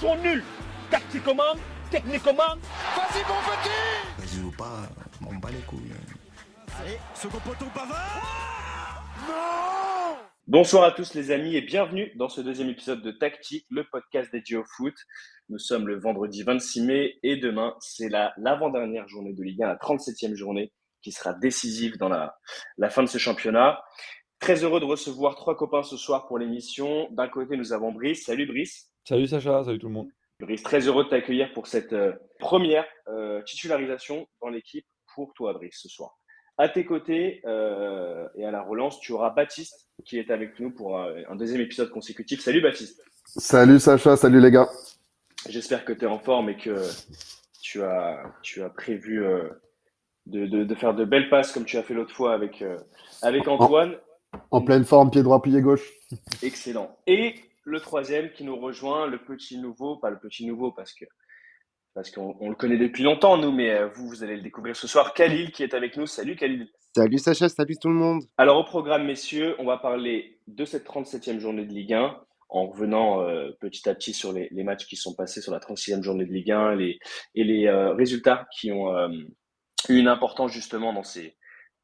sont 0.00 0.16
nuls. 0.16 0.42
Tactiquement, 0.90 1.54
techniquement. 1.90 2.54
Vas-y 2.96 3.22
mon 3.28 3.40
petit 3.42 3.70
Vas-y 4.18 4.44
ou 4.44 4.50
pas, 4.52 4.88
m'en 5.20 5.34
bats 5.34 5.50
les 5.50 5.64
couilles. 5.66 5.92
Allez, 6.80 6.98
second 7.14 7.38
poteau 7.38 7.66
Pavard 7.74 9.02
Non 9.26 10.16
Bonsoir 10.46 10.84
à 10.84 10.92
tous 10.92 11.14
les 11.14 11.30
amis 11.30 11.56
et 11.56 11.60
bienvenue 11.60 12.12
dans 12.16 12.28
ce 12.28 12.40
deuxième 12.40 12.68
épisode 12.68 13.02
de 13.02 13.10
Tactique, 13.10 13.66
le 13.70 13.84
podcast 13.90 14.30
dédié 14.30 14.56
au 14.56 14.64
foot. 14.76 14.94
Nous 15.48 15.58
sommes 15.58 15.88
le 15.88 15.98
vendredi 15.98 16.42
26 16.42 16.82
mai 16.82 17.18
et 17.22 17.36
demain, 17.36 17.74
c'est 17.80 18.08
la, 18.08 18.32
l'avant-dernière 18.36 19.08
journée 19.08 19.32
de 19.32 19.42
Ligue 19.42 19.62
1, 19.62 19.66
la 19.66 19.76
37e 19.76 20.34
journée 20.34 20.72
qui 21.02 21.10
sera 21.10 21.32
décisive 21.32 21.96
dans 21.98 22.08
la, 22.08 22.36
la 22.78 22.90
fin 22.90 23.02
de 23.02 23.08
ce 23.08 23.18
championnat. 23.18 23.82
Très 24.38 24.62
heureux 24.62 24.80
de 24.80 24.84
recevoir 24.84 25.34
trois 25.34 25.56
copains 25.56 25.82
ce 25.82 25.96
soir 25.96 26.26
pour 26.26 26.38
l'émission. 26.38 27.08
D'un 27.12 27.28
côté, 27.28 27.56
nous 27.56 27.72
avons 27.72 27.90
Brice. 27.90 28.24
Salut 28.24 28.46
Brice. 28.46 28.92
Salut 29.08 29.26
Sacha, 29.28 29.62
salut 29.64 29.78
tout 29.78 29.86
le 29.86 29.92
monde. 29.92 30.08
Brice, 30.40 30.62
très 30.62 30.80
heureux 30.80 31.04
de 31.04 31.08
t'accueillir 31.08 31.52
pour 31.52 31.66
cette 31.66 31.92
euh, 31.92 32.12
première 32.38 32.84
euh, 33.08 33.40
titularisation 33.42 34.26
dans 34.42 34.48
l'équipe 34.48 34.84
pour 35.14 35.32
toi, 35.34 35.52
Brice, 35.54 35.78
ce 35.82 35.88
soir. 35.88 36.18
À 36.58 36.68
tes 36.68 36.84
côtés 36.84 37.40
euh, 37.46 38.26
et 38.36 38.44
à 38.44 38.50
la 38.50 38.62
relance, 38.62 38.98
tu 39.00 39.12
auras 39.12 39.30
Baptiste 39.30 39.88
qui 40.04 40.18
est 40.18 40.30
avec 40.30 40.58
nous 40.58 40.70
pour 40.72 40.98
euh, 40.98 41.20
un 41.28 41.36
deuxième 41.36 41.60
épisode 41.60 41.90
consécutif. 41.90 42.40
Salut 42.40 42.60
Baptiste. 42.60 43.02
Salut 43.24 43.78
Sacha, 43.78 44.16
salut 44.16 44.40
les 44.40 44.50
gars. 44.50 44.68
J'espère 45.48 45.84
que 45.84 45.92
tu 45.92 46.04
es 46.04 46.08
en 46.08 46.18
forme 46.18 46.48
et 46.50 46.56
que 46.56 46.74
tu 47.62 47.82
as, 47.82 48.22
tu 48.42 48.62
as 48.62 48.70
prévu 48.70 49.24
euh, 49.24 49.48
de, 50.26 50.46
de- 50.46 50.64
de 50.64 50.74
faire 50.74 50.94
de 50.94 51.04
belles 51.04 51.30
passes 51.30 51.52
comme 51.52 51.64
tu 51.64 51.76
as 51.76 51.82
fait 51.82 51.94
l'autre 51.94 52.14
fois 52.14 52.34
avec, 52.34 52.60
euh, 52.62 52.76
avec 53.22 53.46
Antoine. 53.46 53.96
En 54.50 54.60
pleine 54.62 54.84
forme, 54.84 55.10
pied 55.10 55.22
droit, 55.22 55.40
pied 55.40 55.60
gauche. 55.62 55.88
Excellent. 56.42 56.96
Et 57.06 57.34
le 57.66 57.80
troisième 57.80 58.30
qui 58.30 58.44
nous 58.44 58.56
rejoint, 58.56 59.06
le 59.06 59.18
petit 59.18 59.58
nouveau, 59.58 59.96
pas 59.96 60.08
le 60.08 60.18
petit 60.18 60.46
nouveau 60.46 60.72
parce 60.72 60.94
que 60.94 61.04
parce 61.94 62.10
qu'on 62.10 62.36
on 62.40 62.50
le 62.50 62.54
connaît 62.54 62.76
depuis 62.76 63.02
longtemps, 63.02 63.38
nous, 63.38 63.52
mais 63.52 63.70
euh, 63.70 63.88
vous, 63.88 64.06
vous 64.06 64.22
allez 64.22 64.36
le 64.36 64.42
découvrir 64.42 64.76
ce 64.76 64.86
soir. 64.86 65.14
Khalil 65.14 65.50
qui 65.50 65.62
est 65.62 65.72
avec 65.72 65.96
nous. 65.96 66.06
Salut 66.06 66.36
Khalil. 66.36 66.68
Salut 66.94 67.18
Sacha, 67.18 67.48
salut 67.48 67.76
tout 67.80 67.88
le 67.88 67.94
monde. 67.94 68.22
Alors 68.38 68.58
au 68.58 68.64
programme, 68.64 69.06
messieurs, 69.06 69.56
on 69.58 69.64
va 69.64 69.78
parler 69.78 70.38
de 70.46 70.64
cette 70.64 70.86
37e 70.86 71.38
journée 71.40 71.64
de 71.64 71.72
Ligue 71.72 71.94
1 71.94 72.20
en 72.48 72.66
revenant 72.68 73.22
euh, 73.22 73.50
petit 73.60 73.88
à 73.88 73.94
petit 73.94 74.12
sur 74.12 74.32
les, 74.32 74.48
les 74.50 74.62
matchs 74.62 74.86
qui 74.86 74.96
sont 74.96 75.14
passés 75.14 75.40
sur 75.40 75.52
la 75.52 75.58
36e 75.58 76.02
journée 76.02 76.24
de 76.24 76.32
Ligue 76.32 76.52
1 76.52 76.76
les, 76.76 76.98
et 77.34 77.44
les 77.44 77.66
euh, 77.66 77.92
résultats 77.94 78.46
qui 78.56 78.70
ont 78.70 78.94
euh, 78.94 79.08
eu 79.88 79.98
une 79.98 80.08
importance 80.08 80.52
justement 80.52 80.92
dans 80.92 81.02
ces 81.02 81.36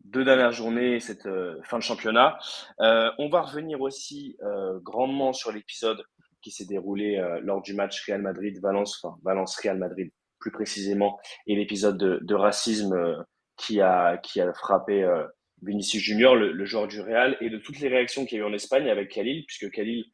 deux 0.04 0.24
dernières 0.24 0.52
journées 0.52 0.96
et 0.96 1.00
cette 1.00 1.26
euh, 1.26 1.60
fin 1.64 1.78
de 1.78 1.82
championnat. 1.82 2.38
Euh, 2.80 3.10
on 3.18 3.28
va 3.28 3.42
revenir 3.42 3.80
aussi 3.80 4.36
euh, 4.42 4.78
grandement 4.80 5.32
sur 5.32 5.52
l'épisode 5.52 6.04
qui 6.42 6.50
s'est 6.50 6.66
déroulé 6.66 7.16
euh, 7.16 7.40
lors 7.42 7.62
du 7.62 7.74
match 7.74 8.04
Real 8.06 8.20
Madrid-Valence, 8.20 9.00
enfin 9.02 9.16
Valence-Real 9.24 9.78
Madrid 9.78 10.10
plus 10.40 10.50
précisément, 10.50 11.20
et 11.46 11.54
l'épisode 11.54 11.96
de, 11.98 12.18
de 12.22 12.34
racisme 12.34 12.94
euh, 12.94 13.22
qui, 13.56 13.80
a, 13.80 14.16
qui 14.18 14.40
a 14.40 14.52
frappé 14.52 15.08
Vinicius 15.62 16.02
Junior, 16.02 16.34
le, 16.34 16.50
le 16.50 16.64
joueur 16.64 16.88
du 16.88 17.00
Real, 17.00 17.36
et 17.40 17.48
de 17.48 17.58
toutes 17.58 17.78
les 17.78 17.88
réactions 17.88 18.24
qu'il 18.24 18.38
y 18.38 18.40
a 18.40 18.44
eu 18.44 18.48
en 18.48 18.52
Espagne 18.52 18.88
avec 18.90 19.10
Khalil, 19.10 19.44
puisque 19.46 19.70
Khalil, 19.70 20.04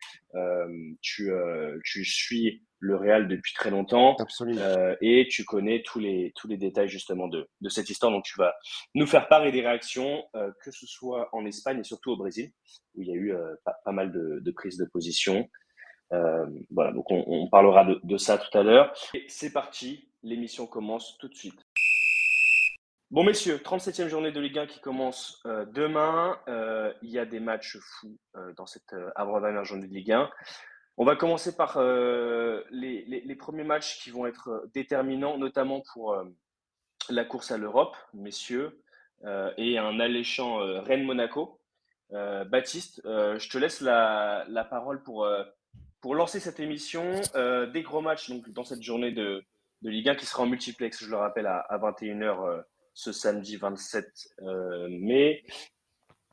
tu, 1.01 1.31
tu 1.85 2.05
suis 2.05 2.68
le 2.81 2.97
Real 2.97 3.29
depuis 3.29 3.55
très 3.55 3.71
longtemps. 3.71 4.17
Absolument. 4.19 4.61
Euh, 4.61 4.95
et 5.01 5.29
tu 5.31 5.45
connais 5.45 5.83
tous 5.83 5.99
les, 5.99 6.33
tous 6.37 6.49
les 6.49 6.57
détails 6.57 6.89
justement 6.89 7.29
de, 7.29 7.49
de 7.61 7.69
cette 7.69 7.91
histoire. 7.91 8.13
Donc 8.13 8.25
tu 8.25 8.39
vas 8.39 8.55
nous 8.95 9.07
faire 9.07 9.29
part 9.29 9.45
et 9.47 9.53
des 9.53 9.61
réactions, 9.61 10.25
euh, 10.37 10.51
que 10.63 10.71
ce 10.71 10.87
soit 10.87 11.29
en 11.33 11.45
Espagne 11.45 11.81
et 11.81 11.85
surtout 11.85 12.13
au 12.13 12.17
Brésil, 12.17 12.53
où 12.95 13.03
il 13.03 13.09
y 13.09 13.13
a 13.13 13.17
eu 13.17 13.35
euh, 13.35 13.55
pas, 13.65 13.77
pas 13.85 13.93
mal 13.93 14.13
de, 14.13 14.41
de 14.41 14.51
prises 14.51 14.79
de 14.79 14.85
position. 14.85 15.49
Voilà, 16.71 16.93
donc 16.93 17.11
on, 17.11 17.23
on 17.27 17.51
parlera 17.51 17.85
de, 17.85 18.01
de 18.03 18.17
ça 18.17 18.39
tout 18.39 18.57
à 18.57 18.63
l'heure. 18.63 18.95
C'est 19.29 19.53
parti, 19.53 20.11
l'émission 20.23 20.67
commence 20.67 21.19
tout 21.19 21.29
de 21.29 21.35
suite. 21.35 21.61
Bon 23.11 23.25
messieurs, 23.25 23.59
37e 23.59 24.09
journée 24.09 24.33
de 24.33 24.41
Ligue 24.41 24.59
1 24.59 24.67
qui 24.69 24.81
commence 24.81 25.43
demain. 25.75 26.39
Il 27.03 27.11
y 27.11 27.19
a 27.19 27.27
des 27.27 27.41
matchs 27.41 27.77
fous 27.79 28.19
dans 28.57 28.65
cette 28.65 28.95
avant-dernière 29.17 29.67
journée 29.67 29.87
de 29.87 29.93
Ligue 29.93 30.13
1. 30.13 30.31
On 31.01 31.05
va 31.05 31.17
commencer 31.17 31.57
par 31.57 31.77
euh, 31.77 32.63
les, 32.71 33.37
premiers 33.37 33.65
matchs 33.65 34.03
qui 34.03 34.11
vont 34.11 34.27
être 34.27 34.49
euh, 34.49 34.71
déterminants, 34.75 35.39
notamment 35.39 35.81
pour 35.93 36.13
euh, 36.13 36.25
la 37.09 37.25
course 37.25 37.53
à 37.53 37.57
l'Europe, 37.57 37.97
messieurs, 38.13 38.83
et 39.57 39.79
un 39.79 39.99
alléchant 39.99 40.59
Rennes-Monaco. 40.59 41.59
Baptiste, 42.13 43.01
je 43.05 43.49
te 43.49 43.59
laisse 43.59 43.81
la, 43.81 44.67
parole 44.71 45.03
pour, 45.03 45.27
lancer 46.15 46.39
cette 46.39 46.61
émission. 46.61 47.21
Des 47.35 47.83
gros 47.83 48.01
matchs 48.01 48.31
dans 48.31 48.63
cette 48.63 48.83
journée 48.83 49.11
de, 49.11 49.43
de 49.83 49.91
Ligue 49.91 50.09
1 50.09 50.17
qui 50.17 50.27
sera 50.27 50.43
en 50.43 50.47
multiplex, 50.47 51.05
je 51.05 51.11
le 51.11 51.17
rappelle, 51.17 51.47
à, 51.47 51.59
à 51.59 51.79
21h 51.79 52.49
euh, 52.49 52.63
ce 52.95 53.13
samedi 53.13 53.57
27 53.57 54.07
euh, 54.43 54.89
mai. 54.91 55.45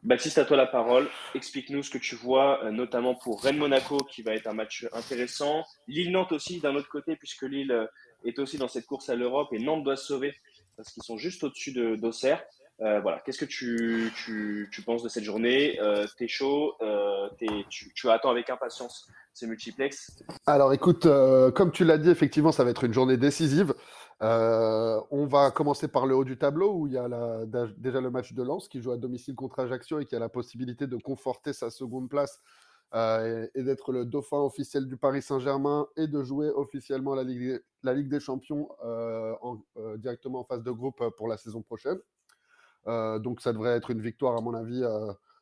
Baptiste, 0.06 0.38
à 0.38 0.46
toi 0.46 0.56
la 0.56 0.68
parole. 0.68 1.10
Explique-nous 1.34 1.82
ce 1.82 1.90
que 1.90 1.98
tu 1.98 2.16
vois, 2.16 2.64
euh, 2.64 2.70
notamment 2.72 3.16
pour 3.16 3.42
Rennes-Monaco, 3.42 3.98
qui 4.10 4.22
va 4.22 4.34
être 4.34 4.46
un 4.48 4.54
match 4.54 4.86
intéressant. 4.94 5.64
Lille-Nantes 5.88 6.32
aussi, 6.32 6.60
d'un 6.60 6.76
autre 6.76 6.90
côté, 6.90 7.16
puisque 7.16 7.42
Lille 7.42 7.72
euh, 7.72 7.88
est 8.24 8.38
aussi 8.38 8.60
dans 8.60 8.68
cette 8.68 8.86
course 8.86 9.10
à 9.10 9.16
l'Europe 9.16 9.50
et 9.52 9.60
Nantes 9.60 9.84
doit 9.84 9.98
se 9.98 10.06
sauver 10.06 10.36
parce 10.78 10.92
qu'ils 10.92 11.04
sont 11.04 11.18
juste 11.18 11.44
au-dessus 11.44 11.72
de- 11.72 11.96
d'Auxerre. 11.96 12.44
Euh, 12.82 13.00
voilà, 13.00 13.22
qu'est-ce 13.26 13.40
que 13.40 13.46
tu, 13.46 14.12
tu, 14.26 14.70
tu 14.72 14.82
penses 14.84 15.02
de 15.02 15.10
cette 15.10 15.24
journée? 15.24 15.80
Euh, 15.82 16.06
T'es 16.18 16.28
chaud? 16.28 16.76
Euh, 16.82 17.30
tu, 17.70 17.94
tu 17.94 18.10
attends 18.10 18.30
avec 18.30 18.50
impatience 18.50 19.08
ces 19.34 19.48
multiplex? 19.48 20.12
Alors 20.46 20.72
écoute, 20.74 21.08
comme 21.56 21.72
tu 21.72 21.84
l'as 21.86 21.98
dit, 21.98 22.10
effectivement, 22.10 22.52
ça 22.52 22.64
va 22.64 22.70
être 22.72 22.84
une 22.84 22.94
journée 22.94 23.18
décisive. 23.18 23.74
Euh, 24.22 25.02
on 25.12 25.26
va 25.26 25.52
commencer 25.52 25.88
par 25.90 26.06
le 26.06 26.16
haut 26.16 26.24
du 26.24 26.38
tableau 26.38 26.74
où 26.74 26.88
il 26.88 26.94
y 26.94 26.98
a 26.98 27.10
déjà 27.78 28.00
le 28.00 28.10
match 28.10 28.34
de 28.34 28.44
Lens 28.44 28.70
qui 28.70 28.82
joue 28.82 28.92
à 28.92 28.98
domicile 28.98 29.36
contre 29.36 29.60
Ajaccio 29.60 30.00
et 30.00 30.06
qui 30.06 30.16
a 30.16 30.20
la 30.20 30.30
possibilité 30.30 30.88
de 30.88 30.96
conforter 30.98 31.52
sa 31.52 31.70
seconde 31.70 32.10
place 32.10 32.40
euh, 32.94 33.48
et, 33.56 33.64
d'être 33.64 33.92
le 33.92 34.06
dauphin 34.06 34.38
officiel 34.38 34.88
du 34.88 34.96
Paris 34.96 35.22
Saint-Germain 35.22 35.88
et 35.98 36.08
de 36.08 36.24
jouer 36.24 36.50
officiellement 36.50 37.14
la 37.14 37.24
Ligue, 37.24 37.60
des 37.84 38.20
Champions 38.20 38.70
euh, 38.86 39.34
en- 39.42 39.62
directement 39.98 40.40
en 40.40 40.44
phase 40.46 40.64
de 40.64 40.72
groupe 40.72 41.04
pour 41.18 41.28
la 41.28 41.38
saison 41.38 41.62
prochaine. 41.62 42.00
Donc 42.86 43.42
ça 43.42 43.52
devrait 43.52 43.76
être 43.76 43.90
une 43.90 44.02
victoire, 44.02 44.38
à 44.38 44.42
mon 44.42 44.54
avis, 44.54 44.84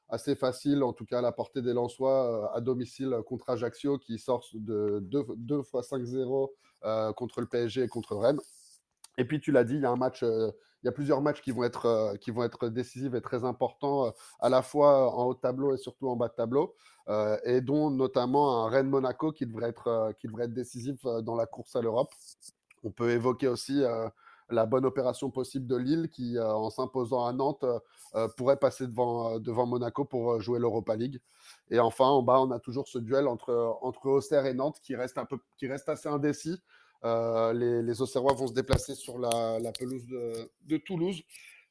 assez 0.07 0.35
facile, 0.35 0.83
en 0.83 0.93
tout 0.93 1.05
cas 1.05 1.19
à 1.19 1.21
la 1.21 1.31
portée 1.31 1.61
des 1.61 1.73
Lensois 1.73 2.51
à 2.55 2.61
domicile 2.61 3.17
contre 3.25 3.49
Ajaccio 3.49 3.97
qui 3.97 4.17
sort 4.17 4.45
de 4.53 4.99
2 5.01 5.61
fois 5.63 5.81
5-0 5.81 6.51
euh, 6.85 7.13
contre 7.13 7.39
le 7.39 7.47
PSG 7.47 7.83
et 7.83 7.87
contre 7.87 8.15
Rennes. 8.15 8.39
Et 9.17 9.25
puis 9.25 9.39
tu 9.39 9.51
l'as 9.51 9.63
dit, 9.63 9.75
il 9.75 9.81
y 9.81 9.85
a 9.85 10.23
euh, 10.23 10.91
plusieurs 10.91 11.21
matchs 11.21 11.41
qui 11.41 11.51
vont 11.51 11.63
être, 11.63 11.85
euh, 11.85 12.15
qui 12.15 12.31
vont 12.31 12.43
être 12.43 12.69
décisifs 12.69 13.13
et 13.13 13.21
très 13.21 13.43
importants, 13.43 14.07
euh, 14.07 14.11
à 14.39 14.49
la 14.49 14.61
fois 14.61 15.15
en 15.15 15.25
haut 15.25 15.33
de 15.33 15.39
tableau 15.39 15.73
et 15.73 15.77
surtout 15.77 16.07
en 16.07 16.15
bas 16.15 16.29
de 16.29 16.33
tableau, 16.33 16.75
et 17.45 17.61
dont 17.61 17.89
notamment 17.89 18.65
un 18.65 18.69
Rennes-Monaco 18.69 19.33
qui 19.33 19.45
devrait 19.45 19.69
être, 19.69 19.87
euh, 19.87 20.11
qui 20.13 20.27
devrait 20.27 20.45
être 20.45 20.53
décisif 20.53 21.03
dans 21.03 21.35
la 21.35 21.45
course 21.45 21.75
à 21.75 21.81
l'Europe. 21.81 22.09
On 22.83 22.91
peut 22.91 23.11
évoquer 23.11 23.47
aussi 23.47 23.83
la 24.49 24.65
bonne 24.65 24.85
opération 24.85 25.29
possible 25.29 25.67
de 25.67 25.77
Lille 25.77 26.09
qui, 26.09 26.37
en 26.37 26.69
s'imposant 26.69 27.25
à 27.25 27.31
Nantes, 27.31 27.65
pourrait 28.35 28.57
passer 28.57 28.87
devant, 28.87 29.65
Monaco 29.65 30.03
pour 30.03 30.41
jouer 30.41 30.59
l'Europa 30.59 30.97
League. 30.97 31.21
Et 31.69 31.79
enfin, 31.79 32.05
en 32.05 32.21
bas, 32.21 32.41
on 32.41 32.51
a 32.51 32.59
toujours 32.59 32.89
ce 32.89 32.99
duel 32.99 33.27
entre, 33.27 33.77
entre 33.81 34.07
Auxerre 34.07 34.45
et 34.45 34.53
Nantes 34.53 34.81
qui 34.81 34.95
reste 34.95 35.87
assez 35.87 36.09
indécis. 36.09 36.61
Euh, 37.05 37.53
les, 37.53 37.81
les 37.81 38.01
Auxerrois 38.01 38.33
vont 38.33 38.47
se 38.47 38.53
déplacer 38.53 38.95
sur 38.95 39.19
la, 39.19 39.59
la 39.59 39.71
pelouse 39.71 40.05
de, 40.05 40.49
de 40.61 40.77
Toulouse, 40.77 41.21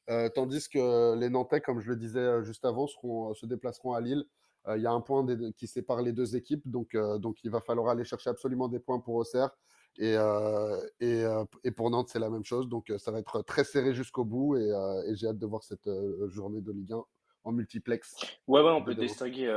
euh, 0.09 0.29
tandis 0.29 0.67
que 0.69 1.15
les 1.15 1.29
Nantais, 1.29 1.61
comme 1.61 1.79
je 1.79 1.89
le 1.89 1.95
disais 1.95 2.19
euh, 2.19 2.43
juste 2.43 2.65
avant, 2.65 2.87
seront, 2.87 3.33
se 3.33 3.45
déplaceront 3.45 3.93
à 3.93 4.01
Lille. 4.01 4.25
Il 4.73 4.81
y 4.81 4.87
a 4.87 4.91
un 4.91 5.01
point 5.01 5.25
qui 5.57 5.67
sépare 5.67 6.01
les 6.01 6.13
deux 6.13 6.37
équipes, 6.37 6.65
donc, 6.69 6.95
donc 7.19 7.43
il 7.43 7.51
va 7.51 7.59
falloir 7.59 7.89
aller 7.89 8.05
chercher 8.05 8.29
absolument 8.29 8.69
des 8.69 8.79
points 8.79 9.01
pour 9.01 9.15
Auxerre. 9.15 9.49
Et, 9.97 10.15
euh, 10.17 10.79
et, 11.01 11.23
et 11.63 11.71
pour 11.71 11.89
Nantes, 11.91 12.07
c'est 12.09 12.19
la 12.19 12.29
même 12.29 12.45
chose. 12.45 12.67
Donc 12.69 12.91
ça 12.97 13.11
va 13.11 13.19
être 13.19 13.41
très 13.41 13.63
serré 13.63 13.93
jusqu'au 13.93 14.23
bout 14.23 14.55
et, 14.55 14.71
euh, 14.71 15.03
et 15.07 15.15
j'ai 15.15 15.27
hâte 15.27 15.37
de 15.37 15.45
voir 15.45 15.63
cette 15.63 15.87
euh, 15.87 16.29
journée 16.29 16.61
de 16.61 16.71
Ligue 16.71 16.93
1 16.93 17.03
en 17.43 17.51
multiplex. 17.51 18.15
Ouais, 18.47 18.61
ouais, 18.61 18.71
on 18.71 18.83
peut 18.83 18.95
distinguer 18.95 19.51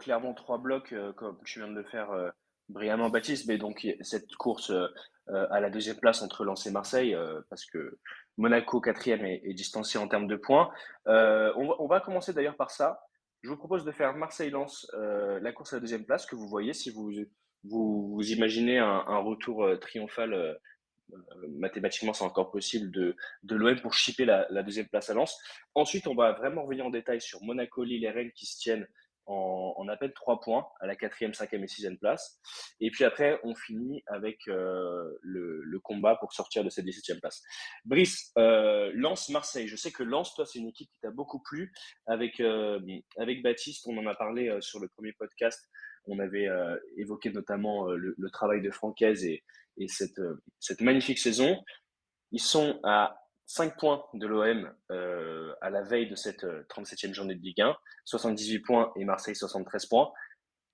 clairement 0.00 0.34
trois 0.34 0.58
blocs, 0.58 0.92
comme 1.16 1.36
tu 1.44 1.60
viens 1.60 1.68
de 1.68 1.74
le 1.74 1.84
faire 1.84 2.32
brillamment, 2.68 3.10
Baptiste. 3.10 3.46
Mais 3.46 3.58
donc, 3.58 3.86
cette 4.00 4.34
course 4.36 4.70
euh, 4.70 4.86
euh, 5.28 5.46
à 5.50 5.60
la 5.60 5.70
deuxième 5.70 5.98
place 5.98 6.22
entre 6.22 6.44
Lens 6.44 6.66
et 6.66 6.70
Marseille, 6.70 7.14
euh, 7.14 7.40
parce 7.48 7.64
que 7.64 7.98
Monaco, 8.38 8.80
quatrième, 8.80 9.24
est, 9.24 9.42
est 9.44 9.54
distancié 9.54 10.00
en 10.00 10.08
termes 10.08 10.26
de 10.26 10.36
points. 10.36 10.70
On, 11.06 11.86
va, 11.86 12.00
commencer 12.00 12.32
d'ailleurs 12.32 12.56
par 12.56 12.70
ça. 12.70 13.00
Je 13.42 13.48
vous 13.48 13.56
propose 13.56 13.84
de 13.84 13.92
faire 13.92 14.14
Marseille-Lens, 14.14 14.90
la 14.94 15.52
course 15.52 15.72
à 15.72 15.76
la 15.76 15.80
deuxième 15.80 16.04
place, 16.04 16.26
que 16.26 16.36
vous 16.36 16.48
voyez 16.48 16.72
si 16.72 16.90
vous 16.90 17.12
vous, 17.64 18.20
imaginez 18.22 18.78
un, 18.78 19.18
retour 19.18 19.68
triomphal. 19.80 20.58
mathématiquement, 21.58 22.12
c'est 22.12 22.24
encore 22.24 22.50
possible 22.50 22.90
de, 22.90 23.16
de 23.42 23.56
l'OM 23.56 23.80
pour 23.80 23.94
chipper 23.94 24.24
la, 24.24 24.46
la 24.50 24.62
deuxième 24.62 24.88
place 24.88 25.10
à 25.10 25.14
Lens. 25.14 25.38
Ensuite, 25.74 26.06
on 26.06 26.14
va 26.14 26.32
vraiment 26.32 26.62
revenir 26.62 26.86
en 26.86 26.90
détail 26.90 27.20
sur 27.20 27.42
Monaco, 27.42 27.84
Lille 27.84 28.04
et 28.04 28.10
Rennes 28.10 28.32
qui 28.32 28.46
se 28.46 28.58
tiennent 28.58 28.86
en, 29.26 29.74
en 29.76 29.96
peine 29.96 30.12
3 30.12 30.40
points 30.40 30.66
à 30.80 30.86
la 30.86 30.96
quatrième, 30.96 31.34
cinquième 31.34 31.64
et 31.64 31.68
sixième 31.68 31.98
place. 31.98 32.40
Et 32.80 32.90
puis 32.90 33.04
après, 33.04 33.38
on 33.44 33.54
finit 33.54 34.02
avec 34.06 34.38
euh, 34.48 35.18
le, 35.22 35.62
le, 35.62 35.80
combat 35.80 36.16
pour 36.16 36.32
sortir 36.32 36.64
de 36.64 36.70
cette 36.70 36.84
17e 36.84 37.20
place. 37.20 37.42
Brice, 37.84 38.32
euh, 38.38 38.90
Lens-Marseille. 38.94 39.68
Je 39.68 39.76
sais 39.76 39.92
que 39.92 40.02
Lens, 40.02 40.34
toi, 40.34 40.46
c'est 40.46 40.58
une 40.58 40.68
équipe 40.68 40.88
qui 40.90 41.00
t'a 41.00 41.10
beaucoup 41.10 41.40
plu. 41.40 41.72
Avec, 42.06 42.40
euh, 42.40 42.80
avec 43.16 43.42
Baptiste, 43.42 43.86
on 43.86 43.96
en 43.98 44.06
a 44.06 44.14
parlé 44.14 44.48
euh, 44.48 44.60
sur 44.60 44.80
le 44.80 44.88
premier 44.88 45.12
podcast. 45.12 45.68
On 46.06 46.18
avait 46.18 46.48
euh, 46.48 46.76
évoqué 46.96 47.30
notamment 47.30 47.86
le, 47.86 48.14
le, 48.16 48.30
travail 48.30 48.60
de 48.60 48.70
Francaise 48.70 49.24
et, 49.24 49.44
et 49.76 49.88
cette, 49.88 50.20
cette 50.58 50.80
magnifique 50.80 51.18
saison. 51.18 51.62
Ils 52.32 52.40
sont 52.40 52.80
à 52.82 53.21
5 53.52 53.76
points 53.76 54.02
de 54.14 54.26
l'OM 54.26 54.72
euh, 54.90 55.52
à 55.60 55.68
la 55.68 55.82
veille 55.82 56.08
de 56.08 56.14
cette 56.14 56.42
37e 56.42 57.12
journée 57.12 57.34
de 57.34 57.42
Ligue 57.42 57.60
1, 57.60 57.76
78 58.06 58.60
points 58.60 58.92
et 58.96 59.04
Marseille 59.04 59.36
73 59.36 59.84
points. 59.84 60.10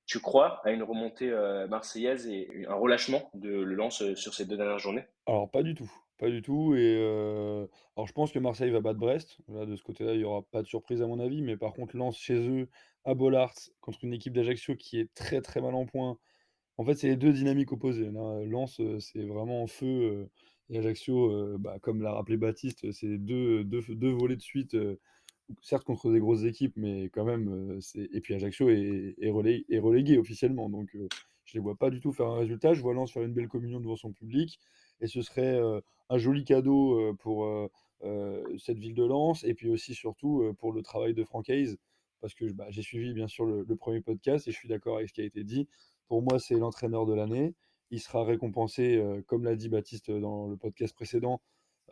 Tu 0.07 0.21
crois 0.21 0.65
à 0.65 0.71
une 0.71 0.85
remontée 0.85 1.29
euh, 1.29 1.67
marseillaise 1.67 2.29
et 2.29 2.67
un 2.69 2.77
relâchement 2.77 3.31
de 3.35 3.49
le 3.49 3.75
lance 3.75 4.15
sur 4.15 4.33
ces 4.33 4.45
deux 4.45 4.57
dernières 4.57 4.79
journées? 4.79 5.03
Alors 5.27 5.51
pas 5.51 5.65
du 5.65 5.75
tout, 5.75 5.91
pas 6.19 6.31
du 6.31 6.41
tout. 6.41 6.77
Et 6.77 6.95
euh, 6.97 7.67
alors 7.97 8.07
je 8.07 8.13
pense 8.13 8.31
que 8.31 8.39
Marseille 8.39 8.71
va 8.71 8.81
battre 8.81 9.01
Brest. 9.01 9.39
Là, 9.49 9.67
de 9.67 9.75
ce 9.75 9.83
côté-là, 9.83 10.13
il 10.13 10.19
n'y 10.19 10.25
aura 10.25 10.43
pas 10.43 10.63
de 10.63 10.69
surprise 10.69 11.03
à 11.03 11.09
mon 11.09 11.19
avis. 11.19 11.43
Mais 11.43 11.57
par 11.57 11.73
contre, 11.73 11.97
Lens 11.97 12.17
chez 12.17 12.49
eux 12.49 12.69
à 13.05 13.15
Bollard 13.15 13.55
contre 13.81 14.05
une 14.05 14.13
équipe 14.13 14.35
d'Ajaccio 14.35 14.77
qui 14.77 15.01
est 15.01 15.13
très 15.15 15.41
très 15.41 15.61
mal 15.61 15.75
en 15.75 15.85
point. 15.85 16.17
En 16.77 16.85
fait, 16.85 16.95
c'est 16.95 17.09
les 17.09 17.17
deux 17.17 17.33
dynamiques 17.33 17.73
opposées. 17.73 18.13
Là, 18.13 18.45
Lens, 18.45 18.81
c'est 19.01 19.25
vraiment 19.25 19.65
en 19.65 19.67
feu. 19.67 20.29
Et 20.71 20.79
Ajaccio, 20.79 21.31
euh, 21.31 21.57
bah, 21.59 21.79
comme 21.81 22.03
l'a 22.03 22.13
rappelé 22.13 22.37
Baptiste, 22.37 22.91
c'est 22.93 23.19
deux, 23.19 23.65
deux, 23.65 23.83
deux, 23.89 24.11
volets 24.11 24.37
de 24.37 24.43
suite, 24.43 24.75
euh, 24.75 24.99
certes 25.63 25.85
contre 25.85 26.13
des 26.13 26.21
grosses 26.21 26.45
équipes, 26.45 26.75
mais 26.77 27.09
quand 27.11 27.25
même. 27.25 27.49
Euh. 27.49 27.81
Et 28.13 28.21
puis 28.21 28.35
Ajaccio 28.35 28.69
est, 28.69 29.15
est, 29.19 29.31
relégué, 29.31 29.65
est 29.71 29.79
relégué 29.79 30.19
officiellement. 30.19 30.69
Donc 30.69 30.91
je 30.93 30.99
ne 30.99 31.09
les 31.55 31.61
vois 31.61 31.77
pas 31.77 31.91
du 31.91 32.01
tout 32.01 32.13
faire 32.13 32.27
un 32.27 32.39
résultat. 32.39 32.75
Je 32.75 32.83
vois 32.83 32.93
Lens 32.95 33.11
faire 33.13 33.23
une 33.23 33.33
belle 33.33 33.49
communion 33.49 33.81
devant 33.81 33.97
son 33.97 34.13
public. 34.13 34.59
Et 35.01 35.07
ce 35.07 35.23
serait 35.23 35.59
un 36.11 36.19
joli 36.19 36.45
cadeau 36.45 37.15
pour 37.21 37.49
cette 38.59 38.79
ville 38.79 38.95
de 38.95 39.05
Lens. 39.05 39.45
Et 39.45 39.55
puis 39.55 39.71
aussi, 39.71 39.95
surtout, 39.95 40.55
pour 40.59 40.73
le 40.73 40.83
travail 40.83 41.15
de 41.15 41.25
Franck 41.25 41.49
Hayes. 41.49 41.77
Parce 42.21 42.35
que 42.35 42.53
bah, 42.53 42.67
j'ai 42.71 42.83
suivi 42.83 43.15
bien 43.15 43.29
sûr 43.29 43.47
le, 43.47 43.63
le, 43.63 43.77
premier 43.77 44.01
podcast 44.01 44.49
et 44.49 44.51
je 44.51 44.57
suis 44.57 44.69
d'accord 44.69 44.97
avec 44.97 45.09
ce 45.09 45.15
qui 45.15 45.21
a 45.21 45.25
été 45.25 45.45
dit. 45.45 45.69
Pour 46.09 46.21
moi, 46.21 46.41
c'est 46.41 46.57
l'entraîneur 46.57 47.07
de 47.07 47.15
l'année 47.15 47.55
il 47.91 48.01
sera 48.01 48.25
récompensé, 48.25 48.97
euh, 48.97 49.23
comme 49.27 49.45
l'a 49.45 49.57
dit 49.57 49.69
Baptiste 49.69 50.11
dans 50.11 50.49
le 50.49 50.57
podcast 50.57 50.95
précédent, 50.95 51.41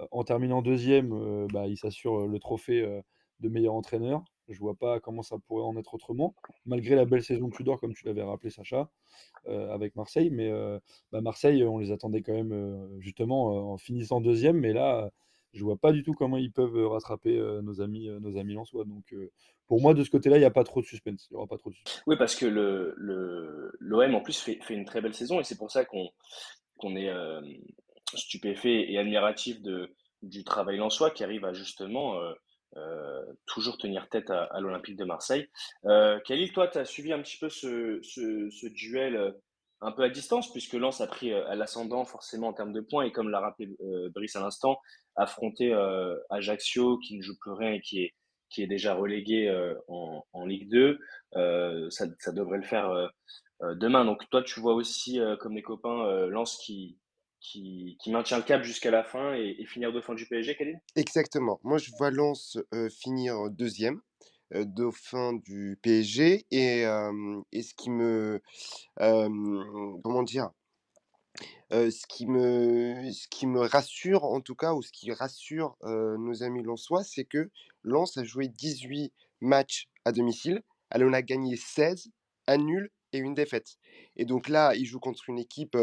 euh, 0.01 0.07
en 0.11 0.25
terminant 0.25 0.63
deuxième, 0.63 1.13
euh, 1.13 1.47
bah, 1.53 1.67
il 1.67 1.77
s'assure 1.77 2.27
le 2.27 2.39
trophée 2.39 2.83
de 3.41 3.49
meilleur 3.49 3.75
entraîneur. 3.75 4.25
Je 4.49 4.59
vois 4.61 4.75
pas 4.75 5.01
comment 5.01 5.23
ça 5.23 5.37
pourrait 5.39 5.65
en 5.65 5.77
être 5.77 5.95
autrement, 5.95 6.35
malgré 6.67 6.95
la 6.95 7.05
belle 7.05 7.23
saison 7.23 7.49
de 7.49 7.55
Tudor, 7.55 7.81
comme 7.81 7.95
tu 7.95 8.07
l'avais 8.07 8.23
rappelé, 8.23 8.51
Sacha, 8.51 8.89
avec 9.47 9.97
Marseille. 9.97 10.31
Mais 10.31 10.53
bah, 11.11 11.21
Marseille, 11.21 11.65
on 11.65 11.79
les 11.79 11.91
attendait 11.91 12.23
quand 12.23 12.33
même 12.33 12.89
justement 13.01 13.73
en 13.73 13.77
finissant 13.77 14.21
deuxième, 14.21 14.59
mais 14.59 14.73
là, 14.73 15.11
je 15.57 15.65
vois 15.65 15.77
pas 15.77 15.93
du 15.93 16.03
tout 16.03 16.13
comment 16.13 16.37
ils 16.37 16.53
peuvent 16.53 16.87
rattraper 16.87 17.37
nos 17.63 17.81
amis, 17.81 18.09
nos 18.21 18.37
amis 18.37 18.57
soi. 18.65 18.85
Donc, 18.85 19.15
pour 19.67 19.81
moi, 19.81 19.95
de 19.95 20.05
ce 20.05 20.11
côté-là, 20.11 20.37
il 20.37 20.41
n'y 20.41 20.47
a 20.47 20.51
pas 20.51 20.65
trop 20.65 20.81
de 20.81 20.87
suspense. 20.87 21.27
Il 21.31 21.35
y 21.35 21.37
aura 21.37 21.47
pas 21.47 21.59
trop 21.59 21.71
de 21.71 21.75
suspense. 21.75 22.03
Oui, 22.07 22.17
parce 22.17 22.37
que 22.37 22.47
le, 22.47 22.95
l'OM 23.81 24.15
en 24.15 24.21
plus 24.21 24.39
fait, 24.39 24.61
une 24.71 24.85
très 24.85 25.01
belle 25.01 25.15
saison 25.15 25.41
et 25.41 25.45
c'est 25.45 25.59
pour 25.59 25.71
ça 25.71 25.85
qu'on 25.85 26.11
qu'on 26.79 26.95
est 26.95 27.09
euh, 27.09 27.41
stupéfait 28.15 28.93
et 28.93 28.99
admiratif 28.99 29.63
de, 29.63 29.95
du 30.23 30.45
travail 30.45 30.81
soi 30.91 31.11
qui 31.11 31.25
arrive 31.25 31.45
à 31.45 31.53
justement 31.53 32.21
euh, 32.21 32.33
euh, 32.77 33.25
toujours 33.47 33.79
tenir 33.79 34.09
tête 34.09 34.31
à, 34.31 34.61
l'Olympique 34.61 34.97
de 34.97 35.05
Marseille. 35.05 35.49
Euh, 35.87 36.21
Khalil, 36.21 36.53
toi, 36.53 36.69
tu 36.69 36.79
as 36.79 36.85
suivi 36.85 37.13
un 37.13 37.23
petit 37.23 37.39
peu 37.39 37.49
ce, 37.49 38.01
ce, 38.03 38.51
ce 38.51 38.67
duel 38.67 39.35
un 39.81 39.93
peu 39.93 40.03
à 40.03 40.09
distance, 40.09 40.51
puisque 40.53 40.73
Lens 40.75 41.01
a 41.01 41.07
pris 41.07 41.33
à 41.33 41.55
l'ascendant 41.55 42.05
forcément 42.05 42.49
en 42.49 42.53
termes 42.53 42.73
de 42.73 42.81
points, 42.81 43.05
et 43.05 43.13
comme 43.13 43.29
l'a 43.29 43.41
rappelé 43.41 43.69
Brice 44.15 44.37
à 44.37 44.41
l'instant, 44.41 44.79
affronter 45.17 45.73
Ajaccio 46.31 46.99
qui 46.99 47.17
ne 47.17 47.23
joue 47.23 47.37
plus 47.39 47.53
rien 47.53 47.73
et 47.73 47.81
qui 47.81 48.03
est, 48.03 48.15
qui 48.51 48.63
est 48.63 48.67
déjà 48.67 48.95
relégué 48.95 49.51
en, 49.89 50.25
en, 50.33 50.47
Ligue 50.47 50.69
2, 50.71 50.99
ça, 51.91 52.07
ça, 52.19 52.33
devrait 52.33 52.59
le 52.59 52.65
faire 52.65 53.11
demain. 53.61 54.05
Donc 54.05 54.29
toi, 54.31 54.43
tu 54.43 54.61
vois 54.61 54.75
aussi, 54.75 55.21
comme 55.41 55.55
les 55.55 55.63
copains, 55.63 56.27
Lens 56.27 56.57
qui, 56.59 56.99
qui, 57.41 57.97
maintient 58.09 58.39
le 58.39 58.45
cap 58.45 58.63
jusqu'à 58.63 58.91
la 58.91 59.05
fin 59.05 59.35
et, 59.35 59.57
et 59.59 59.67
finir 59.67 59.93
dauphin 59.93 60.15
du 60.15 60.27
PSG, 60.27 60.57
Khalil? 60.57 60.79
Exactement. 60.95 61.61
Moi, 61.65 61.79
je 61.79 61.91
vois 61.99 62.11
Lens 62.11 62.59
finir 62.91 63.51
deuxième 63.51 64.01
euh, 64.55 64.65
dauphin 64.65 65.33
du 65.33 65.77
PSG 65.83 66.47
et, 66.53 66.87
euh, 66.87 67.41
et 67.51 67.63
ce 67.63 67.75
qui 67.75 67.91
me 67.91 68.41
euh, 69.01 69.29
comment 70.05 70.23
dire 70.23 70.51
ce 71.71 72.07
qui 72.07 72.27
me 72.27 73.11
ce 73.13 73.29
qui 73.29 73.47
me 73.47 73.61
rassure 73.61 74.25
en 74.25 74.41
tout 74.41 74.55
cas 74.55 74.75
ou 74.75 74.83
ce 74.83 74.93
qui 74.93 75.13
rassure 75.13 75.77
nos 75.83 76.43
amis 76.43 76.63
lensois 76.63 77.05
c'est 77.05 77.25
que 77.25 77.51
Lens 77.83 78.17
a 78.17 78.25
joué 78.25 78.49
18 78.49 79.13
matchs 79.41 79.89
à 80.05 80.13
domicile. 80.13 80.63
Elle 80.91 81.05
en 81.05 81.13
a 81.13 81.23
gagné 81.23 81.57
16 81.57 82.11
un 82.47 82.59
nul 82.59 82.91
et 83.13 83.19
une 83.19 83.35
défaite. 83.35 83.77
Et 84.17 84.25
donc 84.25 84.49
là 84.49 84.75
il 84.75 84.87
joue 84.87 85.01
contre 85.01 85.29
une 85.29 85.39
équipe 85.39 85.77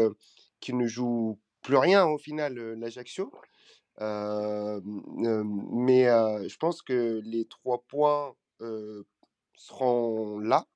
qui 0.60 0.72
ne 0.72 0.86
joue 0.86 1.38
plus 1.62 1.76
rien 1.76 2.06
au 2.06 2.18
final 2.18 2.54
l'Ajaccio. 2.54 3.32
Mais 4.00 6.04
je 6.04 6.56
pense 6.56 6.82
que 6.82 7.20
les 7.24 7.46
trois 7.46 7.82
points 7.86 8.34
seront 9.56 10.38
là 10.38 10.66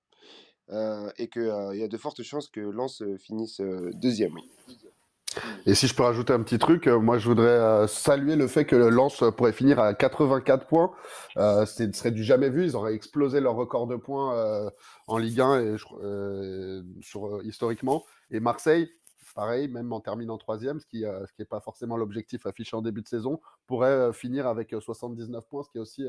et 0.70 1.28
qu'il 1.28 1.72
y 1.74 1.82
a 1.82 1.88
de 1.88 1.96
fortes 1.96 2.22
chances 2.22 2.48
que 2.48 2.60
Lens 2.60 3.02
finisse 3.18 3.60
deuxième. 3.94 4.38
Et 5.66 5.74
si 5.74 5.86
je 5.86 5.94
peux 5.94 6.02
rajouter 6.02 6.32
un 6.32 6.42
petit 6.42 6.58
truc, 6.58 6.86
moi 6.86 7.18
je 7.18 7.28
voudrais 7.28 7.86
saluer 7.88 8.36
le 8.36 8.46
fait 8.46 8.64
que 8.64 8.76
Lens 8.76 9.22
pourrait 9.36 9.52
finir 9.52 9.78
à 9.78 9.94
84 9.94 10.66
points. 10.66 10.92
Euh, 11.36 11.66
ce 11.66 11.90
serait 11.92 12.10
du 12.10 12.24
jamais 12.24 12.50
vu. 12.50 12.64
Ils 12.64 12.76
auraient 12.76 12.94
explosé 12.94 13.40
leur 13.40 13.54
record 13.54 13.86
de 13.86 13.96
points 13.96 14.34
euh, 14.36 14.70
en 15.06 15.18
Ligue 15.18 15.40
1 15.40 15.60
et, 15.60 15.76
euh, 16.02 16.82
historiquement. 17.44 18.04
Et 18.30 18.40
Marseille, 18.40 18.90
pareil, 19.34 19.68
même 19.68 19.92
en 19.92 20.00
terminant 20.00 20.38
troisième, 20.38 20.80
ce 20.80 20.86
qui 20.86 21.02
n'est 21.02 21.26
ce 21.38 21.44
pas 21.44 21.60
forcément 21.60 21.96
l'objectif 21.96 22.46
affiché 22.46 22.76
en 22.76 22.82
début 22.82 23.02
de 23.02 23.08
saison, 23.08 23.40
pourrait 23.66 24.12
finir 24.12 24.46
avec 24.46 24.74
79 24.78 25.46
points, 25.48 25.62
ce 25.62 25.70
qui 25.70 25.78
est 25.78 25.80
aussi 25.80 26.04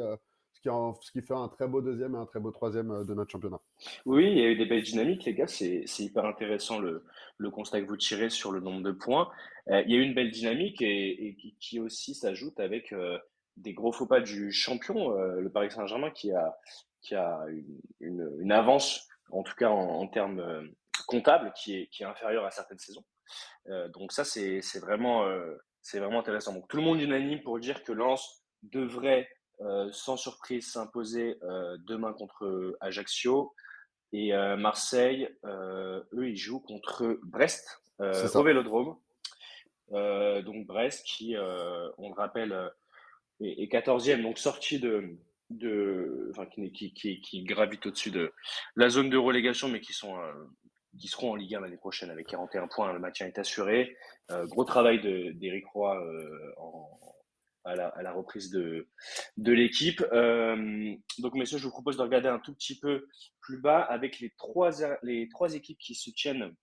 ce 0.63 1.11
qui, 1.11 1.21
fait 1.21 1.33
un 1.33 1.47
très 1.47 1.67
beau 1.67 1.81
deuxième 1.81 2.15
et 2.15 2.17
un 2.17 2.25
très 2.25 2.39
beau 2.39 2.51
troisième 2.51 2.91
euh, 2.91 3.03
de 3.03 3.13
notre 3.13 3.31
championnat. 3.31 3.59
Oui, 4.05 4.27
il 4.29 4.37
y 4.37 4.41
a 4.41 4.49
eu 4.49 4.55
des 4.55 4.65
belles 4.65 4.83
dynamiques, 4.83 5.25
les 5.25 5.33
gars. 5.33 5.47
C'est 5.47 5.85
hyper 5.99 6.25
intéressant 6.25 6.79
le, 6.79 7.03
constat 7.51 7.81
que 7.81 7.87
vous 7.87 7.97
tirez 7.97 8.29
sur 8.29 8.51
le 8.51 8.59
nombre 8.59 8.83
de 8.83 8.91
points. 8.91 9.29
Euh, 9.69 9.81
il 9.85 9.91
y 9.91 9.95
a 9.95 9.99
eu 9.99 10.03
une 10.03 10.13
belle 10.13 10.31
dynamique 10.31 10.81
et, 10.81 11.37
qui, 11.59 11.79
aussi 11.79 12.13
s'ajoute 12.13 12.59
avec 12.59 12.91
euh, 12.91 13.17
des 13.57 13.73
gros 13.73 13.91
faux 13.91 14.07
pas 14.07 14.21
du 14.21 14.51
champion, 14.51 15.11
le 15.11 15.49
Paris 15.49 15.69
Saint-Germain, 15.71 16.11
qui 16.11 16.31
a, 16.31 17.45
une, 17.99 18.51
avance, 18.51 19.07
en 19.31 19.43
tout 19.43 19.55
cas 19.55 19.69
en, 19.69 20.07
termes 20.07 20.69
comptables, 21.07 21.51
qui 21.53 21.75
est, 21.75 21.87
qui 21.87 22.03
est 22.03 22.05
inférieure 22.05 22.45
à 22.45 22.51
certaines 22.51 22.79
saisons. 22.79 23.03
donc 23.93 24.13
ça, 24.13 24.23
c'est 24.23 24.61
vraiment, 24.79 25.25
c'est 25.81 25.99
vraiment 25.99 26.19
intéressant. 26.19 26.53
Donc 26.53 26.69
tout 26.69 26.77
le 26.77 26.83
monde 26.83 27.01
unanime 27.01 27.41
pour 27.41 27.59
dire 27.59 27.83
que 27.83 27.91
Lens 27.91 28.45
devrait 28.63 29.27
sans 29.91 30.17
surprise 30.17 30.71
s'imposer 30.71 31.37
euh, 31.43 31.77
demain 31.85 32.13
contre 32.13 32.77
Ajaccio. 32.79 33.53
Et 34.11 34.33
euh, 34.33 34.57
Marseille, 34.57 35.29
eux, 35.45 36.29
ils 36.29 36.37
jouent 36.37 36.61
contre 36.61 37.19
Brest 37.23 37.81
au 37.99 38.43
Vélodrome. 38.43 38.95
donc 39.91 40.65
Brest 40.65 41.05
qui, 41.05 41.35
on 41.37 42.09
le 42.09 42.15
rappelle, 42.15 42.71
est, 43.41 43.63
est 43.63 43.71
14e, 43.71 44.21
donc 44.21 44.39
sorti 44.39 44.79
de, 44.79 45.17
de, 45.49 46.29
enfin, 46.31 46.45
qui, 46.45 46.71
qui, 46.71 46.93
qui, 46.93 47.21
qui 47.21 47.43
gravite 47.43 47.85
au-dessus 47.85 48.11
de 48.11 48.31
la 48.75 48.89
zone 48.89 49.09
de 49.09 49.17
relégation, 49.17 49.67
mais 49.67 49.81
qui 49.81 49.93
sont 49.93 50.15
qui 50.97 51.07
seront 51.07 51.31
en 51.31 51.35
Ligue 51.35 51.55
1 51.55 51.61
l'année 51.61 51.77
prochaine 51.77 52.09
avec 52.09 52.27
41 52.27 52.67
points. 52.67 52.91
Le 52.93 52.99
maintien 52.99 53.27
est 53.27 53.37
assuré. 53.37 53.95
Euh, 54.31 54.45
gros 54.47 54.63
travail 54.63 54.99
d'Éric 55.35 55.65
Roy 55.67 55.95
euh, 55.95 56.53
en, 56.57 56.89
à 57.69 58.01
la, 58.01 58.11
reprise 58.11 58.49
de, 58.49 58.87
de 59.37 59.51
l'équipe. 59.51 60.03
Euh, 60.11 60.95
donc, 61.19 61.33
messieurs, 61.35 61.57
je 61.57 61.65
vous 61.65 61.71
propose 61.71 61.97
de 61.97 62.01
regarder 62.01 62.27
un 62.27 62.39
tout 62.39 62.53
petit 62.53 62.79
peu 62.79 63.07
plus 63.41 63.59
bas 63.59 63.81
avec 63.81 64.19
les 64.19 64.31
trois, 64.37 64.71
les 65.03 65.29
trois 65.29 65.53
équipes 65.55 65.79
qui 65.79 65.95
se 65.95 66.09
tiennent 66.11 66.53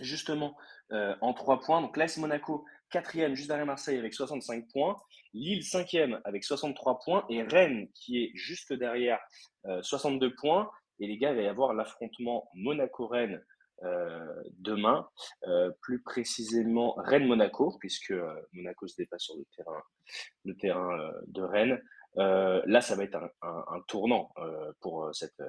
justement 0.00 0.56
euh, 0.92 1.14
en 1.20 1.34
trois 1.34 1.60
points. 1.60 1.80
Donc, 1.80 1.96
l'AS 1.96 2.16
Monaco, 2.18 2.64
quatrième, 2.90 3.34
juste 3.34 3.48
derrière 3.48 3.66
Marseille 3.66 3.98
avec 3.98 4.14
65 4.14 4.68
points. 4.72 4.96
Lille, 5.34 5.64
cinquième 5.64 6.20
avec 6.24 6.44
63 6.44 7.00
points. 7.00 7.24
Et 7.28 7.42
Rennes, 7.42 7.88
qui 7.94 8.22
est 8.22 8.30
juste 8.34 8.72
derrière, 8.72 9.20
euh, 9.66 9.82
62 9.82 10.34
points. 10.34 10.70
Et 10.98 11.06
les 11.06 11.18
gars, 11.18 11.30
il 11.30 11.36
va 11.36 11.42
y 11.42 11.46
avoir 11.46 11.72
l'affrontement 11.74 12.48
Monaco-Rennes 12.54 13.34
euh, 13.36 13.51
demain, 14.58 15.08
euh, 15.46 15.70
plus 15.80 16.02
précisément 16.02 16.94
Rennes-Monaco, 16.98 17.76
puisque 17.80 18.12
euh, 18.12 18.34
Monaco 18.52 18.86
se 18.86 18.96
dépasse 18.96 19.22
sur 19.22 19.36
le 19.36 19.44
terrain, 19.56 19.82
le 20.44 20.56
terrain 20.56 21.12
de 21.26 21.42
Rennes. 21.42 21.82
là, 22.16 22.80
ça 22.80 22.96
va 22.96 23.04
être 23.04 23.18
un 23.42 23.80
tournant 23.88 24.30
pour 24.80 25.08
cette, 25.14 25.42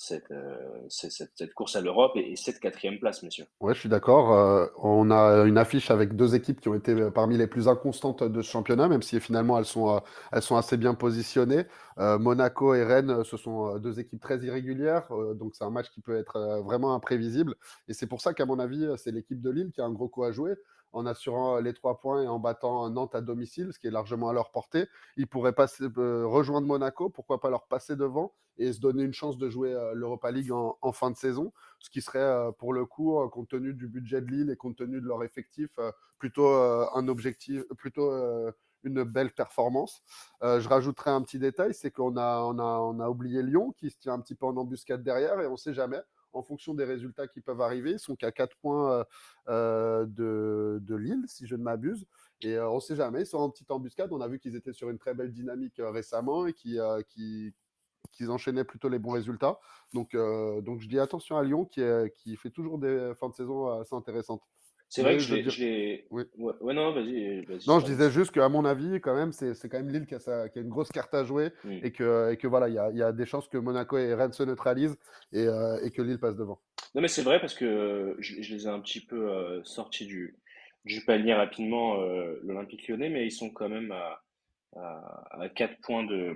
cette, 0.00 0.30
euh, 0.30 0.54
cette, 0.88 1.54
course 1.54 1.74
à 1.74 1.80
l'Europe 1.80 2.12
et, 2.14 2.30
et 2.30 2.36
cette 2.36 2.60
quatrième 2.60 3.00
place, 3.00 3.24
messieurs. 3.24 3.46
Ouais, 3.58 3.74
je 3.74 3.80
suis 3.80 3.88
d'accord. 3.88 4.32
Euh, 4.32 4.66
on 4.80 5.10
a 5.10 5.42
une 5.44 5.58
affiche 5.58 5.90
avec 5.90 6.14
deux 6.14 6.36
équipes 6.36 6.60
qui 6.60 6.68
ont 6.68 6.76
été 6.76 6.92
euh, 6.92 7.10
parmi 7.10 7.36
les 7.36 7.48
plus 7.48 7.66
inconstantes 7.66 8.22
de 8.22 8.40
ce 8.40 8.48
championnat, 8.48 8.86
même 8.86 9.02
si 9.02 9.18
finalement 9.18 9.58
elles 9.58 9.64
sont, 9.64 10.00
elles 10.30 10.42
sont 10.42 10.56
assez 10.56 10.76
bien 10.76 10.94
positionnées. 10.94 11.64
Monaco 11.96 12.74
et 12.74 12.84
Rennes, 12.84 13.24
ce 13.24 13.36
sont 13.36 13.76
deux 13.78 13.98
équipes 13.98 14.20
très 14.20 14.38
irrégulières, 14.38 15.08
donc 15.34 15.56
c'est 15.56 15.64
un 15.64 15.70
match 15.70 15.90
qui 15.90 16.00
peut 16.00 16.16
être 16.16 16.62
vraiment 16.64 16.94
imprévisible. 16.94 17.56
Et 17.88 17.92
c'est 17.92 18.06
pour 18.06 18.20
ça 18.20 18.34
qu'à 18.34 18.46
mon 18.46 18.60
avis, 18.60 18.86
c'est 18.98 19.10
l'équipe 19.10 19.42
de 19.42 19.50
Lille 19.50 19.72
qui 19.74 19.80
a 19.80 19.84
un 19.84 19.90
gros 19.90 20.06
coup 20.06 20.22
à 20.22 20.30
jouer. 20.30 20.54
En 20.92 21.06
assurant 21.06 21.56
euh, 21.56 21.60
les 21.60 21.74
trois 21.74 22.00
points 22.00 22.22
et 22.22 22.26
en 22.26 22.38
battant 22.38 22.88
Nantes 22.90 23.14
à 23.14 23.20
domicile, 23.20 23.72
ce 23.72 23.78
qui 23.78 23.86
est 23.86 23.90
largement 23.90 24.28
à 24.28 24.32
leur 24.32 24.50
portée, 24.50 24.86
ils 25.16 25.26
pourraient 25.26 25.54
euh, 25.58 26.26
rejoindre 26.26 26.66
Monaco, 26.66 27.10
pourquoi 27.10 27.40
pas 27.40 27.50
leur 27.50 27.66
passer 27.66 27.96
devant 27.96 28.32
et 28.58 28.72
se 28.72 28.80
donner 28.80 29.04
une 29.04 29.12
chance 29.12 29.38
de 29.38 29.48
jouer 29.48 29.72
euh, 29.72 29.94
l'Europa 29.94 30.30
League 30.30 30.50
en, 30.52 30.92
fin 30.92 31.10
de 31.10 31.16
saison 31.16 31.52
ce 31.78 31.90
qui 31.90 32.02
serait 32.02 32.18
euh, 32.18 32.50
pour 32.52 32.72
le 32.72 32.84
coup, 32.84 33.20
euh, 33.20 33.28
compte 33.28 33.48
tenu 33.48 33.72
du 33.72 33.86
budget 33.88 34.20
de 34.20 34.26
Lille 34.26 34.50
et 34.50 34.56
compte 34.56 34.76
tenu 34.76 35.00
de 35.00 35.06
leur 35.06 35.22
effectif, 35.22 35.70
euh, 35.78 35.92
plutôt 36.18 36.48
euh, 36.48 36.86
un 36.94 37.08
objectif, 37.08 37.62
plutôt 37.76 38.10
euh, 38.10 38.50
une 38.84 39.04
belle 39.04 39.32
performance. 39.32 40.02
Euh, 40.42 40.60
je 40.60 40.68
rajouterai 40.68 41.10
un 41.10 41.22
petit 41.22 41.38
détail, 41.38 41.74
c'est 41.74 41.90
qu'on 41.90 42.16
a, 42.16 43.02
a 43.02 43.10
oublié 43.10 43.42
Lyon 43.42 43.72
qui 43.76 43.90
se 43.90 43.98
tient 43.98 44.14
un 44.14 44.20
petit 44.20 44.34
peu 44.34 44.46
en 44.46 44.56
embuscade 44.56 45.02
derrière 45.02 45.40
et 45.40 45.46
on 45.46 45.52
ne 45.52 45.56
sait 45.56 45.74
jamais. 45.74 46.00
En 46.32 46.42
fonction 46.42 46.74
des 46.74 46.84
résultats 46.84 47.26
qui 47.26 47.40
peuvent 47.40 47.60
arriver, 47.60 47.92
ils 47.92 47.98
sont 47.98 48.16
qu'à 48.16 48.32
4 48.32 48.56
points 48.56 48.92
euh, 48.92 49.04
euh, 49.48 50.06
de, 50.06 50.78
de 50.82 50.94
Lille, 50.94 51.24
si 51.26 51.46
je 51.46 51.56
ne 51.56 51.62
m'abuse. 51.62 52.06
Et 52.42 52.54
euh, 52.54 52.68
on 52.70 52.76
ne 52.76 52.80
sait 52.80 52.96
jamais, 52.96 53.22
ils 53.22 53.26
sont 53.26 53.38
en 53.38 53.50
petite 53.50 53.70
embuscade. 53.70 54.12
On 54.12 54.20
a 54.20 54.28
vu 54.28 54.38
qu'ils 54.38 54.56
étaient 54.56 54.72
sur 54.72 54.90
une 54.90 54.98
très 54.98 55.14
belle 55.14 55.32
dynamique 55.32 55.76
récemment 55.78 56.46
et 56.46 56.52
qui, 56.52 56.78
qui, 57.08 57.54
qu'ils 58.12 58.30
enchaînaient 58.30 58.64
plutôt 58.64 58.88
les 58.88 58.98
bons 58.98 59.12
résultats. 59.12 59.58
Donc, 59.94 60.10
je 60.12 60.88
dis 60.88 60.98
attention 60.98 61.36
à 61.36 61.42
Lyon 61.42 61.64
qui 61.64 62.36
fait 62.36 62.50
toujours 62.50 62.78
des 62.78 63.12
fins 63.18 63.28
de 63.30 63.34
saison 63.34 63.80
assez 63.80 63.94
intéressantes. 63.94 64.42
C'est 64.90 65.02
vrai 65.02 65.16
que 65.16 65.22
je 65.22 65.34
l'ai. 65.34 66.06
Oui. 66.10 66.24
Ouais, 66.38 66.54
ouais, 66.60 66.74
non, 66.74 66.92
vas-y. 66.92 67.42
vas-y, 67.44 67.68
Non, 67.68 67.78
je 67.78 67.84
disais 67.84 68.10
juste 68.10 68.30
qu'à 68.32 68.48
mon 68.48 68.64
avis, 68.64 69.00
quand 69.00 69.14
même, 69.14 69.32
c'est 69.32 69.54
quand 69.68 69.76
même 69.78 69.90
Lille 69.90 70.06
qui 70.06 70.14
a, 70.14 70.18
sa- 70.20 70.48
qui 70.48 70.58
a 70.58 70.62
une 70.62 70.70
grosse 70.70 70.90
carte 70.90 71.12
à 71.14 71.24
jouer 71.24 71.50
Mm. 71.64 71.78
et 71.82 71.92
que, 71.92 72.32
et 72.32 72.36
que 72.38 72.46
voilà, 72.46 72.68
il 72.68 72.74
y 72.74 72.78
a, 72.78 72.90
y 72.92 73.02
a 73.02 73.12
des 73.12 73.26
chances 73.26 73.48
que 73.48 73.58
Monaco 73.58 73.98
et 73.98 74.14
Rennes 74.14 74.32
se 74.32 74.42
neutralisent 74.44 74.96
et, 75.32 75.46
euh, 75.46 75.78
et 75.84 75.90
que 75.90 76.00
Lille 76.00 76.18
passe 76.18 76.36
devant. 76.36 76.58
Non, 76.94 77.02
mais 77.02 77.08
c'est 77.08 77.22
vrai 77.22 77.38
parce 77.38 77.54
que 77.54 77.66
euh, 77.66 78.14
je, 78.18 78.40
je 78.40 78.54
les 78.54 78.64
ai 78.64 78.68
un 78.70 78.80
petit 78.80 79.04
peu 79.04 79.30
euh, 79.30 79.62
sortis 79.62 80.06
du, 80.06 80.36
du 80.86 81.04
panier 81.04 81.34
rapidement, 81.34 82.00
euh, 82.00 82.40
l'Olympique 82.44 82.88
Lyonnais, 82.88 83.10
mais 83.10 83.26
ils 83.26 83.30
sont 83.32 83.50
quand 83.50 83.68
même 83.68 83.92
à, 83.92 84.22
à, 84.76 85.42
à 85.42 85.48
4 85.50 85.78
points 85.82 86.04
de, 86.04 86.34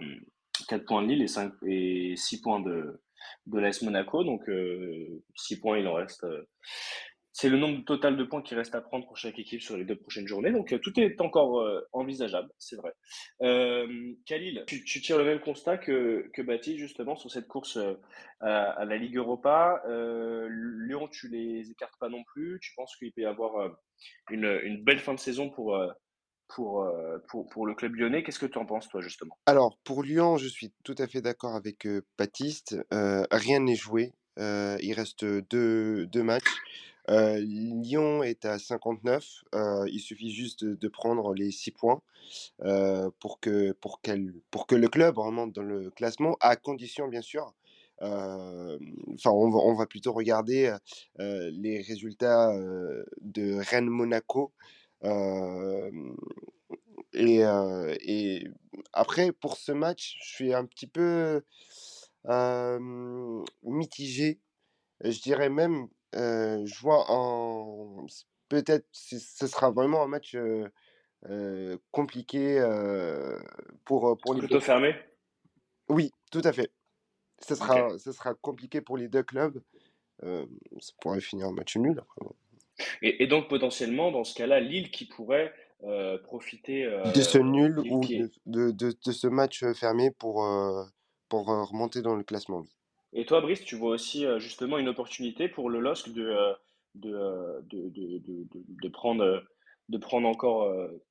4 0.68 0.84
points 0.84 1.02
de 1.02 1.08
Lille 1.08 1.22
et, 1.22 1.28
5, 1.28 1.54
et 1.66 2.14
6 2.16 2.42
points 2.42 2.60
de, 2.60 3.00
de 3.46 3.58
l'AS 3.58 3.80
Monaco. 3.80 4.24
Donc, 4.24 4.46
euh, 4.50 5.22
6 5.36 5.58
points, 5.58 5.78
il 5.78 5.88
en 5.88 5.94
reste. 5.94 6.22
euh, 6.24 6.46
c'est 7.42 7.48
le 7.48 7.58
nombre 7.58 7.84
total 7.84 8.16
de 8.16 8.22
points 8.22 8.40
qui 8.40 8.54
reste 8.54 8.76
à 8.76 8.80
prendre 8.80 9.04
pour 9.04 9.16
chaque 9.16 9.36
équipe 9.36 9.60
sur 9.60 9.76
les 9.76 9.84
deux 9.84 9.96
prochaines 9.96 10.28
journées. 10.28 10.52
Donc, 10.52 10.72
euh, 10.72 10.78
tout 10.78 10.92
est 11.00 11.20
encore 11.20 11.58
euh, 11.58 11.80
envisageable, 11.90 12.48
c'est 12.56 12.76
vrai. 12.76 12.92
Euh, 13.42 14.14
Khalil, 14.26 14.62
tu, 14.68 14.84
tires 14.84 15.18
le 15.18 15.24
même 15.24 15.40
constat 15.40 15.76
que, 15.76 16.30
que 16.34 16.40
Baptiste, 16.40 16.78
justement, 16.78 17.16
sur 17.16 17.32
cette 17.32 17.48
course 17.48 17.80
à, 18.38 18.84
la 18.84 18.96
Ligue 18.96 19.16
Europa. 19.16 19.82
Lyon, 19.88 21.08
tu 21.08 21.26
les 21.30 21.68
écartes 21.68 21.98
pas 21.98 22.08
non 22.08 22.22
plus. 22.22 22.60
Tu 22.62 22.74
penses 22.76 22.94
qu'il 22.94 23.12
peut 23.12 23.22
y 23.22 23.26
avoir 23.26 23.76
une, 24.30 24.60
une 24.62 24.84
belle 24.84 25.00
fin 25.00 25.14
de 25.14 25.18
saison 25.18 25.50
pour, 25.50 25.76
pour, 26.46 26.88
pour, 27.50 27.66
le 27.66 27.74
club 27.74 27.96
lyonnais. 27.96 28.22
Qu'est-ce 28.22 28.38
que 28.38 28.46
tu 28.46 28.58
en 28.58 28.66
penses, 28.66 28.88
toi, 28.88 29.00
justement? 29.00 29.36
Alors, 29.46 29.76
pour 29.82 30.04
Lyon, 30.04 30.36
je 30.36 30.46
suis 30.46 30.72
tout 30.84 30.96
à 30.98 31.08
fait 31.08 31.22
d'accord 31.22 31.56
avec 31.56 31.88
Baptiste. 32.16 32.76
Rien 32.92 33.58
n'est 33.58 33.74
joué. 33.74 34.12
Il 34.38 34.92
reste 34.94 35.24
deux, 35.24 36.06
deux 36.06 36.22
matchs. 36.22 36.62
Lyon 37.40 38.22
est 38.22 38.44
à 38.44 38.58
59. 38.58 39.44
Euh, 39.54 39.86
il 39.90 40.00
suffit 40.00 40.30
juste 40.30 40.64
de, 40.64 40.88
prendre 40.88 41.34
les 41.34 41.50
6 41.50 41.70
points 41.72 42.00
pour, 43.20 43.40
que, 43.40 43.72
pour, 43.72 44.00
qu'elle- 44.00 44.34
pour 44.50 44.66
que 44.66 44.74
le 44.74 44.88
club 44.88 45.18
remonte 45.18 45.52
dans 45.52 45.62
le 45.62 45.90
classement, 45.90 46.36
à 46.40 46.56
condition, 46.56 47.08
bien 47.08 47.22
sûr. 47.22 47.54
Enfin, 48.00 49.30
on, 49.30 49.74
va, 49.74 49.86
plutôt 49.86 50.12
regarder 50.12 50.74
les 51.18 51.82
résultats 51.82 52.52
de 53.20 53.60
Rennes-Monaco. 53.60 54.52
Et, 57.14 58.44
après, 58.92 59.32
pour 59.32 59.56
ce 59.56 59.72
match, 59.72 60.16
je 60.22 60.34
suis 60.34 60.54
un 60.54 60.64
petit 60.66 60.86
peu 60.86 61.42
mitigé. 63.62 64.40
Je 65.04 65.20
dirais 65.20 65.48
même, 65.48 65.88
euh, 66.14 66.64
je 66.66 66.80
vois 66.80 67.04
en... 67.08 68.06
Peut-être 68.48 68.86
ce 68.92 69.18
ce 69.18 69.46
sera 69.46 69.70
vraiment 69.70 70.02
un 70.02 70.08
match 70.08 70.34
euh, 70.34 71.78
compliqué 71.90 72.58
euh, 72.58 73.38
pour, 73.84 74.18
pour 74.18 74.34
les 74.34 74.40
Plutôt 74.40 74.56
deux. 74.56 74.60
fermé? 74.60 74.94
Oui, 75.88 76.12
tout 76.30 76.42
à 76.44 76.52
fait. 76.52 76.70
Ce 77.38 77.54
sera, 77.54 77.98
ce 77.98 78.12
sera 78.12 78.34
compliqué 78.34 78.80
pour 78.80 78.96
les 78.96 79.08
deux 79.08 79.22
clubs. 79.22 79.62
Ça 80.22 80.92
pourrait 81.00 81.20
finir 81.20 81.48
en 81.48 81.52
match 81.52 81.76
nul. 81.76 82.02
Et, 83.00 83.22
et 83.22 83.26
donc, 83.26 83.48
potentiellement, 83.48 84.10
dans 84.12 84.24
ce 84.24 84.34
cas-là, 84.34 84.60
Lille 84.60 84.90
qui 84.90 85.06
pourrait 85.06 85.52
profiter. 86.24 86.84
De 87.14 87.20
ce 87.20 87.38
nul 87.38 87.78
ou 87.78 88.00
qui 88.00 88.18
de, 88.18 88.30
de, 88.46 88.70
de, 88.70 88.94
de 89.04 89.12
ce 89.12 89.26
match 89.26 89.64
fermé 89.74 90.10
pour, 90.10 90.46
pour 91.28 91.46
remonter 91.46 92.02
dans 92.02 92.14
le 92.14 92.22
classement. 92.22 92.60
oui. 92.60 92.70
Et 93.12 93.26
toi, 93.26 93.40
Brice, 93.40 93.64
tu 93.64 93.76
vois 93.76 93.90
aussi 93.90 94.24
euh, 94.24 94.38
justement 94.38 94.78
une 94.78 94.88
opportunité 94.88 95.48
pour 95.48 95.68
le 95.68 95.80
LOSC 95.80 96.08
de, 96.12 96.56
prendre, 98.88 99.42
encore 100.26 100.62
euh, 100.62 101.02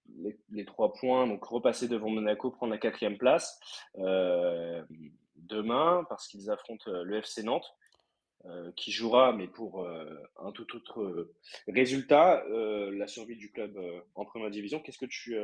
les, 0.50 0.66
trois 0.66 0.94
points, 0.94 1.28
donc 1.28 1.44
repasser 1.44 1.88
devant 1.88 2.10
Monaco, 2.10 2.50
prendre 2.50 2.72
la 2.72 2.80
quatrième 2.80 3.18
place 3.18 3.60
euh, 4.00 4.82
demain, 5.36 6.06
parce 6.10 6.28
qu'ils 6.28 6.50
affrontent 6.50 6.92
le 6.92 7.18
FC 7.18 7.44
Nantes, 7.44 7.76
qui 8.76 8.92
jouera, 8.92 9.34
mais 9.34 9.48
pour 9.48 9.88
un 9.88 10.52
tout 10.52 10.76
autre 10.76 11.32
résultat, 11.68 12.44
la 12.50 13.06
survie 13.06 13.36
du 13.36 13.52
club 13.52 13.80
en 14.16 14.26
première 14.26 14.50
division. 14.50 14.80
Qu'est-ce 14.80 14.98
que 14.98 15.06
tu, 15.06 15.38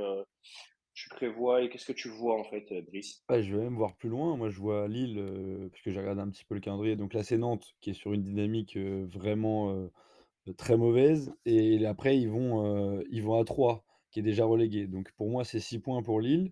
tu 0.97 1.09
prévois 1.09 1.61
et 1.61 1.69
qu'est-ce 1.69 1.85
que 1.85 1.93
tu 1.93 2.09
vois 2.09 2.39
en 2.39 2.43
fait, 2.43 2.71
euh, 2.71 2.81
Brice? 2.81 3.23
Ouais, 3.29 3.43
je 3.43 3.55
vais 3.55 3.63
même 3.63 3.75
voir 3.75 3.95
plus 3.95 4.09
loin. 4.09 4.35
Moi, 4.35 4.49
je 4.49 4.59
vois 4.59 4.87
Lille, 4.87 5.19
euh, 5.19 5.69
parce 5.69 5.81
que 5.83 5.91
j'ai 5.91 5.99
regardé 5.99 6.21
un 6.21 6.29
petit 6.29 6.43
peu 6.43 6.55
le 6.55 6.61
calendrier. 6.61 6.95
Donc 6.95 7.13
là, 7.13 7.21
c'est 7.21 7.37
Nantes 7.37 7.75
qui 7.81 7.91
est 7.91 7.93
sur 7.93 8.13
une 8.13 8.23
dynamique 8.23 8.75
euh, 8.77 9.05
vraiment 9.07 9.71
euh, 9.71 10.53
très 10.57 10.75
mauvaise. 10.75 11.31
Et 11.45 11.85
après, 11.85 12.17
ils 12.17 12.29
vont, 12.29 12.99
ils 13.11 13.21
vont 13.21 13.39
à 13.39 13.43
3, 13.45 13.85
qui 14.09 14.21
est 14.21 14.23
déjà 14.23 14.45
relégué. 14.45 14.87
Donc 14.87 15.11
pour 15.17 15.29
moi, 15.29 15.43
c'est 15.45 15.59
6 15.59 15.77
points 15.77 16.01
pour 16.01 16.19
Lille, 16.19 16.51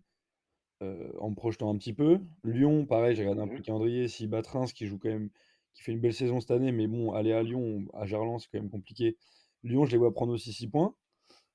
en 0.81 1.29
me 1.31 1.35
projetant 1.35 1.73
un 1.73 1.77
petit 1.77 1.93
peu. 1.93 2.19
Lyon, 2.43 2.85
pareil, 2.85 3.15
j'ai 3.15 3.23
regardé 3.23 3.41
un 3.41 3.47
peu 3.47 3.55
le 3.55 3.63
calendrier. 3.63 4.07
S'ils 4.07 4.29
battent 4.29 4.47
Reims, 4.47 4.73
qui 4.73 4.85
joue 4.85 4.99
quand 4.99 5.09
même, 5.09 5.29
qui 5.73 5.81
fait 5.81 5.93
une 5.93 6.01
belle 6.01 6.13
saison 6.13 6.39
cette 6.39 6.51
année, 6.51 6.71
mais 6.71 6.85
bon, 6.85 7.13
aller 7.13 7.31
à 7.31 7.41
Lyon, 7.41 7.85
à 7.93 8.05
Gerland, 8.05 8.39
c'est 8.39 8.49
quand 8.51 8.59
même 8.59 8.69
compliqué. 8.69 9.17
Lyon, 9.63 9.85
je 9.85 9.93
les 9.93 9.97
vois 9.97 10.13
prendre 10.13 10.33
aussi 10.33 10.53
6 10.53 10.67
points. 10.67 10.93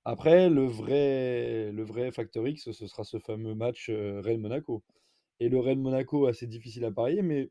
Après, 0.04 0.48
le 0.50 0.64
vrai, 0.64 1.70
le 1.72 1.82
vrai 1.84 2.10
X, 2.10 2.70
ce 2.72 2.86
sera 2.86 3.04
ce 3.04 3.18
fameux 3.18 3.54
match 3.54 3.88
euh, 3.90 4.20
Rennes-Monaco. 4.20 4.82
Et 5.40 5.48
le 5.48 5.60
Rennes-Monaco, 5.60 6.26
assez 6.26 6.46
difficile 6.46 6.84
à 6.86 6.92
parier, 6.92 7.22
mais 7.22 7.50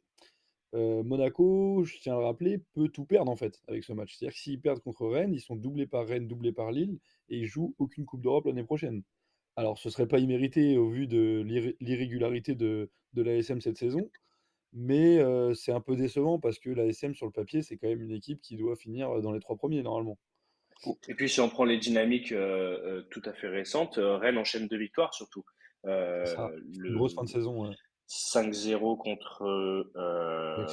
euh, 0.76 1.04
Monaco, 1.04 1.84
je 1.86 1.98
tiens 2.00 2.16
à 2.16 2.20
le 2.20 2.26
rappeler, 2.26 2.60
peut 2.74 2.90
tout 2.90 3.06
perdre 3.06 3.32
en 3.32 3.38
fait 3.38 3.62
avec 3.68 3.84
ce 3.84 3.94
match. 3.94 4.16
C'est-à-dire 4.18 4.36
que 4.36 4.42
s'ils 4.42 4.62
perdent 4.62 4.82
contre 4.82 5.08
Rennes, 5.08 5.34
ils 5.34 5.42
sont 5.42 5.56
doublés 5.56 5.88
par 5.88 6.08
Rennes, 6.08 6.28
doublés 6.28 6.54
par 6.54 6.72
Lille, 6.72 7.00
et 7.30 7.40
ils 7.40 7.46
jouent 7.48 7.76
aucune 7.80 8.06
Coupe 8.06 8.22
d'Europe 8.24 8.46
l'année 8.48 8.64
prochaine. 8.66 9.04
Alors, 9.58 9.80
ce 9.80 9.90
serait 9.92 10.08
pas 10.08 10.20
immérité 10.20 10.78
au 10.78 10.90
vu 10.90 11.08
de 11.08 11.42
l'irré- 11.46 11.78
l'irrégularité 11.82 12.56
de, 12.56 12.92
de 13.14 13.24
l'ASM 13.24 13.62
cette 13.62 13.78
saison, 13.78 14.10
mais 14.74 15.20
euh, 15.20 15.54
c'est 15.56 15.74
un 15.74 15.82
peu 15.82 15.96
décevant 15.98 16.40
parce 16.40 16.60
que 16.60 16.70
l'ASM, 16.72 17.16
sur 17.16 17.28
le 17.28 17.34
papier, 17.34 17.62
c'est 17.64 17.78
quand 17.78 17.88
même 17.90 18.02
une 18.04 18.12
équipe 18.14 18.42
qui 18.42 18.58
doit 18.58 18.76
finir 18.78 19.22
dans 19.22 19.32
les 19.34 19.40
trois 19.42 19.58
premiers 19.58 19.84
normalement. 19.84 20.20
Et 21.08 21.16
puis, 21.16 21.30
si 21.30 21.42
on 21.42 21.50
prend 21.50 21.66
les 21.66 21.78
dynamiques 21.78 22.32
euh, 22.32 22.80
euh, 22.86 23.02
tout 23.12 23.22
à 23.26 23.34
fait 23.34 23.48
récentes, 23.48 23.98
euh, 23.98 24.18
Rennes 24.18 24.38
enchaîne 24.38 24.68
deux 24.68 24.78
victoires 24.78 25.14
surtout. 25.14 25.44
Euh, 25.86 26.26
ça. 26.26 26.52
Une 26.74 26.96
grosse 26.96 27.16
fin 27.16 27.24
de 27.24 27.28
le 27.28 27.34
saison. 27.34 27.68
ouais. 27.68 27.76
5-0 28.10 28.98
contre, 28.98 29.44
euh, 29.96 30.66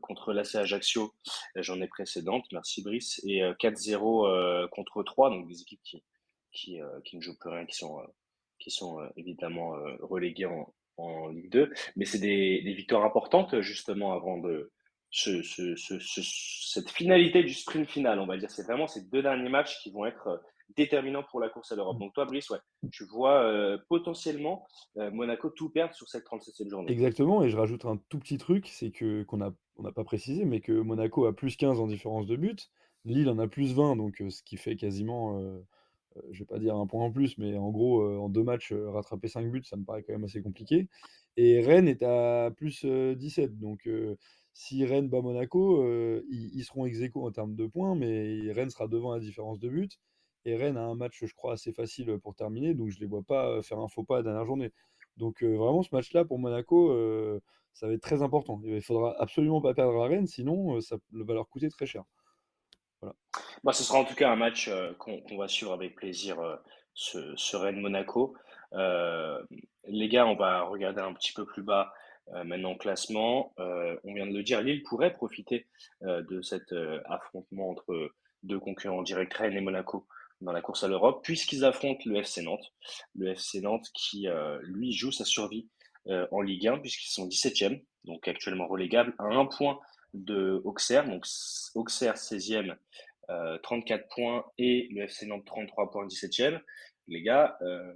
contre 0.00 0.32
l'AC 0.32 0.54
Ajaccio, 0.54 1.12
la 1.54 1.60
journée 1.60 1.86
précédente, 1.86 2.46
merci 2.50 2.82
Brice, 2.82 3.20
et 3.26 3.42
euh, 3.42 3.52
4-0 3.60 4.26
euh, 4.26 4.68
contre 4.68 5.02
3, 5.02 5.28
donc 5.28 5.46
des 5.48 5.60
équipes 5.60 5.82
qui, 5.84 6.02
qui, 6.50 6.80
euh, 6.80 7.00
qui 7.04 7.16
ne 7.18 7.20
jouent 7.20 7.36
plus 7.38 7.50
rien, 7.50 7.66
qui 7.66 7.76
sont, 7.76 8.00
euh, 8.00 8.06
qui 8.58 8.70
sont 8.70 9.00
évidemment 9.16 9.74
reléguées 10.00 10.46
en, 10.46 10.72
en 10.96 11.28
Ligue 11.28 11.50
2. 11.50 11.74
Mais 11.96 12.06
c'est 12.06 12.18
des, 12.18 12.62
des 12.62 12.72
victoires 12.72 13.04
importantes 13.04 13.60
justement 13.60 14.14
avant 14.14 14.38
de, 14.38 14.72
ce, 15.10 15.42
ce, 15.42 15.74
ce, 15.76 15.98
cette 16.00 16.90
finalité 16.90 17.42
du 17.42 17.54
sprint 17.54 17.88
final, 17.88 18.18
on 18.18 18.26
va 18.26 18.36
dire. 18.36 18.50
C'est 18.50 18.64
vraiment 18.64 18.86
ces 18.86 19.02
deux 19.08 19.22
derniers 19.22 19.48
matchs 19.48 19.80
qui 19.82 19.90
vont 19.90 20.04
être 20.04 20.40
déterminant 20.76 21.22
pour 21.22 21.40
la 21.40 21.48
course 21.48 21.72
à 21.72 21.76
l'Europe. 21.76 21.98
Donc 21.98 22.12
toi, 22.14 22.24
Brice, 22.24 22.50
ouais, 22.50 22.58
tu 22.90 23.04
vois 23.04 23.42
euh, 23.42 23.78
potentiellement 23.88 24.66
euh, 24.98 25.10
Monaco 25.10 25.50
tout 25.50 25.70
perdre 25.70 25.94
sur 25.94 26.08
cette 26.08 26.24
37e 26.26 26.68
journée. 26.68 26.92
Exactement, 26.92 27.42
et 27.42 27.50
je 27.50 27.56
rajoute 27.56 27.84
un 27.84 27.98
tout 28.08 28.18
petit 28.18 28.38
truc, 28.38 28.68
c'est 28.68 28.90
que 28.90 29.22
qu'on 29.24 29.38
n'a 29.38 29.52
on 29.76 29.82
n'a 29.82 29.92
pas 29.92 30.04
précisé, 30.04 30.44
mais 30.44 30.60
que 30.60 30.72
Monaco 30.72 31.26
a 31.26 31.34
plus 31.34 31.56
15 31.56 31.80
en 31.80 31.86
différence 31.86 32.26
de 32.26 32.36
but, 32.36 32.70
Lille 33.04 33.28
en 33.28 33.38
a 33.38 33.46
plus 33.46 33.74
20, 33.74 33.96
donc 33.96 34.20
euh, 34.20 34.30
ce 34.30 34.42
qui 34.42 34.56
fait 34.56 34.76
quasiment, 34.76 35.40
je 36.32 36.40
vais 36.40 36.46
pas 36.46 36.58
dire 36.58 36.74
un 36.74 36.86
point 36.86 37.04
en 37.04 37.12
plus, 37.12 37.38
mais 37.38 37.56
en 37.56 37.70
gros, 37.70 38.02
en 38.02 38.28
deux 38.28 38.42
matchs, 38.42 38.72
rattraper 38.72 39.28
5 39.28 39.50
buts, 39.50 39.62
ça 39.64 39.76
me 39.76 39.84
paraît 39.84 40.02
quand 40.02 40.12
même 40.12 40.24
assez 40.24 40.42
compliqué. 40.42 40.88
Et 41.36 41.60
Rennes 41.60 41.86
est 41.86 42.02
à 42.02 42.50
plus 42.50 42.84
17, 42.84 43.60
donc 43.60 43.88
si 44.58 44.84
Rennes 44.84 45.08
bat 45.08 45.20
Monaco, 45.20 45.84
ils, 46.28 46.50
ils, 46.52 46.64
seront 46.64 46.84
ex 46.84 46.98
en 47.14 47.30
termes 47.30 47.54
de 47.54 47.68
points, 47.68 47.94
mais 47.94 48.50
Rennes 48.50 48.70
sera 48.70 48.88
devant 48.88 49.12
la 49.12 49.20
différence 49.20 49.60
de 49.60 49.68
but. 49.68 50.00
Et 50.44 50.56
Rennes 50.56 50.76
a 50.76 50.82
un 50.82 50.96
match, 50.96 51.24
je 51.24 51.32
crois, 51.32 51.52
assez 51.52 51.72
facile 51.72 52.18
pour 52.18 52.34
terminer, 52.34 52.74
donc 52.74 52.90
je 52.90 52.96
ne 52.96 53.02
les 53.02 53.06
vois 53.06 53.22
pas 53.22 53.62
faire 53.62 53.78
un 53.78 53.86
faux 53.86 54.02
pas 54.02 54.14
à 54.14 54.16
la 54.18 54.22
dernière 54.24 54.44
journée. 54.44 54.72
Donc 55.16 55.44
vraiment, 55.44 55.84
ce 55.84 55.90
match-là, 55.94 56.24
pour 56.24 56.40
Monaco, 56.40 56.92
ça 57.72 57.86
va 57.86 57.92
être 57.92 58.02
très 58.02 58.20
important. 58.20 58.60
Il 58.64 58.74
ne 58.74 58.80
faudra 58.80 59.14
absolument 59.20 59.60
pas 59.60 59.74
perdre 59.74 60.02
à 60.02 60.08
Rennes, 60.08 60.26
sinon 60.26 60.80
ça 60.80 60.96
va 61.12 61.34
leur 61.34 61.48
coûter 61.48 61.68
très 61.68 61.86
cher. 61.86 62.02
Voilà. 63.00 63.14
Bah, 63.62 63.72
ce 63.72 63.84
sera 63.84 64.00
en 64.00 64.04
tout 64.04 64.16
cas 64.16 64.28
un 64.32 64.36
match 64.36 64.68
qu'on 64.98 65.38
va 65.38 65.46
suivre 65.46 65.72
avec 65.72 65.94
plaisir, 65.94 66.36
ce 66.94 67.56
Rennes-Monaco. 67.56 68.34
les 68.72 70.08
gars, 70.08 70.26
on 70.26 70.34
va 70.34 70.62
regarder 70.62 71.00
un 71.00 71.14
petit 71.14 71.32
peu 71.32 71.46
plus 71.46 71.62
bas 71.62 71.92
maintenant 72.44 72.72
au 72.72 72.76
classement. 72.76 73.52
on 73.58 74.14
vient 74.14 74.26
de 74.26 74.34
le 74.34 74.42
dire, 74.42 74.60
Lille 74.60 74.82
pourrait 74.82 75.12
profiter 75.12 75.66
de 76.02 76.42
cet 76.42 76.74
affrontement 77.06 77.70
entre 77.70 78.12
deux 78.42 78.58
concurrents 78.58 79.02
directs, 79.02 79.34
Rennes 79.34 79.56
et 79.56 79.60
Monaco, 79.60 80.06
dans 80.40 80.52
la 80.52 80.60
course 80.60 80.84
à 80.84 80.88
l'Europe, 80.88 81.22
puisqu'ils 81.24 81.64
affrontent 81.64 82.02
le 82.06 82.16
FC 82.16 82.42
Nantes. 82.42 82.72
Le 83.16 83.28
FC 83.28 83.60
Nantes 83.60 83.88
qui, 83.94 84.28
euh, 84.28 84.58
lui, 84.62 84.92
joue 84.92 85.10
sa 85.10 85.24
survie 85.24 85.68
euh, 86.08 86.26
en 86.30 86.40
Ligue 86.40 86.68
1, 86.68 86.78
puisqu'ils 86.78 87.10
sont 87.10 87.26
17e, 87.26 87.82
donc 88.04 88.28
actuellement 88.28 88.68
relégables, 88.68 89.14
à 89.18 89.24
un 89.24 89.46
point 89.46 89.80
de 90.14 90.60
Auxerre. 90.64 91.06
Donc 91.06 91.26
Auxerre 91.74 92.14
16e, 92.14 92.76
34 93.62 94.08
points, 94.14 94.44
et 94.56 94.88
le 94.90 95.02
FC 95.02 95.26
Nantes 95.26 95.44
33 95.44 95.90
points, 95.90 96.06
17e. 96.06 96.60
Les 97.08 97.22
gars, 97.22 97.58
euh, 97.62 97.92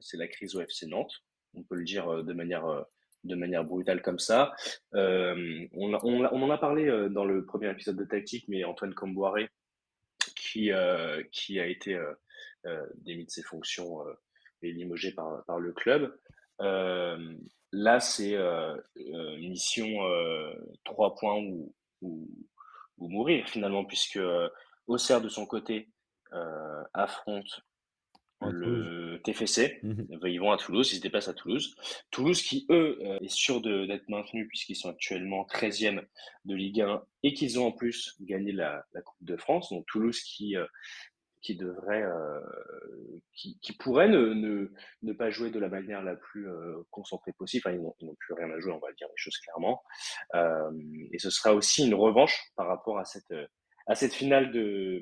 c'est 0.00 0.16
la 0.16 0.28
crise 0.28 0.54
au 0.54 0.60
FC 0.60 0.86
Nantes, 0.86 1.12
on 1.54 1.62
peut 1.62 1.74
le 1.74 1.84
dire 1.84 2.24
de 2.24 2.32
manière 2.32 2.84
de 3.24 3.34
manière 3.34 3.64
brutale 3.64 4.02
comme 4.02 4.18
ça. 4.18 4.52
on, 4.92 5.68
on, 5.74 6.42
en 6.42 6.50
a 6.50 6.58
parlé 6.58 7.08
dans 7.10 7.24
le 7.24 7.44
premier 7.44 7.70
épisode 7.70 7.96
de 7.96 8.04
Tactique, 8.04 8.46
mais 8.48 8.64
Antoine 8.64 8.94
Comboiré 8.94 9.50
qui, 10.50 10.72
euh, 10.72 11.22
a 11.22 11.66
été 11.66 11.94
euh, 11.94 12.12
euh, 12.66 12.86
démis 12.96 13.26
de 13.26 13.30
ses 13.30 13.42
fonctions 13.42 14.04
et 14.62 14.72
limogé 14.72 15.12
par, 15.12 15.44
par 15.44 15.58
le 15.58 15.72
club. 15.72 16.16
là, 16.60 18.00
c'est 18.00 18.36
mission 19.38 19.88
3 20.84 21.14
points 21.14 21.38
ou, 21.38 21.74
ou, 22.02 22.28
mourir 22.98 23.48
finalement, 23.48 23.84
puisque 23.84 24.18
Auxerre 24.86 25.20
de 25.20 25.28
son 25.28 25.46
côté 25.46 25.88
affronte 26.94 27.60
le 28.46 29.20
TFC. 29.22 29.80
Mmh 29.82 30.02
ils 30.26 30.40
vont 30.40 30.52
à 30.52 30.56
Toulouse, 30.56 30.92
ils 30.92 30.96
se 30.96 31.00
déplacent 31.00 31.28
à 31.28 31.34
Toulouse. 31.34 31.74
Toulouse 32.10 32.42
qui, 32.42 32.66
eux, 32.70 32.98
euh, 33.02 33.18
est 33.20 33.30
sûr 33.30 33.60
d'être 33.60 34.08
maintenu 34.08 34.46
puisqu'ils 34.46 34.76
sont 34.76 34.90
actuellement 34.90 35.46
13e 35.50 36.04
de 36.44 36.54
Ligue 36.54 36.82
1 36.82 37.02
et 37.22 37.34
qu'ils 37.34 37.58
ont 37.58 37.66
en 37.66 37.72
plus 37.72 38.16
gagné 38.20 38.52
la, 38.52 38.84
Coupe 39.04 39.24
de 39.24 39.36
France. 39.36 39.70
Donc 39.70 39.86
Toulouse 39.86 40.20
qui, 40.20 40.56
euh, 40.56 40.66
qui 41.40 41.56
devrait, 41.56 42.02
euh, 42.02 42.40
qui, 43.34 43.58
qui, 43.60 43.72
pourrait 43.72 44.08
ne, 44.08 44.34
ne, 44.34 44.70
ne, 45.02 45.12
pas 45.12 45.30
jouer 45.30 45.50
de 45.50 45.58
la 45.58 45.68
manière 45.68 46.02
la 46.02 46.14
plus 46.14 46.46
concentrée 46.90 47.32
possible. 47.32 47.64
Enfin, 47.66 47.76
ils 47.76 48.06
n'ont 48.06 48.14
plus 48.18 48.34
rien 48.34 48.50
à 48.50 48.60
jouer, 48.60 48.72
on 48.72 48.78
va 48.78 48.92
dire 48.92 49.08
les 49.08 49.16
choses 49.16 49.38
clairement. 49.38 49.82
et 51.12 51.18
ce 51.18 51.30
sera 51.30 51.54
aussi 51.54 51.86
une 51.86 51.94
revanche 51.94 52.52
par 52.56 52.66
rapport 52.66 52.98
à 52.98 53.04
cette, 53.04 53.34
à 53.86 53.94
cette 53.94 54.12
finale 54.12 54.52
de 54.52 55.00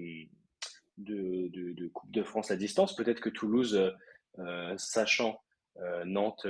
de, 0.98 1.88
Coupe 1.88 2.10
de 2.10 2.22
France 2.22 2.50
à 2.50 2.56
distance. 2.56 2.96
Peut-être 2.96 3.20
que 3.20 3.28
Toulouse, 3.28 3.76
euh, 3.76 3.90
euh, 4.38 4.74
sachant 4.76 5.40
euh, 5.78 6.04
Nantes 6.04 6.46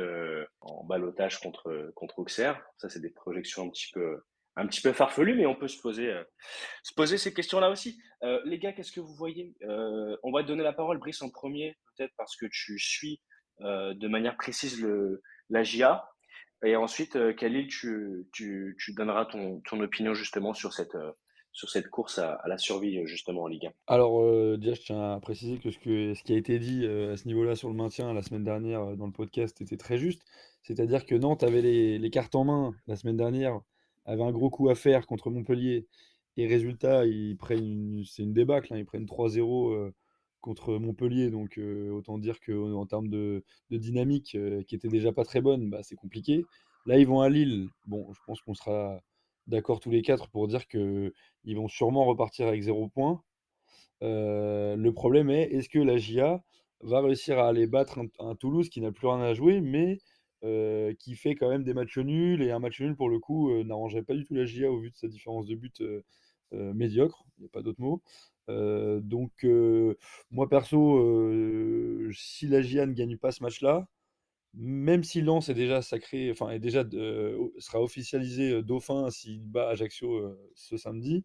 en 0.61 0.85
balotage 0.85 1.41
contre, 1.41 1.93
contre 1.95 2.21
Auxerre, 2.21 2.63
ça 2.77 2.89
c'est 2.89 3.01
des 3.01 3.11
projections 3.11 3.65
un 3.65 3.71
petit 3.71 3.91
peu 3.93 4.23
un 4.59 4.67
petit 4.67 4.81
peu 4.81 4.95
farfelues, 4.95 5.35
mais 5.35 5.45
on 5.45 5.55
peut 5.55 5.69
se 5.69 5.79
poser, 5.83 6.11
se 6.83 6.95
poser 6.95 7.19
ces 7.19 7.35
questions-là 7.35 7.69
aussi. 7.69 8.01
les 8.47 8.59
gars, 8.59 8.73
qu'est-ce 8.73 8.91
que 8.91 9.01
vous 9.01 9.15
voyez? 9.15 9.55
On 9.61 10.33
va 10.33 10.43
te 10.43 10.49
donner 10.49 10.63
la 10.63 10.73
parole, 10.73 10.97
Brice, 10.97 11.21
en 11.21 11.29
premier, 11.29 11.77
peut-être 11.95 12.15
parce 12.17 12.37
que 12.37 12.47
tu 12.51 12.79
suis 12.79 13.21
de 13.61 14.09
manière 14.09 14.39
précise 14.39 14.81
le, 14.81 15.21
la 15.51 15.63
GIA. 15.63 16.09
Et 16.65 16.75
ensuite, 16.75 17.37
Khalil, 17.37 17.67
tu, 17.67 18.29
tu, 18.33 18.79
tu 18.81 18.95
donneras 18.95 19.27
ton, 19.27 19.61
ton, 19.69 19.79
opinion 19.81 20.15
justement 20.15 20.55
sur 20.55 20.73
cette, 20.73 20.97
sur 21.57 21.71
cette 21.71 21.89
course 21.89 22.19
à, 22.19 22.39
la 22.47 22.59
survie 22.59 23.07
justement 23.07 23.45
en 23.45 23.47
Ligue 23.47 23.67
1 23.67 23.73
Alors 23.87 24.21
euh, 24.21 24.59
déjà, 24.59 24.75
je 24.75 24.83
tiens 24.83 25.15
à 25.15 25.21
préciser 25.21 25.59
que 25.59 25.71
ce, 25.71 25.79
qui 25.79 26.33
a 26.35 26.37
été 26.37 26.59
dit 26.59 26.85
euh, 26.85 27.15
à 27.15 27.17
ce 27.17 27.27
niveau-là 27.27 27.57
sur 27.57 27.71
le 27.71 27.75
maintien 27.75 28.13
la 28.13 28.21
semaine 28.23 28.45
dernière 28.45 28.83
euh, 28.83 28.95
dans 28.95 29.07
le 29.07 29.13
podcast 29.13 29.59
était 29.63 29.79
très 29.79 29.97
juste. 29.97 30.21
C'est-à-dire 30.63 31.07
que 31.07 31.15
Nantes 31.15 31.43
avait 31.43 31.63
les, 31.63 32.11
cartes 32.11 32.35
en 32.35 32.45
main 32.45 32.75
la 32.87 32.97
semaine 32.97 33.17
dernière, 33.17 33.59
avait 34.05 34.23
un 34.23 34.33
gros 34.33 34.51
coup 34.51 34.69
à 34.69 34.75
faire 34.75 35.07
contre 35.07 35.31
Montpellier. 35.31 35.87
Et 36.37 36.47
résultat, 36.47 37.07
ils 37.07 37.39
prennent 37.39 38.03
c'est 38.05 38.23
une 38.23 38.35
débâcle, 38.35 38.75
hein, 38.75 38.77
ils 38.77 38.85
prennent 38.85 39.07
3-0 39.07 39.93
contre 40.43 40.75
Montpellier. 40.75 41.31
Donc 41.31 41.59
autant 41.91 42.19
dire 42.19 42.39
qu'en 42.41 42.85
termes 42.85 43.09
de, 43.09 43.45
dynamique, 43.71 44.37
qui 44.67 44.75
était 44.75 44.89
déjà 44.89 45.13
pas 45.13 45.25
très 45.25 45.41
bonne, 45.41 45.71
bah, 45.71 45.83
c'est 45.83 45.97
compliqué. 45.97 46.45
Là, 46.85 46.99
ils 46.99 47.07
vont 47.07 47.21
à 47.21 47.31
Lille. 47.31 47.69
Bon, 47.87 48.13
je 48.13 48.21
pense 48.27 48.43
qu'on 48.43 48.55
sera 48.55 49.01
d'accord 49.47 49.81
tous 49.81 49.91
les 49.91 50.03
quatre 50.03 50.29
pour 50.29 50.49
dire 50.49 50.67
qu'ils 50.67 51.13
vont 51.45 51.69
sûrement 51.69 52.05
repartir 52.05 52.47
avec 52.49 52.63
zéro 52.63 52.89
point. 52.89 53.23
le 54.03 54.91
problème 54.91 55.31
est, 55.31 55.45
est-ce 55.53 55.69
que 55.69 55.79
la 55.79 55.97
GIA 55.97 56.43
va 56.81 57.01
réussir 57.01 57.39
à 57.39 57.49
aller 57.49 57.67
battre 57.67 58.01
un, 58.19 58.35
Toulouse 58.35 58.69
qui 58.69 58.81
n'a 58.81 58.93
plus 58.93 59.09
rien 59.09 59.21
à 59.21 59.35
jouer, 59.35 59.61
mais 59.61 59.99
qui 60.99 61.17
fait 61.17 61.35
quand 61.35 61.49
même 61.49 61.65
des 61.65 61.75
matchs 61.75 61.99
nuls, 61.99 62.43
et 62.43 62.51
un 62.51 62.59
match 62.59 62.81
nul 62.81 62.97
pour 62.97 63.09
le 63.09 63.19
coup 63.19 63.53
n'arrangerait 63.65 64.03
pas 64.03 64.15
du 64.15 64.25
tout 64.25 64.35
la 64.35 64.45
GIA 64.45 64.71
au 64.71 64.79
vu 64.79 64.91
de 64.91 64.97
sa 64.97 65.09
différence 65.09 65.47
de 65.47 65.55
but 65.55 65.83
médiocre, 66.53 67.25
il 67.39 67.43
n'y 67.43 67.47
a 67.47 67.51
pas 67.51 67.63
d'autre 67.63 67.81
mot. 67.81 68.03
donc 68.49 69.47
moi 70.31 70.49
perso, 70.49 71.31
si 72.13 72.49
la 72.49 72.63
GIA 72.63 72.87
ne 72.87 72.93
gagne 72.93 73.17
pas 73.17 73.33
ce 73.33 73.43
match-là, 73.43 73.89
même 74.57 75.05
si 75.05 75.21
Lens 75.21 75.49
est 75.49 75.55
déjà 75.55 75.83
sacré, 75.83 76.31
enfin 76.31 76.51
est 76.51 76.59
déjà 76.59 76.83
sera 77.59 77.81
officialisé 77.83 78.63
dauphin 78.63 79.11
s'il 79.11 79.43
bat 79.43 79.69
Ajaccio 79.69 80.37
ce 80.55 80.77
samedi, 80.77 81.25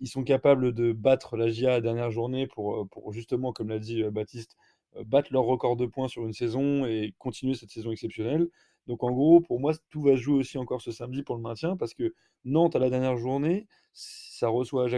ils 0.00 0.08
sont 0.08 0.24
capables 0.24 0.72
de 0.72 0.92
battre 0.92 1.36
la 1.36 1.48
GIA 1.48 1.70
la 1.70 1.80
dernière 1.80 2.10
journée 2.10 2.46
pour, 2.46 2.88
pour 2.88 3.12
justement, 3.12 3.52
comme 3.52 3.68
l'a 3.68 3.78
dit 3.78 4.02
Baptiste, 4.04 4.56
battre 5.04 5.32
leur 5.32 5.44
record 5.44 5.76
de 5.76 5.86
points 5.86 6.08
sur 6.08 6.26
une 6.26 6.32
saison 6.32 6.86
et 6.86 7.14
continuer 7.18 7.54
cette 7.54 7.70
saison 7.70 7.92
exceptionnelle. 7.92 8.48
Donc 8.88 9.04
en 9.04 9.12
gros, 9.12 9.40
pour 9.40 9.60
moi, 9.60 9.72
tout 9.90 10.02
va 10.02 10.16
jouer 10.16 10.34
aussi 10.34 10.58
encore 10.58 10.82
ce 10.82 10.90
samedi 10.90 11.22
pour 11.22 11.36
le 11.36 11.42
maintien 11.42 11.76
parce 11.76 11.94
que 11.94 12.14
Nantes 12.44 12.74
à 12.74 12.78
la 12.80 12.90
dernière 12.90 13.16
journée, 13.16 13.66
ça 13.92 14.48
reçoit 14.48 14.88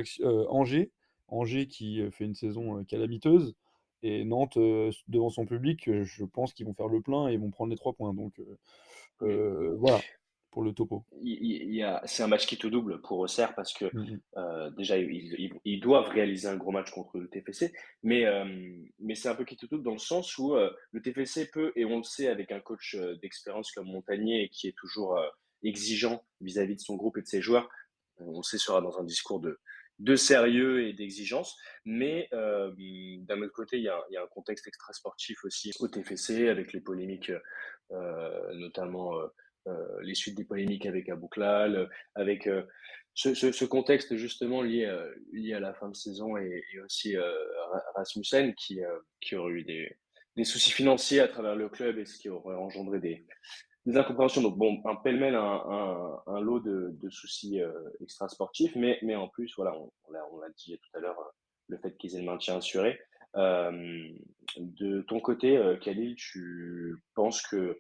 Angers, 0.49 0.91
Angers 1.29 1.67
qui 1.67 2.01
fait 2.11 2.25
une 2.25 2.35
saison 2.35 2.83
calamiteuse. 2.85 3.55
Et 4.07 4.23
Nantes, 4.23 4.59
devant 5.09 5.31
son 5.31 5.47
public, 5.47 5.91
je 6.03 6.25
pense 6.27 6.53
qu'ils 6.53 6.67
vont 6.67 6.75
faire 6.75 6.89
le 6.89 7.01
plein 7.01 7.29
et 7.29 7.33
ils 7.33 7.41
vont 7.41 7.51
prendre 7.51 7.71
les 7.71 7.77
trois 7.79 7.95
points. 7.95 8.13
Donc 8.13 8.39
voilà, 9.19 9.99
pour 10.51 10.63
le 10.63 10.75
topo. 10.75 11.07
c'est 12.05 12.23
un 12.23 12.27
match 12.27 12.47
qui 12.47 12.59
te 12.59 12.67
double 12.67 13.01
pour 13.01 13.19
Auxerre 13.21 13.55
parce 13.55 13.73
que 13.73 13.87
mmh 13.87 14.21
déjà, 14.77 14.99
ils, 14.99 15.81
doivent 15.81 16.11
réaliser 16.11 16.49
un 16.49 16.57
gros 16.57 16.71
match 16.71 16.91
contre 16.91 17.17
le 17.19 17.29
TFC. 17.29 17.73
Mais, 18.03 18.27
mais 18.99 19.15
c'est 19.15 19.31
un 19.31 19.35
peu 19.35 19.47
qui 19.47 19.57
te 19.57 19.65
double 19.65 19.85
dans 19.85 19.93
le 19.93 19.99
sens 19.99 20.37
où 20.37 20.55
le 20.55 21.03
TFC 21.03 21.51
peut, 21.51 21.73
et 21.75 21.87
on 21.87 21.97
le 21.97 22.05
sait 22.05 22.29
avec 22.29 22.53
un 22.53 22.61
coach 22.61 22.99
d'expérience 23.23 23.73
comme 23.73 23.87
Montagnier 23.87 24.51
qui 24.51 24.69
est 24.69 24.77
toujours 24.77 25.19
exigeant 25.63 26.23
vis-à-vis 26.43 26.75
-vis 26.75 26.77
de 26.77 26.81
son 26.83 26.97
groupe 26.97 27.17
et 27.17 27.23
de 27.23 27.27
ses 27.27 27.41
joueurs, 27.41 27.71
on 28.19 28.43
sait 28.43 28.59
sera 28.59 28.83
dans 28.83 28.99
un 28.99 29.05
discours 29.05 29.41
de, 29.41 29.59
de 29.99 30.17
sérieux 30.17 30.87
et 30.87 30.93
d'exigence. 30.93 31.57
Mais 31.85 32.29
d'un 32.31 33.41
autre 33.43 33.53
côté, 33.53 33.79
il 33.79 33.85
y, 33.85 33.89
a, 33.89 34.23
un 34.23 34.27
contexte 34.29 34.67
extra-sportif 34.67 35.45
aussi 35.45 35.73
au 35.81 35.89
TFC 35.89 36.49
avec 36.49 36.73
les 36.73 36.81
polémiques, 36.81 37.33
notamment 37.91 39.13
les 40.03 40.15
suites 40.15 40.37
des 40.37 40.45
polémiques 40.45 40.87
avec 40.87 41.09
Abouklal, 41.09 41.89
avec 42.15 42.49
ce, 43.15 43.65
contexte 43.65 44.17
justement 44.17 44.63
lié, 44.63 44.87
à 44.87 45.61
la 45.61 45.75
fin 45.75 45.89
de 45.89 45.97
saison 45.97 46.37
et, 46.37 46.63
aussi 46.85 47.17
Rasmussen 47.95 48.55
qui, 48.55 48.81
aurait 49.35 49.53
eu 49.53 49.65
des 49.65 50.45
soucis 50.45 50.73
financiers 50.73 51.21
à 51.21 51.29
travers 51.29 51.57
le 51.57 51.69
club 51.69 51.99
et 51.99 52.05
ce 52.05 52.19
qui 52.19 52.29
aurait 52.29 52.57
engendré 52.57 52.99
des, 52.99 53.27
des 53.87 53.97
incompréhensions. 53.97 54.43
Donc, 54.43 54.57
bon, 54.57 54.81
un 54.85 54.97
pêle-mêle, 54.97 55.35
un, 55.35 56.23
un, 56.27 56.41
lot 56.41 56.61
de, 56.61 56.91
de 57.01 57.11
soucis 57.11 57.61
euh, 57.61 57.73
extrasportifs, 58.01 58.75
mais, 58.77 58.99
mais 59.03 59.15
en 59.15 59.29
plus, 59.29 59.53
voilà, 59.57 59.75
on, 59.77 59.91
on 60.09 60.39
l'a 60.39 60.49
dit 60.57 60.79
tout 60.79 60.99
à 60.99 61.01
l'heure, 61.01 61.19
euh, 61.19 61.31
le 61.69 61.79
fait 61.79 61.97
qu'ils 61.97 62.15
aient 62.17 62.21
le 62.21 62.27
maintien 62.27 62.57
assuré. 62.57 62.99
Euh, 63.37 64.09
de 64.59 65.03
ton 65.03 65.21
côté, 65.21 65.57
euh, 65.57 65.77
Khalil, 65.77 66.15
tu 66.17 66.97
penses 67.15 67.43
que 67.43 67.79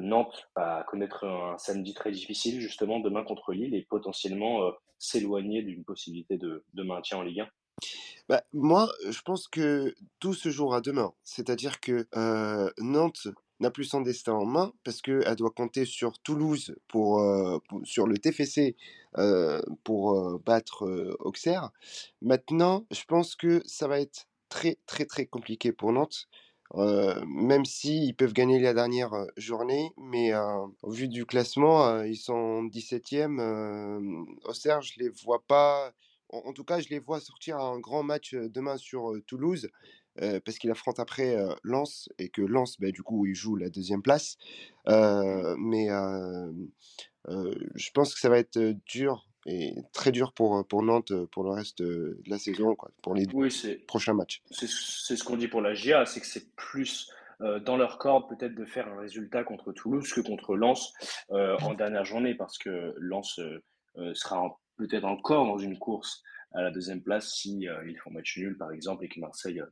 Nantes 0.00 0.48
va 0.56 0.84
connaître 0.88 1.24
un 1.24 1.56
samedi 1.58 1.94
très 1.94 2.10
difficile, 2.10 2.60
justement, 2.60 2.98
demain 2.98 3.22
contre 3.22 3.52
Lille, 3.52 3.74
et 3.74 3.86
potentiellement 3.88 4.72
s'éloigner 4.98 5.62
d'une 5.62 5.84
possibilité 5.84 6.38
de, 6.38 6.64
de, 6.72 6.82
maintien 6.82 7.18
en 7.18 7.22
Ligue 7.22 7.40
1 7.40 7.48
bah, 8.28 8.42
moi, 8.52 8.88
je 9.08 9.20
pense 9.20 9.46
que 9.46 9.94
tout 10.18 10.34
se 10.34 10.48
jouera 10.48 10.80
demain. 10.80 11.12
C'est-à-dire 11.22 11.78
que 11.80 12.06
Nantes 12.82 13.28
n'a 13.64 13.70
plus 13.70 13.84
son 13.84 14.00
destin 14.00 14.34
en 14.34 14.44
main 14.44 14.72
parce 14.84 15.02
qu'elle 15.02 15.36
doit 15.36 15.50
compter 15.50 15.84
sur 15.84 16.18
Toulouse 16.20 16.74
pour, 16.88 17.20
sur 17.82 18.06
le 18.06 18.16
TFC 18.18 18.76
pour 19.84 20.38
battre 20.40 21.16
Auxerre. 21.20 21.70
Maintenant, 22.22 22.86
je 22.90 23.04
pense 23.04 23.36
que 23.36 23.62
ça 23.66 23.88
va 23.88 24.00
être 24.00 24.28
très 24.48 24.78
très 24.86 25.06
très 25.06 25.26
compliqué 25.26 25.72
pour 25.72 25.92
Nantes. 25.92 26.28
même 26.74 27.64
s'ils 27.64 28.14
peuvent 28.14 28.32
gagner 28.32 28.60
la 28.60 28.74
dernière 28.74 29.12
journée, 29.36 29.90
mais 29.96 30.32
au 30.82 30.90
vu 30.90 31.08
du 31.08 31.24
classement, 31.24 32.02
ils 32.02 32.16
sont 32.16 32.64
17e. 32.64 34.26
Auxerre, 34.44 34.82
je 34.82 34.98
les 34.98 35.08
vois 35.08 35.42
pas. 35.46 35.92
En, 36.30 36.52
tout 36.52 36.64
cas, 36.64 36.80
je 36.80 36.88
les 36.88 36.98
vois 36.98 37.20
sortir 37.20 37.58
un 37.58 37.78
grand 37.78 38.02
match 38.02 38.34
demain 38.34 38.76
sur 38.76 39.12
Toulouse, 39.26 39.68
parce 40.16 40.58
qu'ils 40.58 40.70
affrontent 40.70 41.02
après 41.02 41.36
Lens, 41.62 42.08
et 42.18 42.28
que 42.28 42.42
Lens, 42.42 42.78
bah, 42.80 42.90
du 42.90 43.02
coup, 43.02 43.26
ils 43.26 43.34
jouent 43.34 43.56
la 43.56 43.70
deuxième 43.70 44.02
place. 44.02 44.36
mais 44.86 45.88
je 47.26 47.90
pense 47.92 48.14
que 48.14 48.20
ça 48.20 48.28
va 48.28 48.38
être 48.38 48.58
dur 48.86 49.28
et 49.46 49.74
très 49.92 50.10
dur 50.10 50.32
pour, 50.32 50.66
pour 50.66 50.82
Nantes 50.82 51.12
pour 51.26 51.44
le 51.44 51.50
reste 51.50 51.82
de 51.82 52.18
la 52.26 52.38
saison, 52.38 52.74
quoi, 52.74 52.90
pour 53.02 53.14
les 53.14 53.26
prochains 53.86 54.14
matchs. 54.14 54.42
C'est 54.50 54.66
ce 54.66 55.24
qu'on 55.24 55.36
dit 55.36 55.48
pour 55.48 55.60
la 55.60 55.74
GIA, 55.74 56.06
c'est 56.06 56.20
que 56.20 56.26
c'est 56.26 56.54
plus 56.56 57.10
dans 57.40 57.76
leur 57.76 57.98
corde 57.98 58.28
peut-être 58.28 58.54
de 58.54 58.64
faire 58.64 58.88
un 58.88 59.00
résultat 59.00 59.44
contre 59.44 59.72
Toulouse 59.72 60.12
que 60.12 60.20
contre 60.20 60.54
Lens 60.56 60.94
en 61.28 61.74
dernière 61.74 62.04
journée, 62.04 62.34
parce 62.34 62.58
que 62.58 62.94
Lens 62.98 63.40
sera 64.14 64.60
peut-être 64.76 65.04
encore 65.04 65.46
dans 65.46 65.58
une 65.58 65.78
course 65.78 66.22
à 66.52 66.62
la 66.62 66.70
deuxième 66.70 67.02
place 67.02 67.34
si 67.34 67.66
ils 67.86 67.98
font 67.98 68.10
match 68.10 68.38
nul 68.38 68.56
par 68.56 68.70
exemple 68.72 69.04
et 69.04 69.08
que 69.08 69.20
Marseille 69.20 69.62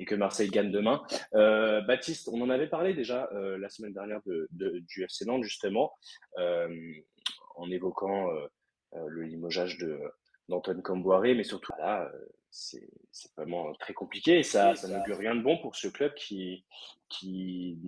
et 0.00 0.04
que 0.04 0.16
Marseille 0.16 0.48
gagne 0.48 0.72
demain. 0.72 1.02
Baptiste, 1.32 2.28
on 2.32 2.40
en 2.40 2.50
avait 2.50 2.66
parlé 2.66 2.94
déjà 2.94 3.30
la 3.32 3.68
semaine 3.68 3.92
dernière 3.92 4.20
de, 4.24 4.48
du 4.50 5.04
FC 5.04 5.24
Nantes 5.26 5.44
justement 5.44 5.92
en 7.56 7.70
évoquant 7.70 8.28
euh, 8.94 9.06
le 9.08 9.22
limogeage 9.22 9.78
d'Antoine 10.48 10.82
Camboiré, 10.82 11.34
mais 11.34 11.44
surtout 11.44 11.72
là, 11.78 12.02
euh, 12.02 12.18
c'est 12.50 12.88
vraiment 13.36 13.72
très 13.74 13.94
compliqué 13.94 14.40
et 14.40 14.42
ça, 14.42 14.74
ça 14.74 14.88
n'augure 14.88 15.18
rien 15.18 15.36
de 15.36 15.42
bon 15.42 15.58
pour 15.58 15.76
ce 15.76 15.86
club 15.86 16.12
qui, 16.14 16.64
qui, 17.08 17.78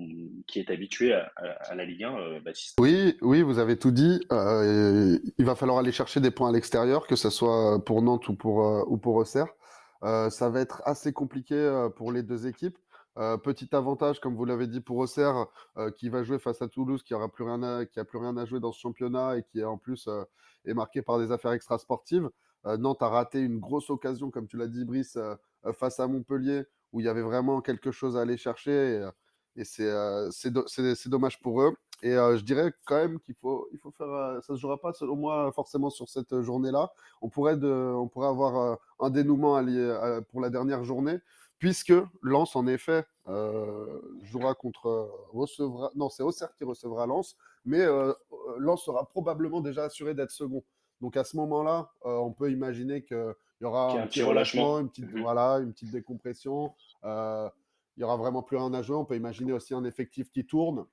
est 0.54 0.70
habitué 0.70 1.12
à, 1.12 1.74
la 1.74 1.84
Ligue 1.84 2.04
1, 2.04 2.16
euh, 2.16 2.40
Baptiste. 2.40 2.78
Oui, 2.78 3.16
oui, 3.20 3.42
vous 3.42 3.58
avez 3.58 3.76
tout 3.76 3.90
dit. 3.90 4.24
Euh, 4.30 5.18
il 5.38 5.44
va 5.44 5.56
falloir 5.56 5.78
aller 5.78 5.90
chercher 5.90 6.20
des 6.20 6.30
points 6.30 6.50
à 6.50 6.52
l'extérieur, 6.52 7.08
que 7.08 7.16
ce 7.16 7.30
soit 7.30 7.84
pour 7.84 8.02
Nantes 8.02 8.28
ou 8.28 8.36
pour, 8.36 8.58
ou 8.88 8.96
pour 8.96 9.16
Auxerre. 9.16 9.48
Euh, 10.02 10.30
ça 10.30 10.48
va 10.50 10.60
être 10.60 10.82
assez 10.84 11.12
compliqué 11.12 11.88
pour 11.96 12.12
les 12.12 12.22
deux 12.22 12.46
équipes. 12.46 12.78
Euh, 13.18 13.36
petit 13.36 13.68
avantage, 13.74 14.20
comme 14.20 14.34
vous 14.34 14.46
l'avez 14.46 14.66
dit 14.66 14.80
pour 14.80 14.96
Auxerre, 14.96 15.46
euh, 15.76 15.90
qui 15.90 16.08
va 16.08 16.22
jouer 16.22 16.38
face 16.38 16.62
à 16.62 16.68
Toulouse, 16.68 17.02
qui 17.02 17.12
aura 17.14 17.28
plus 17.28 17.44
rien 17.44 17.62
à, 17.62 17.84
plus 17.84 18.18
rien 18.18 18.36
à 18.38 18.46
jouer 18.46 18.58
dans 18.58 18.72
ce 18.72 18.80
championnat 18.80 19.36
et 19.36 19.42
qui 19.42 19.62
en 19.62 19.76
plus 19.76 20.08
euh, 20.08 20.24
est 20.64 20.72
marqué 20.72 21.02
par 21.02 21.18
des 21.18 21.30
affaires 21.30 21.52
extrasportives. 21.52 22.30
Nantes 22.78 23.02
a 23.02 23.08
raté 23.08 23.40
une 23.40 23.58
grosse 23.58 23.90
occasion, 23.90 24.30
comme 24.30 24.46
tu 24.46 24.56
l'as 24.56 24.68
dit, 24.68 24.84
Brice, 24.84 25.18
face 25.72 25.98
à 25.98 26.06
Montpellier, 26.06 26.62
où 26.92 27.00
il 27.00 27.06
y 27.06 27.08
avait 27.08 27.22
vraiment 27.22 27.60
quelque 27.60 27.90
chose 27.90 28.16
à 28.16 28.20
aller 28.20 28.36
chercher. 28.36 29.04
Et 29.56 29.64
c'est 29.64 31.08
dommage 31.08 31.40
pour 31.40 31.60
eux. 31.60 31.74
Et 32.02 32.10
je 32.10 32.42
dirais 32.42 32.72
quand 32.84 32.96
même 32.96 33.20
qu'il 33.20 33.36
faut, 33.36 33.68
il 33.72 33.78
faut 33.78 33.92
faire. 33.92 34.42
ça 34.42 34.54
se 34.54 34.60
jouera 34.60 34.80
pas, 34.80 34.92
selon 34.92 35.14
moi, 35.14 35.52
forcément 35.52 35.88
sur 35.88 36.08
cette 36.08 36.40
journée-là. 36.40 36.92
On 37.20 37.28
pourrait, 37.28 37.56
de, 37.56 37.94
on 37.96 38.08
pourrait 38.08 38.26
avoir 38.26 38.78
un 38.98 39.10
dénouement 39.10 39.62
pour 40.30 40.40
la 40.40 40.50
dernière 40.50 40.82
journée 40.82 41.20
puisque 41.62 41.94
Lens, 42.22 42.56
en 42.56 42.66
effet, 42.66 43.04
euh, 43.28 44.00
jouera 44.24 44.52
contre 44.52 44.86
euh, 44.88 45.06
recevra. 45.32 45.92
Non, 45.94 46.08
c'est 46.08 46.24
Auxerre 46.24 46.52
qui 46.56 46.64
recevra 46.64 47.06
Lens, 47.06 47.36
mais 47.64 47.78
euh, 47.78 48.12
Lens 48.58 48.84
sera 48.84 49.08
probablement 49.08 49.60
déjà 49.60 49.84
assuré 49.84 50.12
d'être 50.12 50.32
second. 50.32 50.64
Donc 51.00 51.16
à 51.16 51.22
ce 51.22 51.36
moment-là, 51.36 51.92
on 52.02 52.32
peut 52.32 52.50
imaginer 52.50 53.04
qu'il 53.04 53.34
y 53.60 53.64
aura 53.64 53.92
un, 53.92 54.08
petit 54.08 54.24
relâchement, 54.24 54.80
une 54.80 54.88
petite, 54.88 55.12
mhm. 55.12 55.22
voilà, 55.22 55.60
une 55.60 55.72
petite 55.72 55.92
décompression. 55.92 56.74
il 57.04 57.50
y 58.00 58.02
aura 58.02 58.16
vraiment 58.16 58.42
plus 58.42 58.56
rien 58.56 58.74
à 58.74 58.82
jouer. 58.82 58.96
On 58.96 59.04
peut 59.04 59.16
imaginer 59.16 59.52
aussi 59.52 59.72
un 59.72 59.84
effectif 59.84 60.32
qui 60.32 60.44
tourne, 60.44 60.84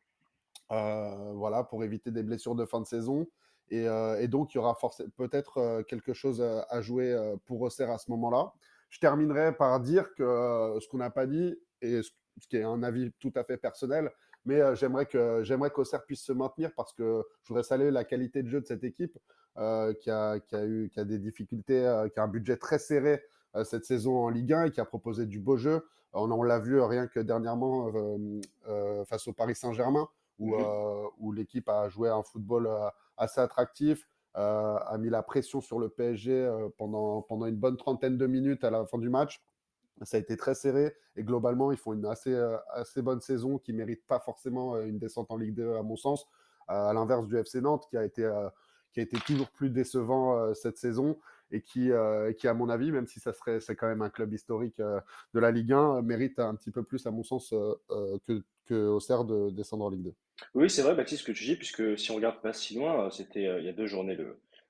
voilà, 0.70 1.64
pour 1.64 1.84
éviter 1.84 2.12
des 2.12 2.24
blessures 2.24 2.56
de 2.56 2.66
fin 2.66 2.82
de 2.82 2.86
saison. 2.86 3.28
Et, 3.72 3.86
et 3.86 4.28
donc, 4.28 4.54
il 4.54 4.58
y 4.58 4.60
aura 4.60 4.78
peut-être 5.18 5.84
quelque 5.84 6.14
chose 6.14 6.42
à 6.42 6.82
jouer 6.82 7.16
pour 7.46 7.62
Auxerre 7.62 7.92
à 7.92 7.98
ce 7.98 8.10
moment-là. 8.12 8.54
Je 8.90 9.00
terminerai 9.00 9.56
par 9.56 9.80
dire 9.80 10.14
que 10.16 10.24
euh, 10.24 10.80
ce 10.80 10.88
qu'on 10.88 10.98
n'a 10.98 11.10
pas 11.10 11.28
dit, 11.28 11.58
et 11.82 12.02
ce, 12.02 12.12
qui 12.50 12.58
est 12.58 12.64
un 12.64 12.84
avis 12.84 13.12
tout 13.20 13.32
à 13.36 13.44
fait 13.44 13.58
personnel, 13.58 14.12
mais 14.46 14.62
euh, 14.62 14.76
j'aimerais 14.76 15.06
que 15.06 15.44
j'aimerais 15.44 15.70
qu'Auxerre 15.70 16.06
puisse 16.06 16.24
se 16.24 16.34
maintenir 16.34 16.72
parce 16.76 16.94
que 16.94 17.24
je 17.44 17.50
voudrais 17.50 17.64
saluer 17.64 17.92
la 17.92 18.04
qualité 18.04 18.42
de 18.42 18.50
jeu 18.50 18.62
de 18.62 18.66
cette 18.66 18.84
équipe 18.84 19.18
euh, 19.58 19.94
qui, 19.94 20.10
a, 20.10 20.40
qui, 20.40 20.56
a, 20.56 20.66
eu 20.66 20.90
qui 20.90 21.00
a 21.00 21.06
des 21.06 21.20
difficultés, 21.20 22.08
qui 22.14 22.20
a 22.20 22.24
un 22.24 22.28
budget 22.28 22.58
très 22.58 22.80
serré 22.80 23.24
cette 23.64 23.84
saison 23.84 24.16
en 24.18 24.30
Ligue 24.30 24.54
1 24.54 24.66
et 24.66 24.72
qui 24.72 24.80
a 24.80 24.86
proposé 24.86 25.26
du 25.26 25.40
beau 25.40 25.58
jeu. 25.58 25.88
On, 26.14 26.32
on 26.32 26.44
l'a 26.44 26.60
vu 26.60 26.80
rien 26.82 27.08
que 27.08 27.20
dernièrement 27.20 27.92
face 29.06 29.28
au 29.28 29.34
Paris 29.34 29.56
Saint-Germain 29.56 30.08
où, 30.40 30.56
mmh 30.56 31.10
où 31.20 31.32
l'équipe 31.34 31.68
a 31.70 31.90
joué 31.90 32.10
un 32.10 32.24
football 32.24 32.70
assez 33.18 33.42
attractif, 33.42 34.08
euh, 34.38 34.78
a 34.78 34.98
mis 34.98 35.10
la 35.10 35.24
pression 35.24 35.60
sur 35.60 35.80
le 35.80 35.90
PSG 35.90 36.32
euh, 36.32 36.70
pendant, 36.78 37.24
pendant 37.24 37.48
une 37.48 37.56
bonne 37.56 37.78
trentaine 37.78 38.18
de 38.18 38.28
minutes 38.28 38.64
à 38.64 38.70
la 38.70 38.86
fin 38.86 39.00
du 39.00 39.10
match. 39.10 39.42
Ça 40.04 40.18
a 40.18 40.20
été 40.20 40.38
très 40.38 40.54
serré 40.54 40.96
et 41.16 41.24
globalement, 41.24 41.72
ils 41.72 41.78
font 41.78 41.94
une 41.94 42.06
assez, 42.06 42.34
euh, 42.34 42.58
assez 42.74 43.02
bonne 43.02 43.22
saison 43.22 43.58
qui 43.58 43.74
ne 43.74 43.80
mérite 43.80 44.06
pas 44.06 44.20
forcément 44.20 44.80
une 44.82 45.00
descente 45.00 45.32
en 45.32 45.38
Ligue 45.38 45.56
2 45.56 45.76
à 45.76 45.84
mon 45.84 45.98
sens, 45.98 46.28
à 46.68 46.94
l'inverse 46.94 47.28
du 47.28 47.38
FC 47.38 47.60
Nantes 47.60 47.88
qui 47.90 47.98
a 47.98 48.06
été, 48.06 48.32
qui 48.94 49.00
a 49.00 49.04
été 49.04 49.18
toujours 49.26 49.50
plus 49.50 49.72
décevant 49.72 50.54
cette 50.54 50.78
saison 50.78 51.18
et 51.52 51.62
qui, 51.62 51.90
qui, 52.38 52.48
à 52.48 52.54
mon 52.54 52.70
avis, 52.70 52.92
même 52.92 53.08
si 53.08 53.20
ça 53.20 53.34
serait, 53.34 53.60
c'est 53.60 53.76
quand 53.76 53.88
même 53.88 54.04
un 54.04 54.12
club 54.12 54.32
historique 54.32 54.78
de 54.78 55.40
la 55.40 55.52
Ligue 55.52 55.74
1, 55.74 56.04
mérite 56.04 56.40
un 56.40 56.54
petit 56.56 56.72
peu 56.72 56.84
plus, 56.84 57.06
à 57.08 57.12
mon 57.12 57.24
sens, 57.24 57.50
que, 57.50 58.44
que 58.70 58.88
Auxerre 58.88 59.26
de 59.26 59.50
descendre 59.50 59.86
en 59.86 59.90
Ligue 59.90 60.04
2. 60.04 60.14
Oui, 60.54 60.70
c'est 60.70 60.84
vrai, 60.84 60.96
Baptiste, 60.96 61.22
ce 61.22 61.28
que 61.28 61.32
tu 61.32 61.44
dis, 61.44 61.56
puisque 61.56 61.98
si 61.98 62.12
on 62.12 62.16
regarde 62.16 62.42
pas 62.42 62.54
si 62.54 62.76
loin, 62.76 63.06
euh, 63.06 63.10
c'était 63.10 63.48
euh, 63.48 63.60
il 63.60 63.66
y 63.66 63.70
a 63.70 63.74
deux 63.74 63.88
journées 63.88 64.18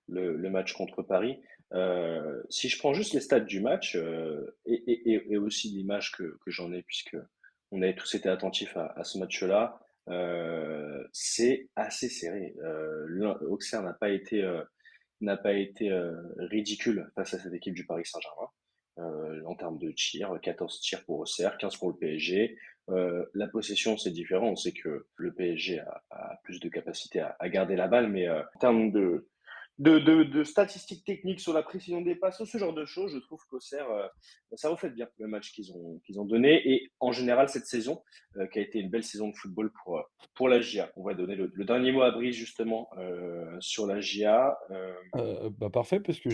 le, 0.08 0.50
match 0.50 0.74
contre 0.74 1.04
Paris. 1.04 1.40
Euh, 1.74 2.42
si 2.50 2.70
je 2.70 2.80
prends 2.80 2.94
juste 2.94 3.14
les 3.14 3.20
stats 3.20 3.42
du 3.42 3.60
match 3.60 3.96
et, 4.66 5.38
aussi 5.38 5.70
l'image 5.70 6.12
que, 6.14 6.38
j'en 6.48 6.72
ai, 6.74 6.82
puisque 6.82 7.18
on 7.72 7.82
avait 7.82 7.96
tous 7.96 8.16
été 8.16 8.30
attentifs 8.30 8.76
à, 8.76 8.88
à 8.96 9.04
ce 9.04 9.20
match-là, 9.20 9.80
c'est 11.12 11.70
assez 11.76 12.10
serré. 12.10 12.56
Auxerre 13.42 13.84
n'a 13.84 13.94
pas 13.94 14.10
été 14.10 14.44
n'a 15.22 15.38
pas 15.38 15.54
été 15.54 15.92
ridicule 16.38 17.12
face 17.14 17.36
à 17.36 17.40
cette 17.40 17.54
équipe 17.54 17.76
du 17.76 17.86
Paris 17.86 18.06
Saint-Germain. 18.06 19.46
en 19.46 19.56
termes 19.56 19.78
de 19.78 19.92
tirs, 19.92 20.40
14 20.42 20.82
tirs 20.82 21.06
pour 21.06 21.20
Auxerre, 21.20 21.60
15 21.60 21.78
pour 21.78 21.90
le 21.90 21.98
PSG, 21.98 22.58
euh, 22.92 23.26
la 23.34 23.48
possession, 23.48 23.98
c'est 23.98 24.12
différent. 24.12 24.48
On 24.50 24.56
sait 24.56 24.72
que 24.72 25.06
le 25.16 25.34
PSG 25.34 25.80
a, 26.12 26.40
plus 26.44 26.60
de 26.60 26.70
capacité 26.70 27.22
à, 27.22 27.50
garder 27.50 27.76
la 27.76 27.88
balle, 27.88 28.10
mais 28.10 28.28
euh, 28.28 28.42
en 28.56 28.60
termes 28.60 28.92
de, 28.92 29.28
de, 29.80 30.44
statistiques 30.44 31.06
techniques 31.06 31.40
sur 31.40 31.54
la 31.54 31.64
précision 31.64 32.02
des 32.02 32.16
passes, 32.16 32.44
ce 32.44 32.58
genre 32.58 32.74
de 32.74 32.86
choses, 32.86 33.14
je 33.14 33.20
trouve 33.20 33.40
qu'Auxerre, 33.50 33.90
euh, 33.90 34.08
ça 34.54 34.70
reflète 34.70 34.94
bien 34.94 35.08
le 35.20 35.28
match 35.28 35.52
qu'ils 35.54 35.72
ont, 35.72 36.00
qu'ils 36.06 36.20
ont 36.20 36.26
donné. 36.26 36.62
Et 36.70 36.92
en 37.00 37.12
général, 37.12 37.50
cette 37.50 37.66
saison, 37.66 38.02
euh, 38.38 38.46
qui 38.48 38.60
a 38.60 38.62
été 38.62 38.80
une 38.80 38.90
belle 38.90 39.04
saison 39.04 39.30
de 39.30 39.36
football 39.36 39.72
pour, 39.84 39.98
euh, 39.98 40.02
pour 40.36 40.50
la 40.50 40.60
GIA. 40.60 40.92
On 40.98 41.04
va 41.04 41.14
donner 41.14 41.36
le, 41.36 41.50
dernier 41.64 41.92
mot 41.92 42.02
à 42.02 42.12
Brice, 42.12 42.36
justement, 42.36 42.90
sur 43.60 43.88
la 43.88 44.00
GIA. 44.00 44.58
bah 45.14 45.70
parfait, 45.72 46.00
parce 46.00 46.20
que 46.20 46.30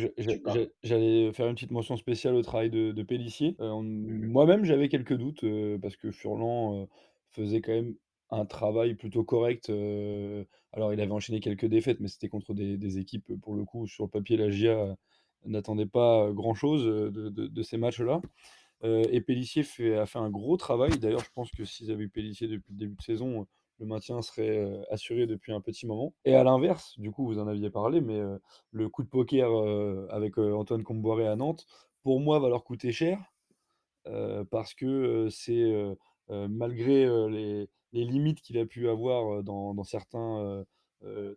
j'allais 0.84 1.34
faire 1.34 1.48
une 1.48 1.56
petite 1.56 1.72
mention 1.72 1.98
spéciale 1.98 2.36
au 2.36 2.42
travail 2.42 2.70
de, 2.70 2.92
de 2.92 3.04
Pellissier. 3.04 3.56
Mhm. 3.60 4.28
Moi-même, 4.28 4.66
j'avais 4.66 4.90
quelques 4.90 5.16
doutes, 5.16 5.46
parce 5.82 5.98
que 5.98 6.12
Furlan 6.12 6.88
faisait 7.32 7.62
quand 7.62 7.74
même 7.74 7.96
un 8.32 8.46
travail 8.46 8.96
plutôt 8.96 9.24
correct. 9.24 9.70
Alors, 10.76 10.94
il 10.94 11.02
avait 11.02 11.12
enchaîné 11.12 11.40
quelques 11.40 11.66
défaites, 11.66 12.00
mais 12.00 12.08
c'était 12.08 12.30
contre 12.30 12.54
des, 12.54 12.98
équipes, 13.00 13.34
pour 13.42 13.56
le 13.56 13.64
coup, 13.66 13.88
sur 13.88 14.04
le 14.04 14.10
papier, 14.10 14.38
la 14.38 14.50
GIA 14.50 14.96
n'attendait 15.46 15.86
pas 15.86 16.32
grand-chose 16.32 16.84
de, 16.86 17.64
ces 17.64 17.78
matchs-là. 17.78 18.22
et 18.84 19.22
Pellissier 19.22 19.64
a 19.96 20.06
fait 20.06 20.20
un 20.20 20.30
gros 20.30 20.58
travail. 20.58 20.92
D'ailleurs, 21.00 21.24
je 21.24 21.32
pense 21.34 21.50
que 21.52 21.66
s'ils 21.66 21.92
avaient 21.92 22.04
eu 22.04 22.10
Pellissier 22.10 22.48
depuis 22.48 22.74
le 22.74 22.78
début 22.78 22.96
de 22.96 23.02
saison, 23.02 23.48
le 23.80 23.86
maintien 23.86 24.22
serait 24.22 24.58
euh, 24.58 24.82
assuré 24.90 25.28
depuis 25.28 25.54
un 25.54 25.62
petit 25.62 25.86
moment. 25.86 26.14
Et 26.24 26.36
à 26.36 26.44
l'inverse, 26.44 26.98
du 27.00 27.12
coup, 27.12 27.26
vous 27.26 27.40
en 27.40 27.48
aviez 27.48 27.70
parlé, 27.70 28.02
mais 28.02 28.20
euh, 28.20 28.38
le 28.72 28.90
coup 28.90 29.04
de 29.04 29.10
poker 29.10 29.50
euh, 29.52 30.08
avec 30.10 30.38
Antoine 30.38 30.84
Comboiré 30.84 31.28
à 31.28 31.36
Nantes, 31.36 31.66
pour 32.04 32.20
moi, 32.20 32.40
va 32.40 32.50
leur 32.50 32.64
coûter 32.64 32.92
cher 32.92 33.20
parce 34.52 34.76
que 34.76 35.30
c'est 35.32 35.74
malgré 36.30 37.06
les, 37.30 37.70
les, 37.94 38.06
limites 38.06 38.42
qu'il 38.42 38.58
a 38.58 38.66
pu 38.66 38.90
avoir 38.90 39.44
dans, 39.44 39.74
dans 39.74 39.84
certains 39.84 40.66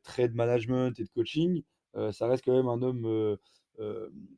traits 0.03 0.33
de 0.33 0.37
management 0.37 0.99
et 0.99 1.05
de 1.05 1.09
coaching, 1.11 1.63
ça 2.13 2.27
reste 2.27 2.45
quand 2.45 2.57
même 2.57 2.69
un 2.69 2.83
homme 2.83 3.37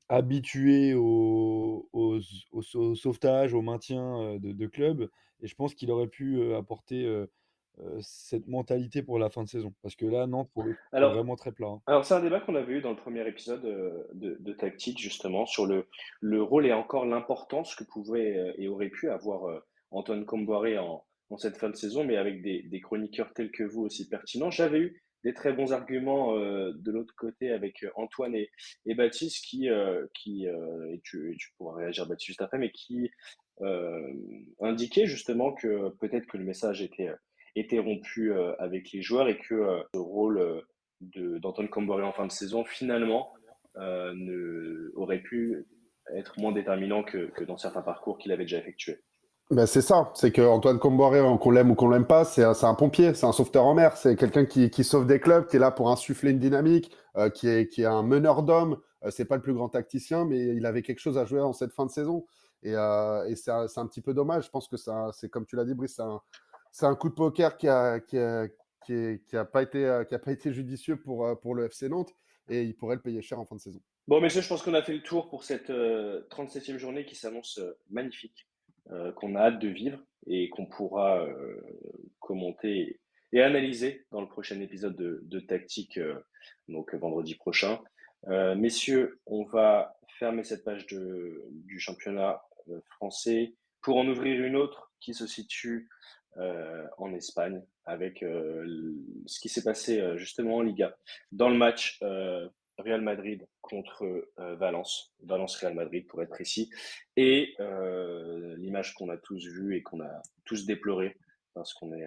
habitué 0.09 0.95
au, 0.95 1.89
au, 1.93 2.21
sauvetage, 2.95 3.55
au 3.55 3.63
maintien 3.63 4.39
de, 4.39 4.53
de 4.53 4.67
club. 4.67 5.09
Et 5.43 5.47
je 5.47 5.55
pense 5.55 5.75
qu'il 5.75 5.91
aurait 5.91 6.09
pu 6.09 6.55
apporter 6.55 7.07
cette 8.01 8.47
mentalité 8.47 9.03
pour 9.03 9.19
la 9.19 9.31
fin 9.31 9.43
de 9.43 9.49
saison. 9.49 9.73
Parce 9.83 9.97
que 9.97 10.07
là, 10.07 10.27
Nantes, 10.27 10.51
pour 10.53 10.65
vraiment 10.93 11.37
très 11.37 11.53
plat. 11.53 11.69
Hein. 11.69 11.81
Alors, 11.87 12.05
c'est 12.05 12.15
un 12.15 12.21
débat 12.21 12.41
qu'on 12.41 12.55
avait 12.55 12.75
eu 12.75 12.81
dans 12.81 12.91
le 12.91 12.97
premier 12.97 13.27
épisode 13.27 13.63
de, 13.63 14.37
de, 14.41 14.53
Tactique, 14.53 14.99
justement, 14.99 15.47
sur 15.47 15.67
le, 15.67 15.87
le 16.21 16.43
rôle 16.43 16.67
et 16.67 16.73
encore 16.73 17.07
l'importance 17.07 17.75
que 17.75 17.85
pouvait 17.85 18.55
et 18.59 18.69
aurait 18.69 18.91
pu 18.91 19.09
avoir 19.11 19.63
Antoine 19.91 20.25
Comboiré 20.25 20.79
en, 20.79 21.05
en, 21.31 21.39
cette 21.39 21.57
fin 21.57 21.71
de 21.71 21.77
saison, 21.77 22.05
mais 22.05 22.17
avec 22.17 22.43
des, 22.43 22.81
chroniqueurs 22.81 23.33
tels 23.35 23.51
que 23.51 23.65
vous 23.65 23.83
aussi 23.83 24.09
pertinents. 24.09 24.51
J'avais 24.51 24.79
eu 24.79 25.03
des 25.25 25.35
très 25.35 25.53
bons 25.53 25.73
arguments 25.73 26.35
de 26.35 26.91
l'autre 26.91 27.15
côté 27.17 27.51
avec 27.51 27.85
Antoine 27.95 28.35
et, 28.35 28.51
Baptiste 28.95 29.45
qui, 29.45 29.69
qui 30.15 30.47
et 30.47 31.01
tu, 31.05 31.37
pourras 31.59 31.77
réagir 31.77 32.07
Baptiste 32.07 32.29
juste 32.29 32.43
après, 32.43 32.59
mais 32.59 32.71
qui 32.71 33.11
indiquaient 34.61 35.07
justement 35.07 35.53
que 35.53 35.91
peut-être 36.01 36.27
que 36.27 36.39
le 36.39 36.45
message 36.45 36.81
était 36.81 37.11
été 37.57 37.79
rompu 37.79 38.33
euh, 38.33 38.55
avec 38.59 38.93
les 38.93 39.03
joueurs 39.03 39.29
et 39.29 39.39
que 39.39 39.55
euh, 39.55 39.83
le 39.95 40.01
rôle 40.01 40.39
euh, 40.39 41.39
d'Antoine 41.41 41.69
Camboré 41.69 42.03
en 42.03 42.13
fin 42.13 42.27
de 42.27 42.33
saison, 42.33 42.65
finalement, 42.65 43.33
ne, 43.77 44.91
aurait 44.97 45.23
pu 45.23 45.65
être 46.15 46.39
moins 46.39 46.53
déterminant 46.53 47.03
que 47.03 47.45
dans 47.45 47.57
certains 47.57 47.81
parcours 47.81 48.19
qu'il 48.19 48.33
avait 48.33 48.45
déjà 48.45 48.59
effectués. 48.59 48.99
Ben 49.51 49.67
c'est 49.67 49.83
ça, 49.83 50.13
c'est 50.15 50.31
que 50.31 50.43
Antoine 50.43 50.79
Comboiré, 50.79 51.21
qu'on 51.41 51.51
l'aime 51.51 51.73
ou 51.73 51.75
qu'on 51.75 51.89
l'aime 51.89 52.07
pas, 52.07 52.25
c'est 52.25 52.45
un, 52.45 52.75
pompier, 52.75 53.15
c'est 53.15 53.27
un 53.27 53.33
sauveteur 53.33 53.65
en 53.65 53.75
mer, 53.75 53.97
c'est 53.97 54.15
quelqu'un 54.15 54.45
qui, 54.45 54.85
sauve 54.85 55.07
des 55.07 55.19
clubs, 55.19 55.49
qui 55.49 55.57
est 55.57 55.59
là 55.59 55.73
pour 55.73 55.91
insuffler 55.91 56.31
une 56.31 56.39
dynamique, 56.39 56.93
euh, 57.17 57.31
qui, 57.31 57.49
est, 57.49 57.85
un 57.85 58.05
meneur 58.05 58.45
d'hommes. 58.45 58.81
Euh, 59.05 59.11
c'est 59.11 59.25
pas 59.25 59.35
le 59.35 59.43
plus 59.43 59.53
grand 59.53 59.69
tacticien, 59.69 60.25
mais 60.25 60.39
il 60.39 60.67
avait 60.67 60.83
quelque 60.83 61.01
chose 61.01 61.19
à 61.19 61.25
jouer 61.25 61.41
en 61.41 61.53
cette 61.53 61.73
fin 61.73 61.85
de 61.85 61.91
saison. 61.91 62.25
Et, 62.63 62.77
euh, 62.77 63.27
et 63.27 63.35
c'est 63.35 63.51
un, 63.51 63.87
petit 63.87 64.01
peu 64.01 64.15
dommage. 64.15 64.45
Je 64.45 64.51
pense 64.51 64.69
que 64.69 64.77
c'est 65.13 65.29
comme 65.29 65.47
tu 65.47 65.57
l'as 65.57 65.65
dit, 65.65 65.75
Brice, 65.75 66.01
c'est 66.71 66.87
un, 66.87 66.95
coup 66.95 67.09
de 67.09 67.15
poker 67.15 67.57
qui 67.57 67.67
a, 67.67 67.99
qui 67.99 68.19
pas 69.53 69.63
été, 69.63 70.53
judicieux 70.53 70.97
pour, 70.97 71.41
pour 71.41 71.57
le 71.57 71.65
FC 71.65 71.89
Nantes 71.89 72.15
et 72.51 72.63
il 72.63 72.77
pourrait 72.77 72.97
le 72.97 73.03
payer 73.03 73.23
cher 73.23 73.41
en 73.41 73.47
fin 73.47 73.57
de 73.57 73.61
saison. 73.61 73.81
Bon, 74.09 74.21
messieurs, 74.21 74.43
je 74.43 74.49
pense 74.49 74.63
qu'on 74.63 74.75
a 74.75 74.83
fait 74.83 74.95
le 74.95 75.03
tour 75.03 75.29
pour 75.29 75.45
cette 75.45 75.71
37e 75.71 76.75
euh, 76.75 76.79
journée 76.79 77.05
qui 77.05 77.15
s'annonce 77.15 77.61
magnifique, 77.91 78.49
qu'on 79.17 79.35
a 79.35 79.41
hâte 79.41 79.59
de 79.59 79.69
vivre 79.69 79.99
et 80.27 80.49
qu'on 80.51 80.67
pourra 80.67 81.27
commenter 82.19 83.01
et, 83.33 83.43
analyser 83.43 84.05
dans 84.11 84.21
le 84.21 84.27
prochain 84.27 84.61
épisode 84.61 84.97
de, 84.97 85.41
Tactique, 85.41 86.01
donc 86.69 86.95
vendredi 86.95 87.35
prochain. 87.35 87.81
messieurs, 88.57 89.21
on 89.27 89.45
va 89.45 89.97
fermer 90.19 90.45
cette 90.45 90.65
page 90.65 90.87
du 90.87 91.79
championnat 91.79 92.43
français 92.89 93.55
pour 93.83 93.97
en 93.97 94.07
ouvrir 94.07 94.45
une 94.45 94.57
autre 94.57 94.93
qui 95.01 95.15
se 95.15 95.27
situe 95.27 95.89
euh, 96.37 96.87
en 96.99 97.13
Espagne 97.13 97.61
avec 97.85 98.23
euh, 98.23 98.95
ce 99.27 99.41
qui 99.41 99.49
s'est 99.49 99.65
passé 99.65 100.01
euh, 100.01 100.17
justement 100.17 100.57
en 100.57 100.63
Liga. 100.63 100.97
Dans 101.33 101.49
le 101.49 101.57
match 101.57 102.01
Real 102.81 103.01
Madrid 103.01 103.47
contre 103.61 104.29
Valence, 104.37 105.15
Valence-Real 105.23 105.75
Madrid 105.75 106.07
pour 106.07 106.23
être 106.23 106.31
précis, 106.31 106.71
et 107.17 107.55
l'image 108.57 108.95
qu'on 108.95 109.09
a 109.09 109.17
tous 109.17 109.47
vue 109.47 109.77
et 109.77 109.83
qu'on 109.83 110.01
a 110.01 110.23
tous 110.45 110.67
déploré 110.67 111.17
parce 111.55 111.75
qu'on 111.75 111.93
est, 111.93 112.07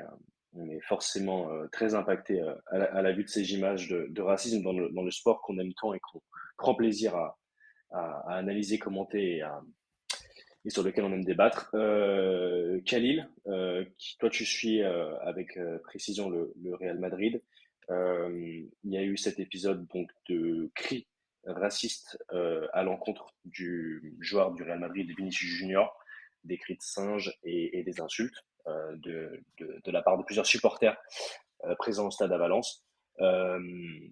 on 0.54 0.70
est 0.70 0.82
forcément 0.82 1.50
très 1.72 1.96
impacté 1.96 2.42
à 2.72 3.02
la, 3.02 3.12
vue 3.12 3.24
de 3.24 3.30
ces 3.30 3.54
images 3.54 3.90
de, 3.90 4.22
racisme 4.22 4.62
dans 4.62 4.74
le, 4.74 4.90
dans 4.90 5.04
le 5.04 5.12
sport 5.12 5.42
qu'on 5.42 5.58
aime 5.60 5.74
tant 5.74 5.94
et 5.94 6.00
qu'on 6.00 6.22
prend 6.58 6.76
plaisir 6.76 7.16
à, 7.16 7.38
analyser, 8.28 8.80
commenter 8.80 9.44
et 10.66 10.70
sur 10.70 10.84
lequel 10.84 11.04
on 11.04 11.14
aime 11.14 11.26
débattre. 11.26 11.70
Euh, 11.74 12.80
Khalil, 12.86 13.30
euh, 13.48 13.84
toi 14.20 14.30
tu 14.30 14.46
suis 14.46 14.82
euh, 14.82 15.18
avec 15.20 15.58
euh, 15.58 15.78
précision 15.80 16.30
le, 16.30 16.54
Real 16.80 17.00
Madrid. 17.00 17.42
Il 17.90 18.70
y 18.84 18.98
a 18.98 19.04
eu 19.04 19.18
cet 19.18 19.40
épisode 19.40 19.88
donc 19.88 20.10
de 20.30 20.72
cris 20.76 21.08
racistes 21.46 22.18
à 22.74 22.84
l'encontre 22.84 23.34
du 23.46 24.16
joueur 24.20 24.54
du 24.54 24.64
Real 24.64 24.80
Madrid, 24.80 25.10
Vinicius 25.18 25.50
Junior, 25.50 25.98
des 26.44 26.58
cris 26.58 26.76
de 26.76 26.82
singe 26.82 27.38
et, 27.44 27.80
et 27.80 27.84
des 27.84 28.02
insultes 28.02 28.46
de, 28.68 29.44
de, 29.58 29.82
de, 29.84 29.92
la 29.92 30.02
part 30.02 30.18
de 30.18 30.24
plusieurs 30.24 30.46
supporters 30.46 30.98
présents 31.78 32.08
au 32.08 32.12
stade 32.12 32.32
à 32.32 32.38
Valence. 32.38 32.86
il 33.20 34.12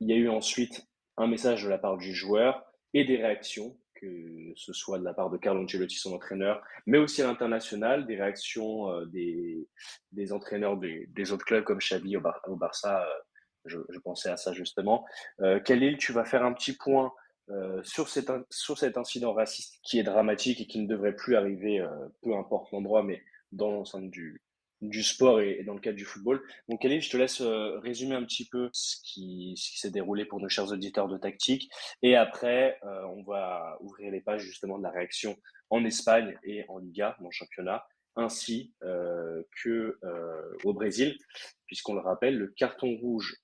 y 0.00 0.12
a 0.12 0.16
eu 0.16 0.28
ensuite 0.28 0.86
un 1.16 1.26
message 1.26 1.62
de 1.64 1.68
la 1.68 1.78
part 1.78 1.96
du 1.96 2.14
joueur 2.14 2.64
et 2.92 3.04
des 3.04 3.16
réactions 3.16 3.76
que 4.04 4.52
ce 4.56 4.72
soit 4.72 4.98
de 4.98 5.04
la 5.04 5.14
part 5.14 5.30
de 5.30 5.38
Carlo 5.38 5.62
Ancelotti, 5.62 5.96
son 5.96 6.14
entraîneur, 6.14 6.62
mais 6.86 6.98
aussi 6.98 7.22
à 7.22 7.26
l'international, 7.26 8.06
des 8.06 8.16
réactions 8.16 8.90
euh, 8.90 9.06
des, 9.06 9.68
des, 10.12 10.32
entraîneurs 10.32 10.76
des, 10.76 11.32
autres 11.32 11.44
clubs 11.44 11.64
comme 11.64 11.78
Xavi 11.78 12.16
au, 12.16 12.56
Barça. 12.56 13.02
Euh, 13.02 13.22
je, 13.64 13.98
pensais 14.02 14.30
à 14.30 14.36
ça 14.36 14.52
justement. 14.52 15.04
Euh, 15.40 15.60
Khalil, 15.60 15.96
tu 15.96 16.12
vas 16.12 16.24
faire 16.24 16.44
un 16.44 16.52
petit 16.52 16.74
point 16.74 17.12
euh, 17.50 17.82
sur, 17.82 18.08
cet, 18.08 18.30
sur 18.50 18.78
cet 18.78 18.96
incident 18.96 19.32
raciste 19.32 19.78
qui 19.82 19.98
est 19.98 20.02
dramatique 20.02 20.60
et 20.60 20.66
qui 20.66 20.80
ne 20.80 20.86
devrait 20.86 21.14
plus 21.14 21.36
arriver, 21.36 21.80
euh, 21.80 21.88
peu 22.22 22.34
importe 22.36 22.70
l'endroit, 22.72 23.02
mais 23.02 23.22
dans 23.52 23.70
l'enceinte 23.70 24.10
du, 24.10 24.40
du 24.88 25.02
sport 25.02 25.40
et, 25.40 25.62
dans 25.64 25.74
le 25.74 25.80
cadre 25.80 25.96
du 25.96 26.04
football. 26.04 26.42
Donc, 26.68 26.80
Khalil, 26.80 27.00
je 27.00 27.10
te 27.10 27.16
laisse 27.16 27.40
euh, 27.40 27.78
résumer 27.80 28.14
un 28.14 28.24
petit 28.24 28.46
peu 28.48 28.68
ce 28.72 28.96
qui, 29.02 29.54
s'est 29.56 29.90
déroulé 29.90 30.24
pour 30.24 30.40
nos 30.40 30.48
chers 30.48 30.70
auditeurs 30.70 31.08
de 31.08 31.18
tactique. 31.18 31.70
Et 32.02 32.16
après, 32.16 32.78
euh, 32.84 33.04
on 33.16 33.22
va 33.22 33.76
ouvrir 33.80 34.10
les 34.10 34.20
pages 34.20 34.42
justement 34.42 34.78
de 34.78 34.82
la 34.82 34.90
réaction 34.90 35.36
en 35.70 35.84
Espagne 35.84 36.38
et 36.44 36.64
en 36.68 36.78
Liga, 36.78 37.16
dans 37.20 37.30
championnat, 37.30 37.84
ainsi 38.16 38.72
euh, 38.82 39.42
que 39.62 39.98
euh, 40.04 40.56
au 40.64 40.72
Brésil, 40.72 41.18
puisqu'on 41.66 41.94
le 41.94 42.00
rappelle, 42.00 42.36
le 42.36 42.48
carton 42.48 42.96
rouge 42.96 43.36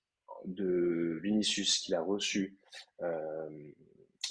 de 0.45 1.19
Vinicius 1.23 1.79
qu'il 1.81 1.95
a 1.95 2.01
reçu 2.01 2.57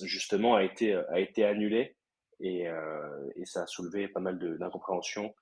justement 0.01 0.55
a 0.55 0.63
été, 0.63 0.95
a 0.95 1.19
été 1.19 1.43
annulé 1.43 1.95
et, 2.39 2.63
et 3.35 3.45
ça 3.45 3.63
a 3.63 3.67
soulevé 3.67 4.07
pas 4.07 4.19
mal 4.19 4.39
d'incompréhension 4.57 5.35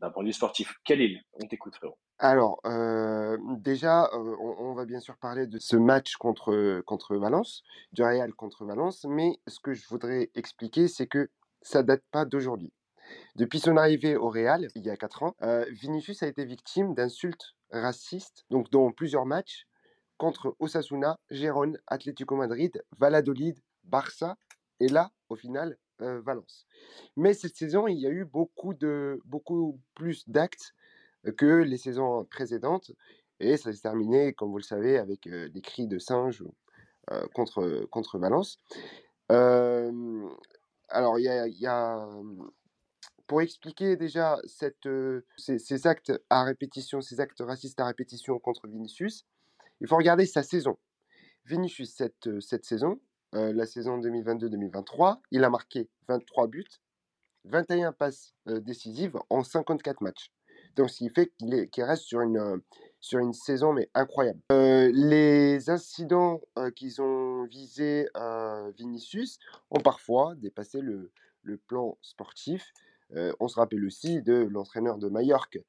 d'un 0.00 0.10
point 0.10 0.22
de 0.22 0.28
vue 0.28 0.32
sportif. 0.32 0.74
Khalil, 0.84 1.20
on 1.34 1.46
t'écoute, 1.46 1.74
frérot. 1.76 1.96
Alors, 2.18 2.60
euh, 2.66 3.38
déjà, 3.58 4.04
euh, 4.12 4.36
on, 4.38 4.74
va 4.74 4.84
bien 4.84 5.00
sûr 5.00 5.16
parler 5.16 5.46
de 5.46 5.58
ce 5.58 5.76
match 5.76 6.16
contre, 6.16 6.82
contre 6.82 7.16
Valence, 7.16 7.62
du 7.92 8.02
Real 8.02 8.34
contre 8.34 8.66
Valence, 8.66 9.06
mais 9.08 9.40
ce 9.46 9.58
que 9.58 9.72
je 9.72 9.88
voudrais 9.88 10.30
expliquer, 10.34 10.86
c'est 10.86 11.06
que 11.06 11.30
ça 11.62 11.82
date 11.82 12.02
pas 12.10 12.26
d'aujourd'hui. 12.26 12.72
Depuis 13.36 13.58
son 13.58 13.78
arrivée 13.78 14.16
au 14.16 14.28
Real, 14.28 14.68
il 14.74 14.84
y 14.84 14.90
a 14.90 14.96
4 14.96 15.22
ans, 15.22 15.34
euh, 15.42 15.64
Vinicius 15.70 16.22
a 16.22 16.26
été 16.26 16.44
victime 16.44 16.94
d'insultes 16.94 17.54
racistes, 17.70 18.44
donc 18.50 18.70
dans 18.70 18.92
plusieurs 18.92 19.24
matchs, 19.24 19.66
contre 20.18 20.54
Osasuna, 20.58 21.18
Gérone, 21.30 21.78
Atlético 21.86 22.36
Madrid, 22.36 22.84
Valladolid, 22.98 23.58
Barça, 23.84 24.36
et 24.78 24.88
là, 24.88 25.10
au 25.30 25.36
final, 25.36 25.78
euh, 26.02 26.20
Valence. 26.20 26.66
Mais 27.16 27.34
cette 27.34 27.56
saison, 27.56 27.86
il 27.86 27.98
y 27.98 28.06
a 28.06 28.10
eu 28.10 28.24
beaucoup, 28.24 28.74
de, 28.74 29.20
beaucoup 29.24 29.80
plus 29.94 30.28
d'actes 30.28 30.74
que 31.36 31.62
les 31.62 31.76
saisons 31.76 32.24
précédentes. 32.24 32.92
Et 33.40 33.56
ça 33.56 33.72
s'est 33.72 33.80
terminé, 33.80 34.32
comme 34.32 34.50
vous 34.50 34.58
le 34.58 34.62
savez, 34.62 34.98
avec 34.98 35.28
des 35.28 35.60
cris 35.62 35.86
de 35.86 35.98
singe 35.98 36.44
contre, 37.34 37.86
contre 37.90 38.18
Valence. 38.18 38.58
alors, 39.28 41.18
il 41.18 41.24
y 41.24 41.66
a, 41.66 41.72
a, 41.72 42.08
pour 43.30 43.42
expliquer 43.42 43.96
déjà 43.96 44.40
ces, 44.44 44.74
ces, 45.58 45.86
actes 45.86 46.12
à 46.30 46.42
répétition, 46.42 47.00
ces 47.00 47.20
actes 47.20 47.40
racistes 47.40 47.78
à 47.78 47.86
répétition 47.86 48.36
contre 48.40 48.66
Vinicius, 48.66 49.24
il 49.80 49.86
faut 49.86 49.96
regarder 49.96 50.26
sa 50.26 50.42
saison. 50.42 50.76
Vinicius, 51.44 51.94
cette, 51.94 52.40
cette 52.40 52.64
saison, 52.64 53.00
euh, 53.34 53.52
la 53.52 53.64
saison 53.64 53.98
2022-2023. 54.00 55.18
Il 55.30 55.44
a 55.44 55.50
marqué 55.50 55.88
23 56.08 56.48
buts, 56.48 56.64
21 57.44 57.92
passes 57.92 58.34
euh, 58.48 58.60
décisives 58.60 59.16
en 59.30 59.44
54 59.44 60.00
matchs. 60.00 60.32
Donc, 60.74 60.90
ce 60.90 60.98
qui 60.98 61.10
fait 61.10 61.32
qu'il 61.38 61.84
reste 61.84 62.02
sur 62.02 62.22
une, 62.22 62.38
euh, 62.38 62.56
sur 62.98 63.20
une 63.20 63.32
saison 63.32 63.72
mais 63.72 63.88
incroyable. 63.94 64.40
les 64.50 65.70
incidents 65.70 66.40
qu'ils 66.76 67.00
ont 67.00 67.44
visé 67.44 68.08
Vinicius 68.76 69.38
ont 69.70 69.80
parfois 69.80 70.34
dépassé 70.36 70.80
le, 70.80 71.10
le 71.42 71.56
plan 71.56 71.96
sportif. 72.02 72.72
on 73.40 73.48
se 73.48 73.58
rappelle 73.58 73.84
aussi 73.84 74.20
de 74.22 74.34
l'entraîneur 74.50 74.98
de 74.98 75.08
Mallorca, 75.08 75.60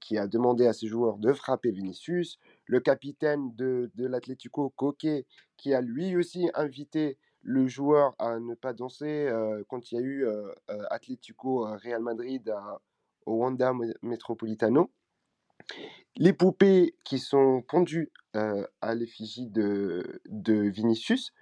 qui 0.00 0.18
a 0.18 0.26
demandé 0.26 0.66
à 0.66 0.72
ses 0.72 0.88
joueurs 0.88 1.18
de 1.18 1.32
frapper 1.32 1.70
Vinicius, 1.70 2.38
le 2.70 2.78
capitaine 2.78 3.52
de, 3.56 3.90
de 3.96 4.06
l'Atlético, 4.06 4.70
Coquet, 4.70 5.26
qui 5.56 5.74
a 5.74 5.80
lui 5.80 6.16
aussi 6.16 6.48
invité 6.54 7.18
le 7.42 7.66
joueur 7.66 8.14
à 8.20 8.38
ne 8.38 8.54
pas 8.54 8.72
danser 8.72 9.28
quand 9.68 9.90
il 9.90 9.94
y 9.96 9.98
a 9.98 10.02
eu 10.02 10.26
Atlético 10.90 11.64
Real 11.82 12.00
Madrid 12.00 12.54
au 13.26 13.38
Wanda 13.38 13.72
Metropolitano. 14.02 14.92
Les 16.16 16.32
poupées 16.32 16.94
qui 17.04 17.18
sont 17.18 17.62
pendues 17.66 18.12
à 18.34 18.94
l'effigie 18.94 19.48
de, 19.48 20.20
de 20.26 20.54
Vinicius 20.54 21.32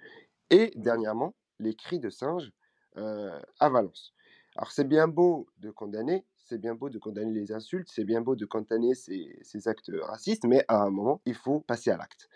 et 0.49 0.71
dernièrement 0.75 1.35
les 1.59 1.75
cris 1.75 1.99
de 1.99 2.09
singe 2.09 2.51
à 2.95 3.69
Valence. 3.69 4.15
Alors 4.55 4.71
c'est 4.71 4.87
bien 4.87 5.07
beau 5.07 5.47
de 5.59 5.69
condamner, 5.69 6.25
c'est 6.49 6.57
bien 6.57 6.75
beau 6.75 6.89
de 6.89 6.97
condamner 6.97 7.31
les 7.31 7.51
insultes, 7.51 7.89
c'est 7.89 8.03
bien 8.03 8.21
beau 8.21 8.35
de 8.35 8.45
condamner 8.45 8.95
ces, 8.95 9.37
ces, 9.41 9.67
actes 9.67 9.91
racistes, 10.01 10.45
mais 10.45 10.65
à 10.67 10.81
un 10.81 10.89
moment, 10.89 11.21
il 11.25 11.35
faut 11.35 11.59
passer 11.61 11.91
à 11.91 11.97
l'acte. 11.97 12.27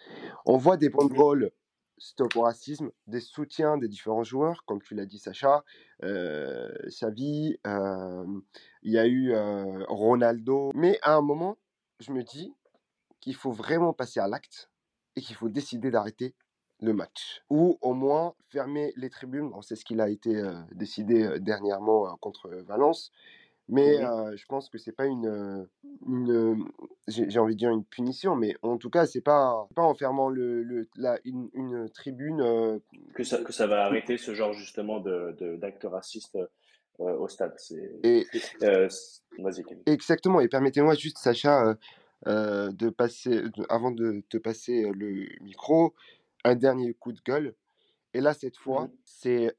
On 0.46 0.58
voit 0.58 0.78
des 0.78 0.90
banderoles 0.90 1.52
Stop 2.00 2.36
au 2.36 2.42
racisme, 2.42 2.92
des 3.08 3.22
soutiens 3.22 3.78
des 3.78 3.88
différents 3.88 4.24
joueurs, 4.24 4.66
comme 4.66 4.82
tu 4.82 4.94
l'as 4.94 5.06
dit 5.06 5.20
Sacha, 5.20 5.64
euh, 6.04 6.70
Xavi, 6.88 7.58
il 7.64 8.92
y 8.92 8.98
a 8.98 9.08
eu 9.08 9.34
Ronaldo. 9.88 10.72
Mais 10.76 11.00
à 11.02 11.16
un 11.16 11.22
moment, 11.22 11.58
je 12.00 12.12
me 12.12 12.24
dis 12.24 12.54
qu'il 13.22 13.36
faut 13.36 13.52
vraiment 13.52 13.94
passer 13.94 14.20
à 14.20 14.28
l'acte 14.28 14.70
et 15.16 15.22
qu'il 15.22 15.36
faut 15.36 15.48
décider 15.48 15.92
d'arrêter 15.92 16.36
le 16.82 16.94
match. 16.94 17.42
Ou 17.50 17.78
au 17.82 17.94
moins 17.94 18.34
fermer 18.50 18.92
les 18.98 19.10
tribunes. 19.10 19.52
c'est 19.62 19.78
ce 19.78 19.86
qu'il 19.86 20.02
a 20.02 20.10
été 20.10 20.44
décidé 20.74 21.40
dernièrement 21.40 22.18
contre 22.18 22.50
Valence. 22.50 23.12
Mais 23.70 23.98
je 24.36 24.46
pense 24.48 24.70
que 24.70 24.78
c'est 24.78 24.92
pas 24.92 25.06
une, 25.06 25.68
une 26.08 26.66
j'ai 27.08 27.40
envie 27.40 27.54
de 27.54 27.60
dire 27.60 27.72
une 27.72 27.86
punition, 27.86 28.36
mais 28.36 28.56
en 28.62 28.78
tout 28.78 28.90
cas, 28.90 29.06
c'est 29.06 29.22
pas, 29.22 29.68
pas 29.76 29.84
en 29.84 29.94
fermant 29.94 30.30
le, 30.30 30.64
le 30.64 30.90
la, 30.98 31.18
une, 31.24 31.50
une, 31.54 31.90
tribune. 31.90 32.82
Que, 33.14 33.24
ça, 33.24 33.38
que 33.38 33.54
ça 33.54 33.68
va 33.68 33.86
arrêter 33.86 34.18
ce 34.18 34.34
genre 34.34 34.54
justement 34.54 35.00
d'actes 35.00 35.40
de, 35.40 35.56
d'actes 35.56 35.88
racistes 35.90 36.38
au 37.00 37.28
stade. 37.28 37.56
Et, 38.04 38.26
Vas-y, 39.40 39.64
Exactement, 39.86 40.42
et 40.42 40.48
permettez-moi 40.48 40.96
juste, 40.96 41.18
Sacha, 41.18 41.78
de 42.26 42.90
passer, 42.90 43.44
avant 43.70 43.92
de 43.92 44.24
te 44.30 44.38
passer 44.38 44.92
le 44.94 45.28
micro, 45.42 45.94
un 46.44 46.56
dernier 46.56 46.94
coup 46.94 47.14
de 47.14 47.22
gueule. 47.22 47.56
Et 48.14 48.22
là, 48.22 48.34
cette 48.34 48.58
fois, 48.58 48.86
mmh 48.86 48.92
c'est 49.06 49.56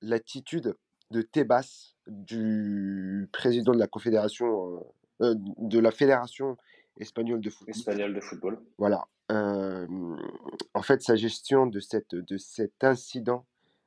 l'attitude 0.00 0.74
de 1.10 1.22
Tebas, 1.22 1.91
du 2.06 3.28
président 3.32 3.72
de 3.72 3.78
la 3.78 3.86
confédération, 3.86 4.84
euh, 5.20 5.34
de 5.58 5.78
la 5.78 5.90
fédération 5.90 6.56
espagnole 6.98 7.40
de 7.40 7.50
football. 7.50 7.74
Espagnole 7.74 8.14
de 8.14 8.20
football. 8.20 8.60
Voilà. 8.78 9.04
en 9.30 10.82
fait, 10.82 11.02
sa 11.02 11.16
gestion 11.16 11.66
de, 11.66 11.80
cette, 11.80 12.14
de 12.14 12.36
cet 12.36 12.84
incident 12.84 13.46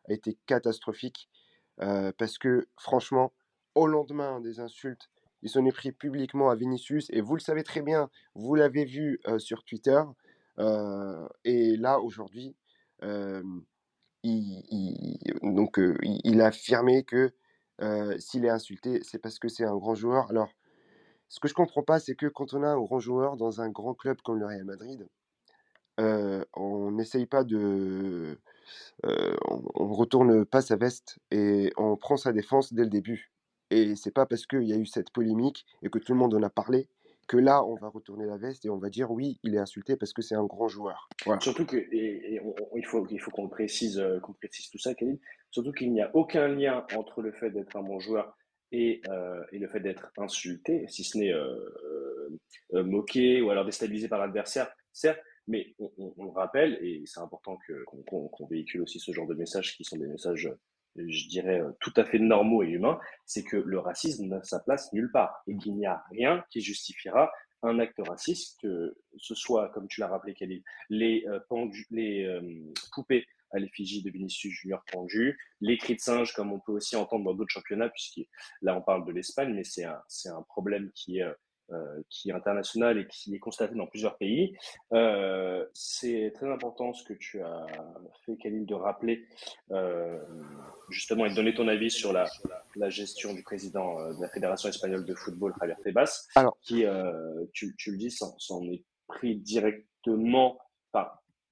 a 0.10 0.13
été 0.13 0.38
catastrophique 0.45 1.30
parce 1.78 2.38
que, 2.38 2.67
franchement, 2.78 3.34
au 3.75 3.86
lendemain 3.86 4.39
des 4.39 4.60
insultes, 4.60 5.10
il 5.43 5.49
s'en 5.49 5.65
est 5.65 5.71
pris 5.71 5.91
publiquement 5.91 6.49
à 6.49 6.56
Vinicius 6.56 7.08
et 7.12 7.21
vous 7.21 7.36
le 7.36 7.41
savez 7.41 7.63
très 7.63 7.82
bien, 7.82 8.10
vous 8.34 8.56
l'avez 8.56 8.86
vu 8.86 9.19
sur 9.38 9.63
Twitter. 9.63 10.01
et 11.43 11.78
là, 11.78 11.99
aujourd'hui, 11.99 12.56
il, 13.04 13.63
donc, 15.43 15.80
il, 16.01 16.41
a 16.41 16.47
affirmé 16.47 17.04
que 17.04 17.32
s'il 18.19 18.45
est 18.45 18.49
insulté, 18.49 19.01
c'est 19.03 19.19
parce 19.19 19.39
que 19.39 19.47
c'est 19.47 19.65
un 19.65 19.75
grand 19.75 19.95
joueur. 19.95 20.29
Alors, 20.29 20.49
ce 21.27 21.39
que 21.39 21.47
je 21.47 21.53
comprends 21.53 21.83
pas, 21.83 21.99
c'est 21.99 22.15
que 22.15 22.27
quand 22.27 22.53
on 22.53 22.63
a 22.63 22.67
un 22.67 22.79
grand 22.79 22.99
joueur 22.99 23.38
dans 23.38 23.61
un 23.61 23.69
grand 23.69 23.93
club 23.93 24.17
comme 24.23 24.39
le 24.39 24.45
Real 24.45 24.63
Madrid, 24.63 25.07
on 25.97 26.91
n'essaye 26.91 27.25
pas 27.25 27.43
de. 27.43 28.39
on, 29.03 29.93
retourne 29.93 30.45
pas 30.45 30.61
sa 30.61 30.75
veste 30.75 31.19
et 31.31 31.71
on 31.77 31.95
prend 31.97 32.17
sa 32.17 32.31
défense 32.33 32.73
dès 32.73 32.83
le 32.83 32.89
début. 32.89 33.31
Et 33.71 33.95
c'est 33.95 34.11
pas 34.11 34.25
parce 34.25 34.45
qu'il 34.45 34.63
y 34.63 34.73
a 34.73 34.77
eu 34.77 34.85
cette 34.85 35.09
polémique 35.11 35.65
et 35.81 35.89
que 35.89 35.99
tout 35.99 36.13
le 36.13 36.19
monde 36.19 36.33
en 36.35 36.43
a 36.43 36.49
parlé 36.49 36.88
que 37.27 37.38
là, 37.38 37.63
on 37.63 37.75
va 37.75 37.89
retourner 37.89 38.25
la 38.25 38.38
veste 38.38 38.65
et 38.65 38.69
on 38.69 38.77
va 38.77 38.89
dire 38.89 39.11
oui, 39.11 39.39
il 39.43 39.55
est 39.55 39.59
insulté 39.59 39.95
parce 39.95 40.13
que 40.13 40.21
c'est 40.21 40.35
un 40.35 40.45
grand 40.45 40.67
joueur. 40.67 41.09
Surtout 41.39 41.65
que, 41.65 41.77
et, 41.77 42.39
il 42.75 42.85
faut, 42.85 43.05
qu'on 43.31 43.49
précise, 43.49 43.99
euh, 43.99 44.19
qu'on 44.19 44.33
précise 44.33 44.69
tout 44.69 44.77
ça, 44.77 44.93
Khalid, 44.93 45.19
surtout 45.49 45.71
qu'il 45.71 45.91
n'y 45.91 46.01
a 46.01 46.11
aucun 46.15 46.47
lien 46.47 46.85
entre 46.95 47.21
le 47.21 47.31
fait 47.31 47.49
d'être 47.49 47.75
un 47.75 47.83
bon 47.83 47.99
joueur 47.99 48.38
et, 48.71 49.01
euh, 49.09 49.43
le 49.51 49.67
fait 49.67 49.79
d'être 49.79 50.11
insulté, 50.17 50.85
si 50.88 51.03
ce 51.03 51.17
n'est 51.17 51.33
euh, 51.33 52.83
moqué 52.83 53.41
ou 53.41 53.49
alors 53.49 53.65
déstabilisé 53.65 54.07
par 54.07 54.19
l'adversaire, 54.19 54.69
certes, 54.91 55.19
mais 55.47 55.75
on, 55.77 56.23
le 56.23 56.31
rappelle, 56.31 56.79
et 56.81 57.03
c'est 57.05 57.19
important 57.19 57.57
qu'on 57.85 58.47
véhicule 58.49 58.81
aussi 58.81 58.99
ce 58.99 59.11
genre 59.11 59.27
de 59.27 59.35
messages 59.35 59.77
qui 59.77 59.83
sont 59.83 59.97
des 59.97 60.07
messages 60.07 60.49
je 60.95 61.27
dirais, 61.27 61.62
euh, 61.62 61.71
tout 61.79 61.93
à 61.95 62.05
fait 62.05 62.19
normaux 62.19 62.63
et 62.63 62.69
humains, 62.69 62.99
c'est 63.25 63.43
que 63.43 63.58
le 63.58 63.79
racisme 63.79 64.27
n'a 64.27 64.43
sa 64.43 64.60
place 64.60 64.91
nulle 64.93 65.12
part 65.12 65.43
et 65.47 65.58
qu'il 65.58 65.75
n'y 65.75 65.86
a 65.86 66.03
rien 66.12 66.43
qui 66.49 66.62
justifiera 66.62 67.31
un 67.63 67.79
acte 67.79 67.99
raciste, 68.08 68.60
que 68.62 68.95
ce 69.17 69.34
soit, 69.34 69.69
comme 69.69 69.88
tu 69.88 69.99
l'as 69.99 70.08
rappelé, 70.08 70.36
les, 70.89 71.25
euh, 71.27 71.39
les 71.89 72.23
euh, 72.23 72.41
poupées 72.93 73.25
à 73.51 73.60
l'effigie 73.60 74.03
de 74.03 74.10
Vinicius 74.10 74.53
Junior 74.53 74.84
pendues, 74.91 75.38
les 75.62 75.77
cris 75.77 75.95
de 75.95 76.01
singe, 76.01 76.34
comme 76.34 76.51
on 76.51 76.60
peut 76.60 76.73
aussi 76.73 76.95
entendre 76.95 77.25
dans 77.25 77.34
d'autres 77.34 77.53
championnats, 77.53 77.89
puisque 77.89 78.21
là 78.62 78.75
on 78.77 78.81
parle 78.81 79.05
de 79.05 79.12
l'Espagne, 79.12 79.53
mais 79.53 79.63
c'est 79.63 79.86
un, 79.86 80.01
un 80.25 80.41
problème 80.43 80.91
qui 80.93 81.19
est 81.19 81.25
qui 82.10 82.30
est 82.30 82.34
international 82.34 82.97
et 82.97 83.08
qui 83.08 83.34
est 83.36 83.39
constaté 83.39 83.75
dans 83.75 83.88
plusieurs 83.88 84.17
pays. 84.17 84.56
Euh, 84.93 85.65
c'est 85.73 86.32
très 86.36 86.51
important 86.51 86.93
ce 86.93 87.04
que 87.04 87.13
tu 87.13 87.41
as 87.41 87.65
fait, 88.25 88.38
Khalil, 88.38 88.65
de 88.65 88.75
rappeler 88.75 89.25
euh, 89.71 90.19
justement 90.89 91.25
et 91.25 91.30
de 91.32 91.36
donner 91.36 91.54
ton 91.54 91.67
avis 91.67 91.89
sur 91.89 92.13
la, 92.13 92.25
la 92.75 92.89
gestion 92.89 93.34
du 93.34 93.43
président 93.43 93.95
de 94.13 94.21
la 94.21 94.30
Fédération 94.30 94.69
espagnole 94.69 95.06
de 95.06 95.15
football, 95.15 95.54
Javier 95.60 95.75
Tebas, 95.84 96.28
Alors. 96.36 96.58
qui, 96.62 96.86
tu, 97.54 97.75
tu, 97.78 97.91
le 97.91 97.97
dis, 97.97 98.12
s'en 98.12 98.63
est 98.71 98.84
pris 99.08 99.36
directement, 99.36 100.60
enfin, 100.93 101.10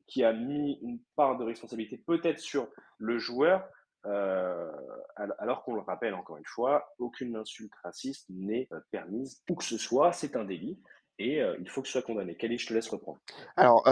qui 0.07 0.23
a 0.23 0.33
mis 0.33 0.79
une 0.81 0.99
part 1.15 1.37
de 1.37 1.43
responsabilité 1.43 1.97
peut-être 1.97 2.39
sur 2.39 2.67
le 2.97 3.17
joueur, 3.17 3.67
euh, 4.05 4.71
alors 5.39 5.63
qu'on 5.63 5.75
le 5.75 5.81
rappelle 5.81 6.13
encore 6.13 6.37
une 6.37 6.45
fois, 6.45 6.93
aucune 6.99 7.35
insulte 7.35 7.73
raciste 7.83 8.25
n'est 8.29 8.67
euh, 8.73 8.79
permise, 8.91 9.41
où 9.49 9.55
que 9.55 9.63
ce 9.63 9.77
soit, 9.77 10.11
c'est 10.11 10.35
un 10.35 10.43
délit 10.43 10.79
et 11.19 11.41
euh, 11.41 11.55
il 11.59 11.69
faut 11.69 11.81
que 11.81 11.87
ce 11.87 11.93
soit 11.93 12.01
condamné. 12.01 12.35
Khalid, 12.35 12.59
je 12.59 12.67
te 12.67 12.73
laisse 12.73 12.89
reprendre. 12.89 13.19
Alors, 13.55 13.83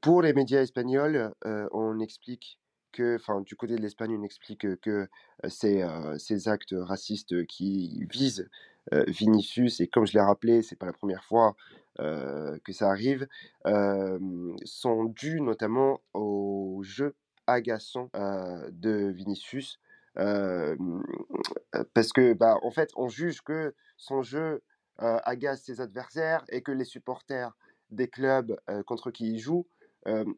pour 0.00 0.22
les 0.22 0.32
médias 0.34 0.60
espagnols, 0.60 1.32
on 1.44 1.98
explique 2.00 2.60
que, 2.92 3.16
enfin, 3.16 3.40
du 3.40 3.56
côté 3.56 3.76
de 3.76 3.80
l'Espagne, 3.80 4.16
on 4.16 4.22
explique 4.22 4.78
que 4.80 5.08
ces, 5.48 5.84
ces 6.18 6.48
actes 6.48 6.74
racistes 6.76 7.46
qui 7.46 8.06
visent 8.10 8.48
Vinicius, 8.92 9.80
et 9.80 9.88
comme 9.88 10.06
je 10.06 10.12
l'ai 10.12 10.20
rappelé, 10.20 10.60
c'est 10.62 10.76
pas 10.76 10.86
la 10.86 10.92
première 10.92 11.24
fois 11.24 11.56
que 11.96 12.72
ça 12.72 12.90
arrive, 12.90 13.26
sont 13.64 15.04
dus 15.06 15.40
notamment 15.40 16.02
au 16.12 16.82
jeu 16.82 17.14
agaçant 17.46 18.10
de 18.14 19.10
Vinicius. 19.10 19.78
parce 20.14 22.12
que, 22.12 22.32
bah, 22.34 22.58
en 22.62 22.70
fait, 22.70 22.90
on 22.96 23.08
juge 23.08 23.42
que 23.42 23.74
son 23.96 24.22
jeu 24.22 24.62
agace 24.98 25.62
ses 25.64 25.80
adversaires 25.80 26.44
et 26.48 26.62
que 26.62 26.72
les 26.72 26.84
supporters 26.84 27.56
des 27.90 28.08
clubs 28.08 28.56
contre 28.86 29.10
qui 29.10 29.32
il 29.32 29.38
joue, 29.38 29.66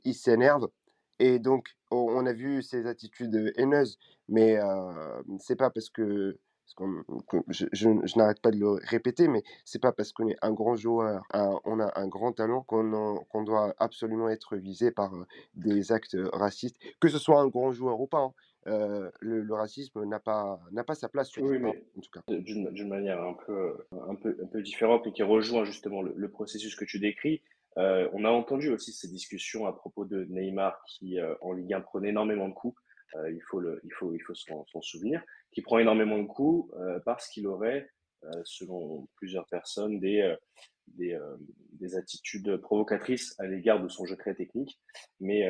ils 0.05 0.15
s'énervent. 0.15 0.69
Et 1.19 1.39
donc, 1.39 1.69
on, 1.91 2.27
a 2.27 2.33
vu 2.33 2.63
ses 2.63 2.87
attitudes 2.87 3.53
haineuses, 3.57 3.99
mais 4.29 4.59
c'est 5.41 5.57
pas 5.57 5.71
parce 5.71 5.91
que 5.91 6.39
je, 7.49 8.19
n'arrête 8.19 8.41
pas 8.41 8.51
de 8.51 8.59
le 8.59 8.71
répéter, 8.71 9.29
mais 9.29 9.43
c'est 9.65 9.81
pas 9.81 9.93
parce 9.93 10.13
qu'on 10.13 10.29
est 10.29 10.37
un 10.43 10.53
grand 10.53 10.77
joueur, 10.77 11.23
on 11.33 11.81
a 11.81 11.93
un 11.99 12.09
grand 12.09 12.33
talent 12.33 12.63
qu'on 12.63 13.43
doit 13.45 13.75
absolument 13.79 14.29
être 14.29 14.57
visé 14.57 14.91
par 14.91 15.15
euh, 15.15 15.27
des 15.55 15.93
actes 15.93 16.17
racistes, 16.33 16.79
que 17.01 17.09
ce 17.09 17.19
soit 17.19 17.41
un 17.41 17.49
grand 17.49 17.73
joueur 17.73 18.01
ou 18.01 18.07
pas. 18.07 18.21
Hein. 18.21 18.35
Euh, 18.67 19.11
le, 19.21 19.55
racisme 19.55 20.05
n'a 20.05 20.19
pas, 20.19 20.61
n'a 20.73 20.83
pas 20.83 20.97
sa 20.97 21.09
place 21.09 21.29
sur 21.29 21.45
oui, 21.45 21.59
mais 21.61 21.85
en 21.97 22.01
tout 22.01 22.11
cas. 22.11 22.21
D'une 22.29 22.89
manière 22.89 23.23
un 23.23 23.35
peu, 23.35 23.87
un, 23.93 24.17
peu, 24.17 24.37
un 24.43 24.47
peu 24.47 24.61
différente 24.61 25.07
et 25.07 25.13
qui 25.13 25.23
rejoint 25.23 25.65
justement 25.65 26.03
le, 26.03 26.29
processus 26.29 26.75
que 26.75 26.85
tu 26.85 26.99
décris. 26.99 27.43
Euh, 27.79 28.09
on 28.13 28.25
a 28.25 28.31
entendu 28.31 28.71
aussi 28.71 28.93
ces 28.93 29.07
discussions 29.07 29.67
à 29.67 29.73
propos 29.73 30.05
de 30.05 30.25
Neymar 30.25 30.83
qui, 30.89 31.19
en 31.43 31.53
Ligue 31.53 31.75
1, 31.75 31.83
prenait 31.83 32.09
énormément 32.09 32.49
de 32.49 32.55
coups. 32.55 32.77
il 33.15 33.43
faut, 33.49 33.61
le, 33.61 33.81
il 33.85 33.93
faut, 33.93 34.13
il 34.13 34.21
faut 34.21 34.35
s'en 34.35 34.65
souvenir 34.81 35.23
qui 35.57 35.63
prend 35.63 35.79
énormément 35.79 36.19
de 36.19 36.27
coups 36.27 36.71
euh, 36.75 37.01
parce 37.07 37.29
qu'il 37.29 37.47
aurait, 37.47 37.89
euh, 38.25 38.43
selon 38.45 39.09
plusieurs 39.17 39.47
personnes, 39.47 39.99
des, 39.99 40.21
euh, 40.21 40.37
des, 40.87 41.19
des, 41.73 41.97
attitudes 41.97 42.59
provocatrices 42.59 43.35
à 43.39 43.47
l'égard 43.47 43.83
de 43.83 43.89
son 43.89 44.05
jeu 44.05 44.17
très 44.17 44.35
technique. 44.35 44.79
Mais, 45.19 45.49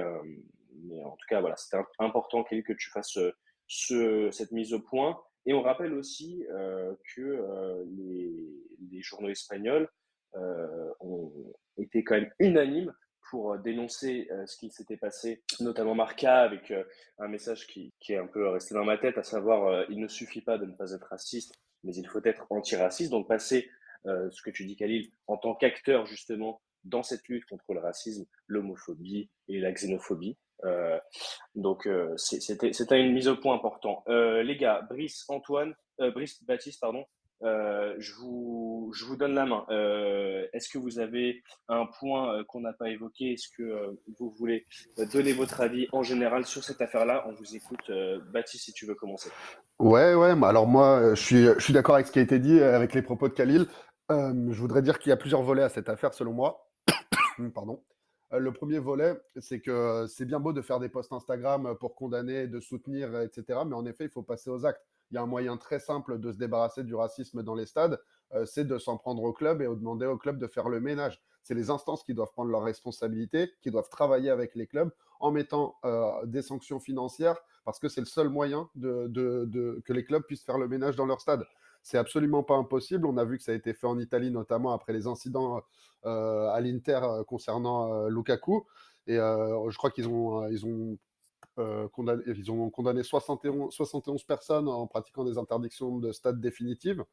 mais 0.84 1.02
en 1.02 1.10
tout 1.16 1.26
cas, 1.28 1.40
voilà, 1.40 1.56
c'était 1.56 1.78
important, 1.98 2.44
que 2.44 2.72
tu 2.72 2.88
fasses 2.90 3.18
ce, 3.66 4.30
cette 4.30 4.52
mise 4.52 4.72
au 4.72 4.80
point. 4.80 5.20
Et 5.44 5.54
on 5.54 5.62
rappelle 5.62 5.92
aussi 5.92 6.46
que 7.16 7.84
les, 7.98 8.32
les, 8.88 9.02
journaux 9.02 9.28
espagnols 9.28 9.88
ont 11.00 11.52
été 11.78 12.04
quand 12.04 12.14
même 12.14 12.30
unanimes 12.38 12.94
pour 13.30 13.58
dénoncer 13.58 14.28
ce 14.46 14.56
qui 14.56 14.70
s'était 14.70 14.96
passé, 14.96 15.42
notamment 15.60 15.94
Marca, 15.94 16.42
avec 16.42 16.72
un 17.18 17.28
message 17.28 17.66
qui, 17.66 17.92
est 18.08 18.16
un 18.16 18.26
peu 18.26 18.48
resté 18.48 18.74
dans 18.74 18.84
ma 18.84 18.98
tête, 18.98 19.18
à 19.18 19.22
savoir 19.22 19.84
il 19.90 20.00
ne 20.00 20.08
suffit 20.08 20.40
pas 20.40 20.58
de 20.58 20.66
ne 20.66 20.72
pas 20.72 20.92
être 20.92 21.08
raciste, 21.08 21.54
mais 21.82 21.94
il 21.94 22.06
faut 22.06 22.24
être 22.24 22.46
antiraciste. 22.50 23.10
Donc 23.10 23.28
passer 23.28 23.70
ce 24.04 24.42
que 24.42 24.50
tu 24.50 24.64
dis, 24.64 24.76
Khalil, 24.76 25.10
en 25.26 25.36
tant 25.36 25.54
qu'acteur 25.54 26.06
justement 26.06 26.60
dans 26.86 27.02
cette 27.02 27.26
lutte 27.28 27.44
contre 27.46 27.74
le 27.74 27.80
racisme, 27.80 28.24
l'homophobie 28.46 29.28
et 29.48 29.58
la 29.58 29.72
xénophobie. 29.72 30.36
Euh, 30.64 30.98
donc 31.54 31.86
euh, 31.86 32.16
c'était 32.16 33.00
une 33.00 33.12
mise 33.12 33.28
au 33.28 33.36
point 33.36 33.54
important. 33.54 34.02
Euh, 34.08 34.42
les 34.42 34.56
gars, 34.56 34.82
Brice, 34.88 35.24
Antoine, 35.28 35.74
Brice, 35.98 36.42
Baptiste, 36.44 36.80
pardon, 36.80 37.04
je, 37.42 38.12
vous, 38.20 38.92
je 38.94 39.04
vous 39.04 39.16
donne 39.16 39.34
la 39.34 39.46
main. 39.46 39.66
Est-ce 40.52 40.68
que 40.68 40.78
vous 40.78 40.98
avez 40.98 41.42
un 41.68 41.86
point 41.86 42.44
qu'on 42.44 42.60
n'a 42.60 42.72
pas 42.72 42.88
évoqué? 42.88 43.32
Est-ce 43.32 43.48
que 43.56 43.96
vous 44.18 44.30
voulez 44.38 44.66
donner 45.12 45.32
votre 45.32 45.60
avis 45.60 45.88
en 45.92 46.02
général 46.02 46.44
sur 46.44 46.64
cette 46.64 46.80
affaire-là? 46.80 47.24
On 47.28 47.32
vous 47.34 47.56
écoute. 47.56 47.90
Baptiste, 48.32 48.64
si 48.64 48.72
tu 48.72 48.86
veux 48.86 48.94
commencer. 48.94 49.30
Ouais, 49.78 50.14
ouais. 50.14 50.34
Alors 50.44 50.66
moi, 50.66 51.14
je 51.14 51.22
suis, 51.22 51.44
je 51.44 51.60
suis 51.60 51.72
d'accord 51.72 51.96
avec 51.96 52.06
ce 52.06 52.12
qui 52.12 52.18
a 52.18 52.22
été 52.22 52.38
dit, 52.38 52.60
avec 52.60 52.94
les 52.94 53.02
propos 53.02 53.28
de 53.28 53.34
Khalil. 53.34 53.66
je 54.10 54.60
voudrais 54.60 54.82
dire 54.82 54.98
qu'il 54.98 55.10
y 55.10 55.12
a 55.12 55.16
plusieurs 55.16 55.42
volets 55.42 55.62
à 55.62 55.68
cette 55.68 55.88
affaire, 55.88 56.14
selon 56.14 56.32
moi. 56.32 56.70
Pardon. 57.54 57.82
Euh, 58.32 58.38
le 58.38 58.52
premier 58.52 58.78
volet, 58.78 59.14
c'est 59.38 59.60
que 59.60 60.06
c'est 60.08 60.24
bien 60.24 60.40
beau 60.40 60.52
de 60.52 60.62
faire 60.62 60.80
des 60.80 60.88
posts 60.88 61.12
Instagram 61.12 61.76
pour 61.78 61.94
condamner, 61.94 62.46
de 62.46 62.60
soutenir, 62.60 63.20
etc. 63.20 63.60
Mais 63.66 63.74
en 63.74 63.86
effet, 63.86 64.04
il 64.04 64.10
faut 64.10 64.22
passer 64.22 64.50
aux 64.50 64.66
actes. 64.66 64.84
Il 65.10 65.14
y 65.14 65.18
a 65.18 65.22
un 65.22 65.26
moyen 65.26 65.56
très 65.56 65.78
simple 65.78 66.18
de 66.18 66.32
se 66.32 66.38
débarrasser 66.38 66.82
du 66.82 66.94
racisme 66.94 67.42
dans 67.42 67.54
les 67.54 67.66
stades, 67.66 68.00
euh, 68.34 68.44
c'est 68.44 68.64
de 68.64 68.78
s'en 68.78 68.96
prendre 68.96 69.22
au 69.22 69.32
club 69.32 69.62
et 69.62 69.66
de 69.66 69.74
demander 69.74 70.06
au 70.06 70.16
club 70.16 70.38
de 70.38 70.46
faire 70.46 70.68
le 70.68 70.80
ménage. 70.80 71.22
C'est 71.42 71.54
les 71.54 71.70
instances 71.70 72.02
qui 72.02 72.12
doivent 72.12 72.32
prendre 72.32 72.50
leurs 72.50 72.64
responsabilités, 72.64 73.52
qui 73.62 73.70
doivent 73.70 73.88
travailler 73.88 74.30
avec 74.30 74.56
les 74.56 74.66
clubs 74.66 74.90
en 75.20 75.30
mettant 75.30 75.76
euh, 75.84 76.10
des 76.24 76.42
sanctions 76.42 76.80
financières, 76.80 77.36
parce 77.64 77.78
que 77.78 77.88
c'est 77.88 78.00
le 78.00 78.06
seul 78.06 78.28
moyen 78.28 78.68
que 78.80 79.92
les 79.92 80.04
clubs 80.04 80.22
puissent 80.24 80.44
faire 80.44 80.58
le 80.58 80.68
ménage 80.68 80.96
dans 80.96 81.06
leur 81.06 81.20
stade. 81.20 81.44
C'est 81.82 81.98
absolument 81.98 82.42
pas 82.42 82.56
impossible. 82.56 83.06
On 83.06 83.16
a 83.16 83.24
vu 83.24 83.38
que 83.38 83.44
ça 83.44 83.52
a 83.52 83.54
été 83.54 83.74
fait 83.74 83.86
en 83.86 83.98
Italie, 83.98 84.32
notamment 84.32 84.72
après 84.72 84.92
les 84.92 85.06
incidents 85.06 85.62
euh, 86.04 86.48
à 86.48 86.60
l'Inter 86.60 87.00
concernant 87.28 88.08
Lukaku. 88.08 88.66
Et 89.06 89.14
je 89.14 89.76
crois 89.76 89.92
qu'ils 89.92 90.08
ont, 90.08 90.48
ils 90.48 90.66
ont, 90.66 90.98
condamné, 91.92 92.22
ils 92.26 92.50
ont 92.50 92.68
condamné 92.70 93.02
71, 93.02 93.72
71 93.72 94.24
personnes 94.24 94.68
en 94.68 94.86
pratiquant 94.86 95.24
des 95.24 95.38
interdictions 95.38 95.98
de 95.98 96.12
stade 96.12 96.40
définitives. 96.40 97.04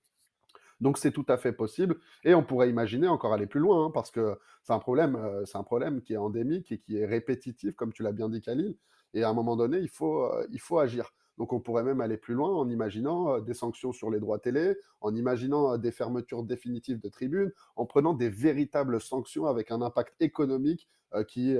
Donc 0.82 0.98
c'est 0.98 1.12
tout 1.12 1.26
à 1.30 1.38
fait 1.38 1.54
possible 1.54 1.98
et 2.26 2.34
on 2.34 2.44
pourrait 2.44 2.70
imaginer 2.70 3.08
encore 3.08 3.32
aller 3.32 3.48
plus 3.48 3.62
loin 3.62 3.86
hein, 3.86 3.92
parce 3.94 4.12
que 4.12 4.38
c'est 4.64 4.74
un 4.74 4.80
problème, 4.80 5.18
c'est 5.46 5.58
un 5.58 5.64
problème 5.64 6.02
qui 6.02 6.14
est 6.14 6.18
endémique 6.18 6.72
et 6.74 6.80
qui 6.80 6.98
est 6.98 7.06
répétitif 7.06 7.76
comme 7.76 7.94
tu 7.94 8.04
l'as 8.04 8.12
bien 8.12 8.28
dit 8.28 8.42
Khalil. 8.42 8.76
Et 9.14 9.24
à 9.24 9.30
un 9.30 9.34
moment 9.34 9.56
donné, 9.56 9.78
il 9.78 9.90
faut, 9.90 10.30
il 10.52 10.60
faut 10.60 10.80
agir. 10.80 11.14
Donc 11.38 11.54
on 11.54 11.60
pourrait 11.60 11.84
même 11.84 12.02
aller 12.02 12.18
plus 12.18 12.36
loin 12.36 12.50
en 12.50 12.70
imaginant 12.70 13.36
euh, 13.36 13.42
des 13.42 13.54
sanctions 13.54 13.92
sur 13.92 14.10
les 14.10 14.20
droits 14.20 14.40
télé, 14.40 14.76
en 15.02 15.16
imaginant 15.16 15.74
euh, 15.74 15.78
des 15.78 15.92
fermetures 15.92 16.44
définitives 16.44 17.00
de 17.00 17.10
tribunes, 17.10 17.52
en 17.76 17.86
prenant 17.86 18.14
des 18.14 18.30
véritables 18.30 19.02
sanctions 19.02 19.48
avec 19.48 19.72
un 19.72 19.82
impact 19.82 20.14
économique 20.20 20.88
euh, 21.16 21.24
qui, 21.24 21.58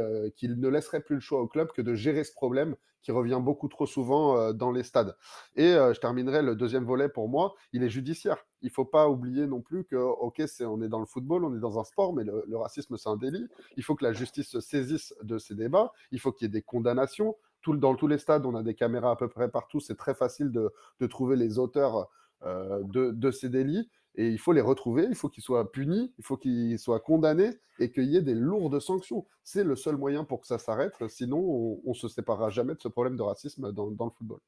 ne 0.48 0.68
laisserait 0.68 1.02
plus 1.02 1.16
le 1.16 1.22
choix 1.22 1.42
au 1.42 1.48
club 1.48 1.72
que 1.72 1.82
de 1.82 1.96
gérer 1.96 2.24
ce 2.24 2.34
problème 2.34 2.76
qui 3.02 3.12
revient 3.12 3.40
beaucoup 3.44 3.68
trop 3.68 3.86
souvent 3.86 4.54
dans 4.54 4.72
les 4.72 4.84
stades. 4.84 5.18
Et 5.58 5.74
je 5.74 6.00
terminerai 6.00 6.42
le 6.42 6.56
deuxième 6.56 6.86
volet 6.86 7.10
pour 7.10 7.28
moi, 7.28 7.54
il 7.74 7.84
est 7.84 7.90
judiciaire. 7.90 8.38
Il 8.62 8.68
ne 8.68 8.72
faut 8.72 8.86
pas 8.86 9.10
oublier 9.10 9.46
non 9.46 9.60
plus 9.60 9.84
que, 9.84 9.98
ok, 9.98 10.42
c'est, 10.48 10.64
on 10.64 10.82
est 10.82 10.88
dans 10.88 11.02
le 11.02 11.06
football, 11.06 11.44
on 11.44 11.54
est 11.54 11.60
dans 11.60 11.78
un 11.78 11.84
sport, 11.84 12.14
mais 12.14 12.24
le, 12.24 12.46
le 12.48 12.56
racisme, 12.56 12.96
c'est 12.96 13.10
un 13.10 13.18
délit. 13.18 13.46
Il 13.76 13.84
faut 13.84 13.96
que 13.96 14.06
la 14.06 14.14
justice 14.14 14.48
se 14.48 14.62
saisisse 14.62 15.14
de 15.22 15.38
ces 15.38 15.54
débats, 15.54 15.92
il 16.12 16.20
faut 16.22 16.32
qu'il 16.32 16.46
y 16.46 16.48
ait 16.48 16.54
des 16.54 16.62
condamnations 16.62 17.36
dans 17.68 17.96
tous 17.96 18.08
les 18.08 18.18
stades, 18.18 18.46
on 18.46 18.56
a 18.56 18.64
des 18.64 18.76
caméras 18.76 19.12
à 19.12 19.16
peu 19.16 19.28
près 19.28 19.50
partout. 19.50 19.80
C'est 19.80 19.98
très 19.98 20.14
facile 20.14 20.52
de, 20.52 20.72
trouver 21.08 21.36
les 21.36 21.60
auteurs 21.60 22.10
euh, 22.46 22.82
de, 22.84 23.32
ces 23.32 23.50
délits. 23.50 23.90
Et 24.16 24.30
il 24.30 24.38
faut 24.38 24.52
les 24.52 24.62
retrouver, 24.62 25.06
il 25.10 25.16
faut 25.16 25.28
qu'ils 25.28 25.44
soient 25.44 25.72
punis, 25.72 26.14
il 26.20 26.24
faut 26.24 26.38
qu'ils 26.38 26.78
soient 26.78 27.00
condamnés 27.00 27.50
et 27.80 27.92
qu'il 27.92 28.06
y 28.06 28.16
ait 28.16 28.22
des 28.22 28.36
lourdes 28.36 28.80
sanctions. 28.80 29.26
C'est 29.44 29.64
le 29.64 29.76
seul 29.76 29.98
moyen 29.98 30.24
pour 30.24 30.42
que 30.42 30.48
ça 30.48 30.60
s'arrête. 30.60 30.94
Sinon, 31.08 31.40
on 31.84 31.90
ne 31.90 31.94
se 31.96 32.08
séparera 32.08 32.52
jamais 32.52 32.76
de 32.76 32.82
ce 32.82 32.90
problème 32.90 33.18
de 33.18 33.24
racisme 33.24 33.72
dans 33.72 33.88
le 33.88 34.12
football. 34.12 34.40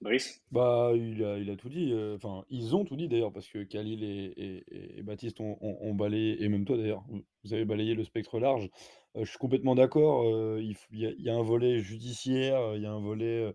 Brice 0.00 0.42
Bah, 0.50 0.92
il 0.94 1.24
a 1.24 1.38
il 1.38 1.50
a 1.50 1.56
tout 1.56 1.68
dit, 1.68 1.92
euh, 1.92 2.14
enfin, 2.16 2.44
ils 2.48 2.76
ont 2.76 2.84
tout 2.84 2.96
dit 2.96 3.08
d'ailleurs 3.08 3.32
parce 3.32 3.48
que 3.48 3.64
Khalil 3.64 4.04
et 4.04 4.64
et 4.98 5.02
Baptiste 5.02 5.40
ont 5.40 5.94
balayé 5.94 6.42
et 6.42 6.48
même 6.48 6.64
toi 6.64 6.76
d'ailleurs, 6.76 7.04
vous 7.44 7.54
avez 7.54 7.64
balayé 7.64 7.94
le 7.94 8.04
spectre 8.04 8.38
large. 8.38 8.70
Euh, 9.16 9.24
je 9.24 9.30
suis 9.30 9.38
complètement 9.38 9.74
d'accord, 9.74 10.22
euh, 10.28 10.60
il 10.62 10.76
y 10.90 11.28
a 11.28 11.34
un 11.34 11.42
volet 11.42 11.80
judiciaire, 11.80 12.76
il 12.76 12.82
y 12.82 12.86
a 12.86 12.92
un 12.92 13.00
volet, 13.00 13.52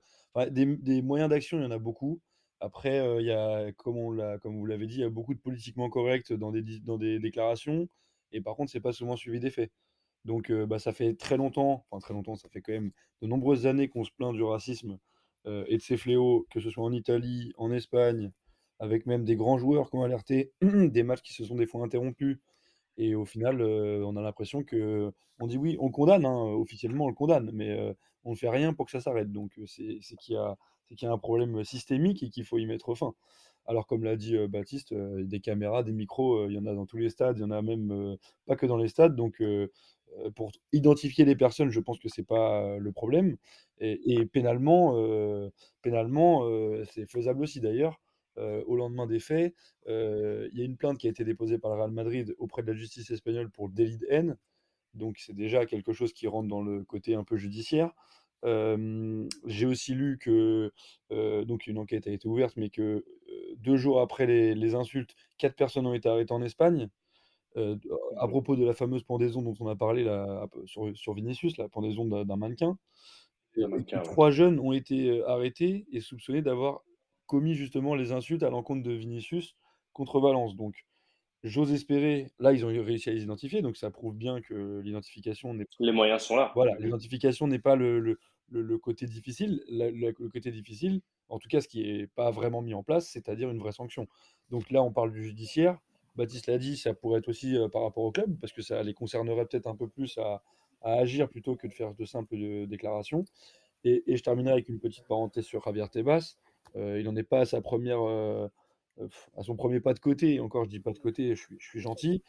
des 0.52 1.02
moyens 1.02 1.30
d'action, 1.30 1.58
il 1.60 1.64
y 1.64 1.66
en 1.66 1.72
a 1.72 1.80
beaucoup. 1.80 2.22
Après, 2.60 3.24
y 3.24 3.32
a 3.32 3.72
comme 3.74 3.98
on 3.98 4.38
comme 4.40 4.58
vous 4.58 4.66
l'avez 4.66 4.88
dit, 4.88 4.96
il 4.96 5.02
y 5.02 5.04
a 5.04 5.10
beaucoup 5.10 5.34
de 5.34 5.40
politiquement 5.40 5.90
correct 5.90 6.34
dans 6.34 6.52
des 6.52 6.64
dans 6.82 6.98
des 6.98 7.20
déclarations 7.20 7.88
et 8.32 8.42
par 8.42 8.56
contre, 8.56 8.72
c'est 8.72 8.82
pas 8.82 8.94
souvent 8.94 9.16
suivi 9.16 9.40
des 9.40 9.52
faits. 9.52 9.72
Donc, 10.26 10.52
bah, 10.52 10.80
ça 10.80 10.94
fait 10.94 11.16
très 11.16 11.38
longtemps, 11.38 11.86
enfin 11.92 12.00
très 12.02 12.14
longtemps, 12.14 12.36
ça 12.36 12.50
fait 12.50 12.62
quand 12.62 12.74
même 12.74 12.92
de 13.22 13.28
nombreuses 13.28 13.68
années 13.68 13.90
qu'on 13.90 14.04
se 14.04 14.12
plaint 14.12 14.34
du 14.34 14.44
racisme 14.44 15.00
euh, 15.46 15.64
et 15.68 15.78
de 15.78 15.82
ces 15.82 15.98
fléaux, 15.98 16.46
que 16.52 16.60
ce 16.60 16.70
soit 16.70 16.84
en 16.84 16.92
Italie, 16.92 17.54
en 17.58 17.72
Espagne, 17.72 18.32
avec 18.80 19.06
même 19.06 19.26
des 19.26 19.36
grands 19.36 19.58
joueurs 19.58 19.90
qui 19.90 19.96
ont 19.96 20.04
alerté, 20.04 20.52
des 20.62 21.04
matchs 21.04 21.22
qui 21.22 21.34
se 21.34 21.44
sont 21.44 21.56
des 21.56 21.68
fois 21.68 21.84
interrompus. 21.84 22.38
Et 22.98 23.16
au 23.16 23.26
final, 23.26 23.62
euh, 23.62 24.04
on 24.06 24.16
a 24.18 24.22
l'impression 24.22 24.64
que 24.64 25.12
on 25.40 25.48
dit 25.48 25.58
oui, 25.58 25.78
on 25.80 25.90
condamne, 25.90 26.26
hein, 26.26 26.44
officiellement 26.54 27.06
on 27.06 27.10
le 27.10 27.14
condamne, 27.16 27.52
mais 27.54 27.70
euh, 27.70 27.94
on 28.26 28.32
ne 28.32 28.36
fait 28.36 28.50
rien 28.50 28.74
pour 28.74 28.86
que 28.86 28.92
ça 28.92 29.02
s'arrête. 29.02 29.32
Donc 29.32 29.60
c'est 29.66 30.00
qu'il 30.18 30.36
y, 30.36 30.38
a, 30.38 30.58
qu'il 30.90 31.04
y 31.04 31.06
a 31.06 31.14
un 31.14 31.18
problème 31.18 31.64
systémique 31.64 32.24
et 32.24 32.30
qu'il 32.30 32.44
faut 32.46 32.58
y 32.58 32.66
mettre 32.66 32.96
fin. 32.96 33.14
Alors 33.66 33.88
comme 33.88 34.04
l'a 34.04 34.18
dit 34.18 34.36
Baptiste, 34.48 34.94
des 34.94 35.40
caméras, 35.40 35.84
des 35.84 35.94
micros, 35.94 36.48
il 36.50 36.56
y 36.56 36.60
en 36.60 36.66
a 36.66 36.74
dans 36.74 36.86
tous 36.86 36.98
les 36.98 37.10
stades, 37.10 37.38
il 37.38 37.42
y 37.42 37.44
en 37.46 37.52
a 37.52 37.62
même 37.62 38.18
pas 38.46 38.56
que 38.56 38.66
dans 38.66 38.78
les 38.78 38.90
stades. 38.90 39.16
Donc 39.16 39.42
pour 40.36 40.52
identifier 40.74 41.26
les 41.26 41.36
personnes, 41.36 41.70
je 41.70 41.80
pense 41.80 42.00
que 42.00 42.10
c'est 42.10 42.24
pas 42.24 42.78
le 42.78 42.92
problème. 42.92 43.38
Et, 43.80 44.26
pénalement, 44.26 44.94
euh, 44.98 45.50
pénalement 45.82 46.44
euh, 46.44 46.84
c'est 46.92 47.10
faisable 47.10 47.44
aussi 47.44 47.62
d'ailleurs. 47.62 48.00
au 48.38 48.76
lendemain 48.76 49.06
des 49.08 49.20
faits, 49.20 49.54
il 49.88 50.52
y 50.54 50.62
a 50.62 50.66
une 50.66 50.78
plainte 50.78 50.98
qui 50.98 51.08
a 51.08 51.10
été 51.10 51.24
déposée 51.24 51.58
par 51.58 51.72
le 51.72 51.78
Real 51.82 51.92
Madrid 51.92 52.36
auprès 52.40 52.62
de 52.62 52.68
la 52.68 52.74
justice 52.74 53.12
espagnole 53.12 53.50
pour 53.50 53.70
délit 53.70 53.98
de 53.98 54.08
haine. 54.10 54.38
Donc 54.94 55.18
c'est 55.20 55.36
déjà 55.36 55.66
quelque 55.66 55.94
chose 55.94 56.14
qui 56.14 56.28
rentre 56.28 56.48
dans 56.48 56.62
le 56.62 56.84
côté 56.84 57.16
un 57.16 57.24
peu 57.24 57.38
judiciaire. 57.38 57.92
j'ai 58.44 59.66
aussi 59.66 59.94
lu 59.94 60.18
que 60.20 60.72
donc 61.46 61.68
une 61.68 61.78
enquête 61.78 62.08
a 62.08 62.12
été 62.12 62.28
ouverte, 62.28 62.56
mais 62.58 62.70
que 62.70 63.04
deux 63.58 63.78
jours 63.78 64.02
après 64.02 64.26
les, 64.26 64.76
insultes, 64.76 65.16
quatre 65.38 65.56
personnes 65.56 65.88
ont 65.88 65.94
été 65.94 66.10
arrêtées 66.10 66.34
en 66.34 66.42
Espagne. 66.42 66.90
Euh, 67.58 67.78
à 68.18 68.28
propos 68.28 68.56
de 68.56 68.64
la 68.64 68.74
fameuse 68.74 69.04
pendaison 69.04 69.42
dont 69.42 69.56
on 69.60 69.68
a 69.68 69.76
parlé 69.76 70.04
là, 70.04 70.48
sur, 70.66 70.96
sur 70.96 71.14
Vinicius, 71.14 71.58
la 71.58 71.68
pendaison 71.68 72.06
d'un 72.06 72.36
mannequin. 72.36 72.78
Trois 74.04 74.30
jeunes 74.30 74.60
ont 74.60 74.72
été 74.72 75.10
euh, 75.10 75.28
arrêtés 75.28 75.86
et 75.92 76.00
soupçonnés 76.00 76.42
d'avoir 76.42 76.84
commis 77.26 77.56
justement 77.56 77.96
les 77.96 78.12
insultes 78.12 78.44
à 78.44 78.50
l'encontre 78.50 78.84
de 78.84 78.92
Vinicius 78.92 79.56
contre 79.94 80.20
Valence. 80.20 80.56
Donc, 80.56 80.86
j'ose 81.44 81.74
espérer, 81.74 82.28
là, 82.40 82.54
ils 82.54 82.66
ont 82.66 82.70
réussi 82.70 83.10
à 83.10 83.14
les 83.14 83.24
identifier, 83.24 83.62
donc 83.62 83.78
ça 83.78 83.90
prouve 83.90 84.16
bien 84.16 84.42
que 84.42 84.80
l'identification 84.82 85.54
n'est 85.54 85.66
Les 85.80 85.92
moyens 85.92 86.22
sont 86.22 86.36
là. 86.36 86.52
Voilà, 86.54 86.76
l'identification 86.80 87.48
n'est 87.48 87.60
pas 87.60 87.76
le, 87.76 88.00
le, 88.00 88.18
le, 88.50 88.78
côté 88.78 89.08
difficile. 89.08 89.64
le 89.70 90.12
côté 90.30 90.52
difficile, 90.52 91.02
en 91.30 91.40
tout 91.40 91.48
cas, 91.48 91.62
ce 91.62 91.68
qui 91.68 91.82
n'est 91.82 92.08
pas 92.08 92.30
vraiment 92.32 92.62
mis 92.62 92.74
en 92.74 92.84
place, 92.84 93.10
c'est-à-dire 93.10 93.50
une 93.50 93.60
vraie 93.60 93.72
sanction. 93.72 94.08
Donc 94.50 94.70
là, 94.70 94.84
on 94.84 94.92
parle 94.92 95.12
du 95.12 95.24
judiciaire. 95.24 95.80
Baptiste 96.20 96.48
l'a 96.48 96.58
dit, 96.58 96.78
ça 96.78 96.94
pourrait 96.94 97.20
être 97.20 97.30
aussi 97.30 97.58
par 97.72 97.82
rapport 97.84 98.04
au 98.04 98.12
club, 98.12 98.38
parce 98.40 98.54
que 98.54 98.62
ça 98.62 98.84
les 98.84 98.94
concernerait 98.94 99.46
peut-être 99.46 99.68
un 99.68 99.76
peu 99.76 99.88
plus 99.88 100.18
à, 100.18 100.44
agir 100.82 101.28
plutôt 101.28 101.56
que 101.56 101.68
de 101.68 101.74
faire 101.74 101.94
de 101.94 102.06
simples 102.06 102.68
déclarations. 102.68 103.26
Et, 103.84 104.04
je 104.08 104.22
terminerai 104.22 104.54
avec 104.54 104.70
une 104.70 104.80
petite 104.80 105.06
parenthèse 105.08 105.46
sur 105.46 105.64
Javier 105.64 105.88
Tebas. 105.90 106.36
il 106.76 107.04
n'en 107.04 107.16
est 107.16 107.24
pas 107.24 107.42
à 107.42 107.46
sa 107.46 107.62
première, 107.62 108.00
à 109.38 109.44
son 109.44 109.56
premier 109.56 109.80
pas 109.80 109.94
de 109.94 110.00
côté. 110.00 110.36
Et 110.36 110.40
encore, 110.40 110.66
je 110.66 110.70
dis 110.70 110.80
pas 110.80 110.92
de 110.92 111.00
côté, 111.00 111.36
je 111.36 111.44
suis, 111.60 111.80
gentil. 111.80 112.24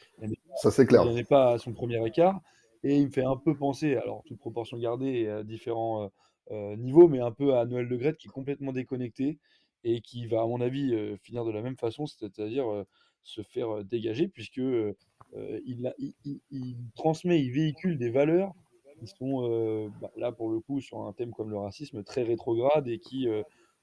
Ça 0.56 0.70
c'est 0.70 0.86
clair. 0.86 1.02
Il 1.04 1.10
n'en 1.10 1.16
est 1.16 1.28
pas 1.28 1.52
à 1.52 1.58
son 1.58 1.72
premier 1.72 2.04
écart. 2.06 2.40
Et 2.82 2.96
il 2.96 3.06
me 3.06 3.10
fait 3.10 3.24
un 3.24 3.36
peu 3.36 3.54
penser, 3.54 3.96
alors 3.96 4.22
toute 4.24 4.38
proportion 4.38 4.78
gardée, 4.78 5.28
à 5.28 5.42
différents 5.42 6.10
niveaux, 6.50 7.08
mais 7.08 7.20
un 7.20 7.32
peu 7.32 7.54
à 7.54 7.64
Noël 7.66 7.86
Le 7.86 7.96
Gret 7.96 8.14
qui 8.14 8.28
est 8.28 8.30
complètement 8.30 8.72
déconnecté 8.72 9.38
et 9.84 10.00
qui 10.00 10.26
va, 10.26 10.42
à 10.42 10.46
mon 10.46 10.60
avis, 10.60 10.94
finir 11.22 11.44
de 11.44 11.50
la 11.50 11.62
même 11.62 11.76
façon, 11.76 12.06
c'est-à-dire 12.06 12.84
se 13.22 13.42
faire 13.42 13.84
dégager, 13.84 14.28
puisque 14.28 14.60
il, 14.60 15.94
il, 16.50 16.76
transmet, 16.96 17.40
il 17.40 17.52
véhicule 17.52 17.98
des 17.98 18.10
valeurs 18.10 18.52
qui 18.98 19.06
sont, 19.06 19.90
bah, 20.00 20.10
là 20.16 20.32
pour 20.32 20.50
le 20.50 20.60
coup, 20.60 20.80
sur 20.80 21.06
un 21.06 21.12
thème 21.12 21.32
comme 21.32 21.50
le 21.50 21.58
racisme, 21.58 22.02
très 22.02 22.22
rétrograde 22.22 22.88
et 22.88 22.98
qui 22.98 23.28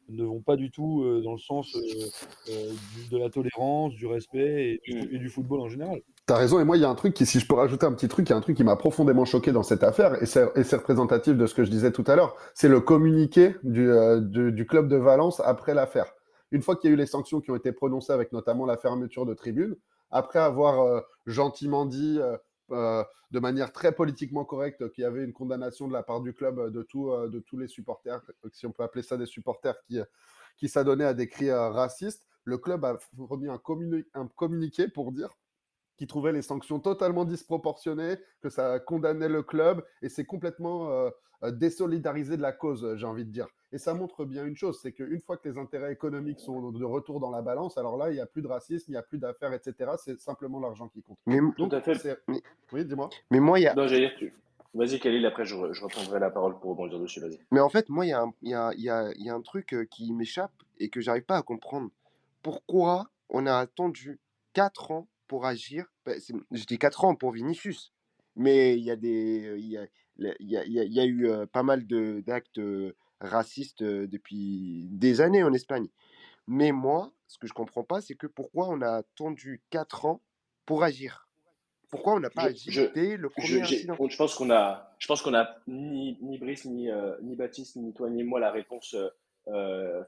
ne 0.10 0.24
vont 0.24 0.42
pas 0.42 0.56
du 0.56 0.72
tout 0.72 1.04
dans 1.24 1.32
le 1.32 1.38
sens 1.38 1.72
de 1.74 3.18
la 3.18 3.30
tolérance, 3.30 3.94
du 3.94 4.08
respect 4.08 4.82
et, 4.86 5.16
et 5.16 5.18
du 5.18 5.30
football 5.30 5.62
en 5.62 5.70
général. 5.70 6.02
T'as 6.28 6.36
raison, 6.36 6.60
et 6.60 6.66
moi, 6.66 6.76
il 6.76 6.82
y 6.82 6.84
a 6.84 6.90
un 6.90 6.96
truc 6.96 7.14
qui, 7.14 7.26
si 7.26 7.40
je 7.40 7.48
peux 7.48 7.56
rajouter 7.56 7.86
un 7.86 7.94
petit 7.94 8.10
truc, 8.10 8.28
il 8.28 8.32
y 8.32 8.34
a 8.34 8.36
un 8.36 8.42
truc 8.42 8.58
qui 8.58 8.66
m'a 8.66 8.76
profondément 8.76 9.24
choqué 9.24 9.54
dans 9.54 9.64
cette 9.64 9.82
affaire, 9.82 10.22
et 10.22 10.26
c'est 10.26 10.44
représentatif 10.76 11.38
de 11.38 11.46
ce 11.46 11.56
que 11.56 11.64
je 11.64 11.72
disais 11.72 11.94
tout 11.94 12.04
à 12.06 12.18
l'heure, 12.18 12.36
c'est 12.54 12.68
le 12.68 12.82
communiqué 12.82 13.56
du, 13.64 13.90
euh, 13.90 14.20
du, 14.20 14.68
club 14.68 14.90
de 14.90 14.98
Valence 14.98 15.40
après 15.40 15.74
l'affaire. 15.74 16.14
Une 16.52 16.62
fois 16.62 16.76
qu'il 16.76 16.90
y 16.90 16.92
a 16.92 16.94
eu 16.94 16.98
les 16.98 17.06
sanctions 17.06 17.42
qui 17.42 17.52
ont 17.52 17.56
été 17.56 17.72
prononcées, 17.72 18.14
avec 18.14 18.32
notamment 18.32 18.66
la 18.66 18.78
fermeture 18.78 19.26
de 19.26 19.34
tribune, 19.34 19.76
après 20.12 20.40
avoir 20.40 20.82
euh, 20.82 21.02
gentiment 21.26 21.86
dit, 21.86 22.20
euh, 22.72 23.04
de 23.32 23.40
manière 23.40 23.72
très 23.72 23.92
politiquement 23.92 24.46
correcte, 24.46 24.90
qu'il 24.92 25.04
y 25.04 25.06
avait 25.06 25.24
une 25.24 25.34
condamnation 25.34 25.88
de 25.88 25.94
la 25.94 26.04
part 26.04 26.22
du 26.22 26.34
club 26.34 26.72
de, 26.72 26.82
tous 26.82 27.58
les 27.58 27.68
supporters, 27.68 28.22
si 28.52 28.66
on 28.66 28.72
peut 28.72 28.84
appeler 28.84 29.04
ça 29.04 29.18
des 29.18 29.26
supporters 29.26 29.76
qui, 30.58 30.70
s'adonnaient 30.70 31.06
à 31.06 31.14
des 31.14 31.28
cris 31.28 31.52
racistes, 31.52 32.26
le 32.44 32.58
club 32.58 32.86
a 32.86 32.98
remis 33.18 33.50
un, 33.50 33.60
un 34.14 34.28
communiqué 34.28 34.88
pour 34.88 35.12
dire 35.12 35.36
qui 35.98 36.08
trouvait 36.08 36.32
les 36.32 36.42
sanctions 36.42 36.80
totalement 36.80 37.26
disproportionnées, 37.26 38.18
que 38.42 38.50
ça 38.50 38.80
condamnait 38.80 39.30
le 39.30 39.44
club, 39.44 39.84
et 40.02 40.10
c'est 40.10 40.26
complètement 40.26 40.90
euh, 40.92 41.10
euh, 41.44 41.52
désolidarisé 41.52 42.38
de 42.38 42.42
la 42.42 42.52
cause, 42.52 42.96
j'ai 42.96 43.06
envie 43.06 43.26
de 43.26 43.32
dire. 43.32 43.48
Et 43.74 43.78
ça 43.78 43.94
montre 43.94 44.24
bien 44.24 44.46
une 44.46 44.56
chose, 44.56 44.80
c'est 44.82 44.94
qu'une 44.94 45.22
fois 45.22 45.38
que 45.38 45.50
les 45.50 45.58
intérêts 45.58 45.92
économiques 45.92 46.40
sont 46.40 46.72
de 46.72 46.86
retour 46.86 47.20
dans 47.20 47.30
la 47.30 47.42
balance, 47.42 47.78
alors 47.78 47.98
là, 47.98 48.10
il 48.10 48.14
n'y 48.14 48.22
a 48.22 48.26
plus 48.26 48.42
de 48.42 48.48
racisme, 48.48 48.86
il 48.90 48.92
n'y 48.92 48.98
a 48.98 49.04
plus 49.04 49.18
d'affaires, 49.18 49.52
etc. 49.52 49.92
C'est 49.98 50.20
simplement 50.20 50.60
l'argent 50.60 50.88
qui 50.88 51.02
compte. 51.02 51.18
Mais, 51.26 51.40
Tout 51.58 51.70
à 51.72 51.82
fait. 51.82 52.18
Oui, 52.72 52.86
dis-moi. 52.86 53.10
Mais 53.30 53.40
moi, 53.40 53.60
il 53.60 53.64
y 53.64 53.68
a... 53.68 53.74
Non, 53.74 53.88
j'allais 53.88 54.14
dire, 54.18 54.32
Vas-y, 54.74 55.00
Khalil, 55.00 55.26
après 55.26 55.46
je, 55.46 55.56
reprendrai 55.56 56.20
la 56.20 56.30
parole 56.30 56.60
pour 56.60 56.72
rebondir 56.72 57.00
dessus, 57.00 57.20
vas-y. 57.20 57.40
Mais 57.52 57.60
en 57.60 57.70
fait, 57.70 57.90
moi, 57.90 58.06
il 58.06 58.10
y, 58.10 58.50
y, 58.50 58.54
a, 58.54 58.72
y, 58.76 58.90
a, 58.90 59.12
y 59.16 59.30
a 59.30 59.34
un 59.34 59.42
truc 59.42 59.74
euh, 59.74 59.86
qui 59.86 60.14
m'échappe 60.14 60.52
et 60.80 60.90
que 60.90 61.02
j'arrive 61.02 61.24
pas 61.24 61.38
à 61.38 61.42
comprendre. 61.42 61.90
Pourquoi 62.44 63.10
on 63.30 63.46
a 63.48 63.56
attendu 63.56 64.20
4 64.54 64.92
ans 64.92 65.08
pour 65.28 65.46
agir. 65.46 65.86
Bah, 66.06 66.14
je 66.52 66.66
dis 66.66 66.78
4 66.78 67.06
ans 67.06 67.16
pour 67.16 67.32
Vinicius, 67.32 67.94
mais 68.36 68.78
il 68.78 68.84
y 68.84 68.92
a 68.92 68.96
des, 68.96 69.56
il 69.58 69.68
y 69.68 69.78
a, 69.78 69.86
il 70.18 70.50
y 70.50 70.58
a, 70.58 70.64
il 70.66 70.94
y 70.94 71.00
a 71.00 71.06
eu 71.06 71.30
pas 71.52 71.64
mal 71.64 71.86
d'actes 71.86 72.60
racistes 73.20 73.84
depuis 73.84 74.88
des 74.92 75.22
années 75.22 75.44
en 75.44 75.54
Espagne. 75.54 75.88
Mais 76.48 76.72
moi, 76.72 77.12
ce 77.28 77.38
que 77.38 77.48
je 77.48 77.54
comprends 77.54 77.84
pas, 77.84 78.02
c'est 78.02 78.16
que 78.16 78.28
pourquoi 78.28 78.68
on 78.70 78.82
a 78.82 78.90
attendu 78.90 79.62
4 79.70 80.06
ans 80.06 80.22
pour 80.66 80.84
agir? 80.84 81.28
Pourquoi 81.90 82.16
on 82.16 82.20
n'a 82.20 82.30
pas 82.30 82.44
agi 82.44 82.70
dès 82.94 83.16
le 83.16 83.30
premier 83.30 83.62
incident? 83.62 83.96
Je 84.10 84.18
pense 84.18 84.36
qu'on 84.36 84.50
a, 84.52 84.94
je 85.00 85.08
pense 85.08 85.22
qu'on 85.22 85.34
a 85.34 85.56
ni, 85.68 86.18
ni 86.22 86.38
Brice, 86.38 86.66
ni, 86.66 86.90
ni 87.22 87.36
Baptiste, 87.36 87.78
ni 87.78 87.94
toi, 87.94 88.10
ni 88.10 88.24
moi 88.24 88.40
la 88.40 88.52
réponse 88.52 88.96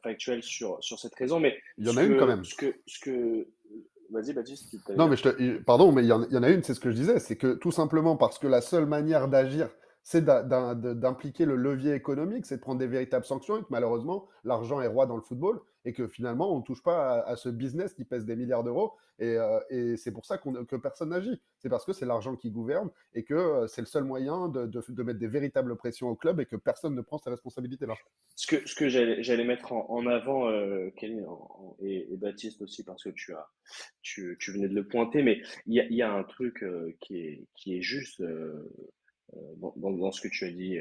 factuelle 0.03 0.43
sur, 0.43 0.84
sur 0.84 0.99
cette 0.99 1.16
raison. 1.16 1.39
Mais 1.39 1.57
il 1.78 1.88
y 1.88 1.89
en 1.89 1.97
a 1.97 2.03
une 2.03 2.18
quand 2.18 2.28
même. 2.28 2.43
Ce 2.43 2.55
que, 2.55 2.76
ce 2.86 2.99
que 2.99 3.47
Vas-y, 4.12 4.34
Baptiste. 4.34 4.76
Non, 4.97 5.07
mais 5.07 5.16
je 5.16 5.57
pardon, 5.60 5.91
mais 5.91 6.03
il 6.03 6.07
y, 6.07 6.12
en, 6.12 6.43
a 6.43 6.49
une, 6.49 6.64
c'est 6.64 6.74
ce 6.74 6.80
que 6.80 6.89
je 6.89 6.95
disais, 6.95 7.20
c'est 7.20 7.36
que 7.36 7.53
tout 7.53 7.72
simplement 7.72 8.18
parce 8.18 8.39
que 8.39 8.47
la 8.47 8.62
seule 8.62 8.88
manière 8.88 9.28
d'agir, 9.28 9.70
c'est 10.10 10.26
d'impliquer 10.26 11.45
le 11.45 11.55
levier 11.55 11.93
économique, 11.93 12.47
c'est 12.47 12.55
de 12.55 12.62
prendre 12.62 12.80
des 12.80 12.88
véritables 12.88 13.26
sanctions 13.26 13.60
et 13.60 13.62
que 13.62 13.68
malheureusement, 13.70 14.28
l'argent 14.43 14.82
est 14.82 14.88
roi 14.88 15.05
dans 15.05 15.16
le 15.16 15.22
football 15.22 15.62
et 15.86 15.93
que 15.93 16.07
finalement, 16.07 16.51
on 16.51 16.57
ne 16.57 16.64
touche 16.64 16.82
pas 16.82 17.22
à, 17.22 17.36
ce 17.36 17.47
business 17.47 17.93
qui 17.93 18.05
pèse 18.05 18.26
des 18.26 18.36
milliards 18.36 18.64
d'euros. 18.64 18.93
Et, 19.20 19.38
euh, 19.38 19.95
c'est 19.97 20.12
pour 20.12 20.26
ça 20.26 20.39
que 20.39 20.76
personne 20.78 21.10
n'agit. 21.10 21.39
C'est 21.60 21.70
parce 21.70 21.86
que 21.86 21.93
c'est 21.93 22.07
l'argent 22.07 22.36
qui 22.36 22.49
gouverne 22.49 22.89
et 23.14 23.24
que 23.24 23.36
euh, 23.36 23.68
c'est 23.68 23.82
le 23.82 23.86
seul 23.86 24.03
moyen 24.03 24.49
de, 24.49 25.03
mettre 25.03 25.20
des 25.20 25.28
véritables 25.28 25.76
pressions 25.76 26.07
au 26.07 26.16
club 26.16 26.39
et 26.39 26.47
que 26.47 26.55
personne 26.55 26.95
ne 26.95 27.01
prend 27.01 27.20
ses 27.20 27.30
responsabilités 27.30 27.86
là. 27.86 27.93
Ce 28.36 28.47
que, 28.47 28.68
ce 28.68 28.74
que 28.74 28.89
j'allais 28.89 29.45
mettre 29.45 29.74
en, 29.74 30.07
avant, 30.07 30.49
euh, 30.49 30.89
Kelly 30.97 31.22
et, 31.82 32.07
Baptiste 32.18 32.64
aussi, 32.64 32.84
parce 32.84 33.03
que 33.03 33.10
tu, 33.10 33.36
as, 33.36 33.47
tu, 34.01 34.36
venais 34.47 34.70
de 34.70 34.76
le 34.76 34.88
pointer, 34.88 35.22
mais 35.22 35.39
il 35.68 35.76
y 35.76 36.01
a, 36.01 36.12
un 36.12 36.24
truc 36.24 36.66
qui, 36.99 37.18
est, 37.20 37.45
qui 37.53 37.78
est 37.78 37.82
juste 37.84 38.24
dans, 39.58 40.12
ce 40.12 40.22
que 40.22 40.28
tu 40.28 40.46
as 40.46 40.52
dit 40.52 40.80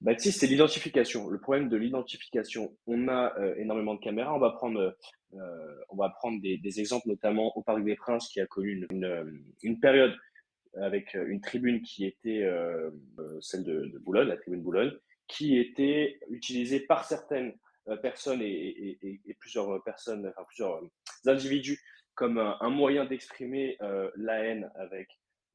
Baptiste, 0.00 0.40
c'est 0.40 0.46
l'identification. 0.46 1.28
Le 1.28 1.40
problème 1.40 1.68
de 1.68 1.76
l'identification, 1.76 2.76
on 2.86 3.08
a 3.08 3.36
euh, 3.38 3.54
énormément 3.56 3.94
de 3.94 4.00
caméras. 4.00 4.34
On 4.34 4.38
va 4.38 4.50
prendre, 4.50 4.96
euh, 5.34 5.84
on 5.88 5.96
va 5.96 6.10
prendre 6.10 6.40
des, 6.40 6.80
exemples, 6.80 7.08
notamment 7.08 7.56
au 7.56 7.62
Parc 7.62 7.82
des 7.84 7.96
Princes, 7.96 8.28
qui 8.28 8.40
a 8.40 8.46
connu 8.46 8.86
une, 8.90 9.80
période 9.80 10.14
avec 10.80 11.14
une 11.14 11.40
tribune 11.40 11.82
qui 11.82 12.04
était 12.04 12.42
euh, 12.42 12.90
celle 13.40 13.64
de, 13.64 13.98
Boulogne, 13.98 14.28
la 14.28 14.36
tribune 14.36 14.62
Boulogne, 14.62 14.92
qui 15.26 15.58
était 15.58 16.18
utilisée 16.30 16.80
par 16.80 17.04
certaines 17.04 17.54
personnes 18.02 18.40
et, 18.42 18.98
plusieurs 19.40 19.82
personnes, 19.84 20.26
enfin 20.28 20.44
plusieurs 20.46 20.80
individus 21.26 21.80
comme 22.14 22.38
un 22.38 22.70
moyen 22.70 23.04
d'exprimer 23.04 23.76
la 24.16 24.38
haine 24.38 24.70
avec 24.76 25.08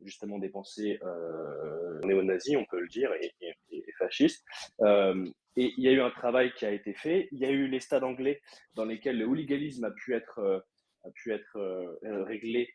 justement 0.03 0.39
des 0.39 0.49
pensées 0.49 0.99
euh, 1.03 1.99
néo-nazis, 2.03 2.55
on 2.57 2.65
peut 2.65 2.79
le 2.79 2.87
dire, 2.87 3.11
et, 3.21 3.31
fascistes. 3.99 4.43
Euh, 4.81 5.29
et 5.55 5.73
il 5.77 5.83
y 5.83 5.87
a 5.87 5.91
eu 5.91 6.01
un 6.01 6.09
travail 6.09 6.53
qui 6.53 6.65
a 6.65 6.71
été 6.71 6.93
fait. 6.93 7.27
Il 7.31 7.39
y 7.39 7.45
a 7.45 7.51
eu 7.51 7.67
les 7.67 7.79
stades 7.79 8.03
anglais 8.03 8.41
dans 8.73 8.85
lesquels 8.85 9.17
le 9.17 9.25
hooliganisme 9.25 9.83
a 9.83 9.91
pu 9.91 10.15
être, 10.15 10.39
euh, 10.39 10.59
a 11.03 11.11
pu 11.11 11.33
être 11.33 11.57
euh, 11.57 12.23
réglé 12.23 12.73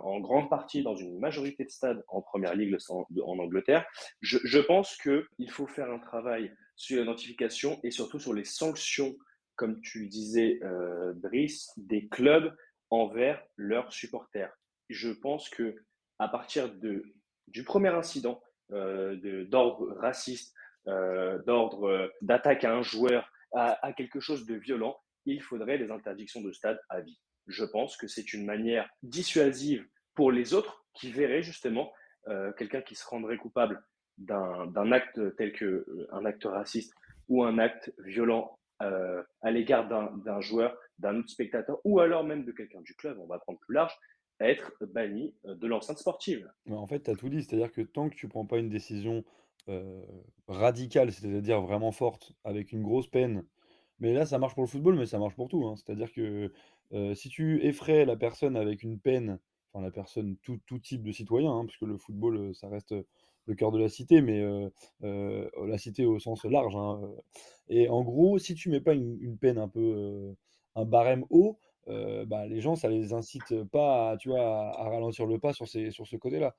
en 0.00 0.20
grande 0.20 0.48
partie 0.48 0.82
dans 0.82 0.96
une 0.96 1.18
majorité 1.18 1.62
de 1.62 1.68
stades 1.68 2.02
en 2.08 2.22
première 2.22 2.54
ligue 2.54 2.74
en 2.90 3.38
Angleterre. 3.38 3.84
Je, 4.22 4.38
je 4.42 4.58
pense 4.58 4.96
qu'il 4.96 5.50
faut 5.50 5.66
faire 5.66 5.90
un 5.90 5.98
travail 5.98 6.50
sur 6.76 6.98
l'identification 6.98 7.78
et 7.82 7.90
surtout 7.90 8.18
sur 8.18 8.32
les 8.32 8.46
sanctions, 8.46 9.14
comme 9.54 9.78
tu 9.82 10.08
disais, 10.08 10.60
Brice, 11.16 11.70
des 11.76 12.08
clubs 12.08 12.56
envers 12.88 13.44
leurs 13.56 13.92
supporters. 13.92 14.50
Je 14.88 15.10
pense 15.10 15.50
que 15.50 15.76
à 16.18 16.28
partir 16.28 16.70
du 16.72 17.64
premier 17.64 17.88
incident 17.88 18.40
euh, 18.72 19.44
d'ordre 19.44 19.94
raciste, 20.00 20.52
euh, 20.88 21.40
d'ordre 21.44 21.84
euh, 21.84 22.08
d'attaque 22.20 22.64
à 22.64 22.74
un 22.74 22.82
joueur, 22.82 23.30
à, 23.52 23.92
quelque 23.96 24.18
chose 24.18 24.44
de 24.44 24.56
violent, 24.56 24.98
il 25.24 25.40
faudrait 25.40 25.78
des 25.78 25.92
interdictions 25.92 26.42
de 26.42 26.50
stade 26.50 26.80
à 26.88 27.00
vie. 27.00 27.18
Je 27.46 27.64
pense 27.64 27.96
que 27.96 28.08
c'est 28.08 28.32
une 28.34 28.44
manière 28.44 28.90
dissuasive 29.04 29.86
pour 30.14 30.32
les 30.32 30.52
autres 30.52 30.84
qui 30.94 31.10
verraient 31.12 31.42
justement 31.42 31.92
quelqu'un 32.58 32.82
qui 32.82 32.96
se 32.96 33.06
rendrait 33.06 33.38
coupable 33.38 33.82
d'un 34.18 34.92
acte 34.92 35.36
tel 35.36 35.52
que 35.52 35.86
un 36.10 36.26
acte 36.26 36.44
raciste 36.44 36.92
ou 37.28 37.44
un 37.44 37.58
acte 37.58 37.94
violent 38.00 38.58
à 38.80 39.50
l'égard 39.50 39.88
d'un 39.88 40.40
joueur, 40.40 40.76
d'un 40.98 41.20
autre 41.20 41.30
spectateur, 41.30 41.78
ou 41.84 42.00
alors 42.00 42.24
même 42.24 42.44
de 42.44 42.52
quelqu'un 42.52 42.82
du 42.82 42.94
club, 42.96 43.18
on 43.20 43.26
va 43.26 43.38
prendre 43.38 43.60
plus 43.60 43.74
large, 43.74 43.96
être 44.40 44.72
banni 44.86 45.34
de 45.44 45.66
l'enceinte 45.66 45.98
sportive. 45.98 46.50
en 46.70 46.86
fait, 46.86 47.04
tu 47.04 47.10
as 47.10 47.16
tout 47.16 47.28
dit, 47.28 47.42
c'est-à-dire 47.42 47.72
que 47.72 47.80
tant 47.80 48.08
que 48.08 48.14
tu 48.14 48.28
prends 48.28 48.46
pas 48.46 48.58
une 48.58 48.68
décision 48.68 49.24
radicale, 50.48 51.10
c'est-à-dire 51.10 51.60
vraiment 51.60 51.90
forte, 51.90 52.32
avec 52.44 52.72
une 52.72 52.82
grosse 52.82 53.08
peine, 53.08 53.44
mais 53.98 54.12
là 54.12 54.26
ça 54.26 54.38
marche 54.38 54.54
pour 54.54 54.62
le 54.62 54.68
football, 54.68 54.96
mais 54.96 55.06
ça 55.06 55.18
marche 55.18 55.34
pour 55.34 55.48
tout, 55.48 55.66
hein. 55.66 55.74
c'est-à-dire 55.76 56.12
que 56.12 56.52
si 57.14 57.28
tu 57.28 57.64
effraies 57.64 58.04
la 58.04 58.16
personne 58.16 58.56
avec 58.56 58.84
une 58.84 59.00
peine, 59.00 59.40
enfin 59.72 59.84
la 59.84 59.90
personne, 59.90 60.36
tout, 60.42 60.60
type 60.78 61.02
de 61.02 61.10
citoyen, 61.10 61.50
hein, 61.50 61.64
parce 61.64 61.78
que 61.78 61.84
le 61.84 61.96
football 61.96 62.54
ça 62.54 62.68
reste 62.68 62.94
le 63.46 63.54
cœur 63.54 63.72
de 63.72 63.78
la 63.78 63.88
cité, 63.88 64.20
mais 64.20 64.44
la 65.00 65.78
cité 65.78 66.06
au 66.06 66.20
sens 66.20 66.44
large. 66.44 66.76
Hein, 66.76 67.00
et 67.68 67.88
en 67.88 68.02
gros, 68.04 68.38
si 68.38 68.54
tu 68.54 68.70
mets 68.70 68.80
pas 68.80 68.94
une 68.94 69.36
peine 69.38 69.58
un 69.58 69.68
peu, 69.68 70.34
un 70.76 70.84
barème 70.84 71.24
haut, 71.30 71.58
bah, 71.86 72.46
les 72.46 72.60
gens, 72.60 72.76
ça 72.76 72.88
les 72.88 73.12
incite 73.12 73.62
pas 73.70 74.10
à, 74.10 74.16
tu 74.16 74.28
vois, 74.28 74.76
à, 74.76 74.88
ralentir 74.88 75.26
le 75.26 75.38
pas 75.38 75.52
sur, 75.52 75.68
ce 75.68 76.16
côté-là. 76.16 76.54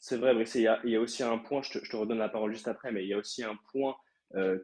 C'est 0.00 0.16
vrai, 0.16 0.34
il 0.54 0.60
y, 0.60 0.96
a, 0.96 1.00
aussi 1.00 1.22
un 1.22 1.38
point, 1.38 1.62
je 1.62 1.78
te, 1.78 1.96
redonne 1.96 2.18
la 2.18 2.28
parole 2.28 2.52
juste 2.52 2.68
après, 2.68 2.92
mais 2.92 3.04
il 3.04 3.08
y 3.08 3.14
a 3.14 3.18
aussi 3.18 3.44
un 3.44 3.56
point 3.72 3.96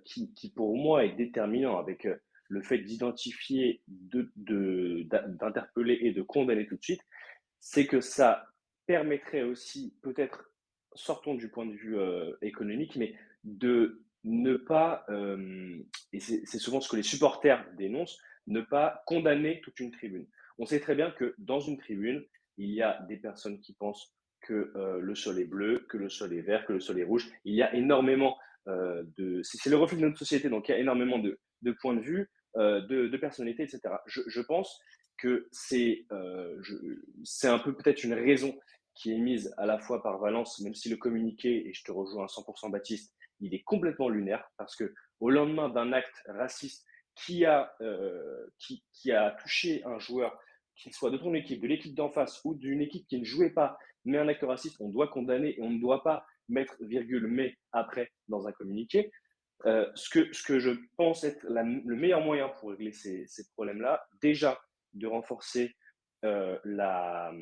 qui, 0.05 0.33
qui, 0.35 0.51
pour 0.51 0.77
moi, 0.77 1.05
est 1.05 1.13
déterminant 1.13 1.79
avec 1.79 2.07
le 2.51 2.63
fait 2.63 2.79
d'identifier, 2.79 3.81
d'interpeller 3.87 5.99
et 6.03 6.13
de 6.13 6.21
condamner 6.21 6.67
tout 6.67 6.77
de 6.77 6.83
suite, 6.83 7.01
c'est 7.61 7.87
que 7.87 8.01
ça 8.01 8.45
permettrait 8.87 9.43
aussi, 9.43 9.95
peut-être, 10.03 10.51
sortons 10.95 11.35
du 11.35 11.49
point 11.49 11.65
de 11.65 11.75
vue 11.75 11.97
économique, 12.43 12.97
mais 12.97 13.15
de 13.45 14.03
ne 14.25 14.57
pas, 14.57 15.07
et 16.13 16.19
c'est 16.19 16.59
souvent 16.59 16.81
ce 16.81 16.89
que 16.89 16.97
les 16.97 17.05
supporters 17.05 17.65
dénoncent, 17.79 18.19
ne 18.51 18.61
pas 18.61 19.03
condamner 19.07 19.61
toute 19.63 19.81
une 19.81 19.91
tribune. 19.91 20.27
On 20.59 20.67
sait 20.67 20.81
très 20.81 20.95
bien 20.95 21.11
que 21.11 21.35
dans 21.39 21.61
une 21.61 21.79
tribune, 21.79 22.25
il 22.59 22.71
y 22.71 22.83
a 22.83 23.01
des 23.09 23.17
personnes 23.17 23.61
qui 23.61 23.73
pensent 23.73 24.15
que 24.43 24.73
euh, 24.77 25.01
le 25.01 25.15
sol 25.15 25.39
est 25.39 25.47
bleu, 25.47 25.87
que 25.89 25.97
le 25.97 26.09
sol 26.09 26.35
est 26.35 26.43
vert, 26.43 26.67
que 26.67 26.73
le 26.73 26.81
sol 26.81 26.99
est 26.99 27.05
rouge. 27.05 27.31
Il 27.45 27.55
y 27.55 27.63
a 27.63 27.75
énormément 27.75 28.37
euh, 28.69 29.03
de... 29.17 29.41
C'est 29.43 29.71
le 29.71 29.77
reflet 29.77 29.97
de 29.97 30.03
notre 30.03 30.19
société, 30.19 30.49
donc 30.49 30.69
il 30.69 30.73
y 30.73 30.75
a 30.75 30.79
énormément 30.79 31.19
de, 31.19 31.39
points 31.81 31.95
de 31.95 32.01
vue, 32.01 32.31
euh, 32.57 32.81
de, 32.83 33.17
personnalités, 33.17 33.63
etc. 33.63 33.81
Je, 34.07 34.41
pense 34.41 34.81
que 35.19 35.49
c'est 35.53 36.07
un 37.45 37.59
peu 37.59 37.75
peut-être 37.75 38.05
une 38.05 38.15
raison 38.15 38.59
qui 38.95 39.13
est 39.13 39.19
mise 39.19 39.55
à 39.57 39.67
la 39.67 39.79
fois 39.79 40.03
par 40.03 40.19
Valence, 40.19 40.61
même 40.61 40.75
si 40.75 40.91
le 40.91 40.97
communiqué, 40.97 41.69
et 41.69 41.73
je 41.73 41.85
te 41.85 41.93
rejoins 41.93 42.25
à 42.25 42.27
100% 42.27 42.71
Baptiste, 42.71 43.15
il 43.41 43.55
est 43.55 43.63
complètement 43.63 44.09
lunaire, 44.09 44.51
parce 44.59 44.77
que 44.77 44.93
au 45.21 45.31
lendemain 45.31 45.69
d'un 45.69 45.93
acte 45.93 46.23
raciste 46.27 46.85
qui 47.25 47.45
a, 47.45 47.75
qui, 48.59 48.83
qui 48.93 49.13
a 49.13 49.31
touché 49.33 49.83
un 49.85 49.99
joueur, 49.99 50.39
qu'il 50.77 50.93
soit 50.93 51.11
de 51.11 51.19
ton 51.19 51.35
équipe, 51.35 51.61
de 51.61 51.67
l'équipe 51.67 51.95
d'en 51.95 52.11
face 52.11 52.41
ou 52.45 52.55
d'une 52.55 52.81
équipe 52.81 53.07
qui 53.07 53.19
ne 53.19 53.25
jouait 53.25 53.51
pas, 53.51 53.79
mais 54.05 54.19
un 54.19 54.29
acteur 54.29 54.49
raciste, 54.49 54.81
on 54.81 54.89
doit 54.89 55.09
condamner 55.09 55.57
et 55.59 55.63
on 55.63 55.71
ne 55.71 55.81
doit 55.81 56.03
pas 56.03 56.25
mettre 56.49 56.77
virgule 56.81 57.27
mais 57.27 57.57
après 57.73 58.11
dans 58.29 58.47
un 58.47 58.53
communiqué. 58.53 59.11
Euh, 59.67 59.87
ce, 59.95 60.09
que, 60.09 60.33
ce 60.33 60.43
que 60.43 60.59
je 60.59 60.71
pense 60.97 61.23
être 61.23 61.45
le 61.47 61.97
meilleur 61.97 62.23
moyen 62.23 62.49
pour 62.49 62.71
régler 62.71 62.93
ces, 62.93 63.27
ces 63.27 63.45
problèmes-là, 63.53 64.03
déjà 64.23 64.59
de 64.95 65.07
renforcer 65.07 65.77
euh, 66.25 66.59
la, 66.65 67.33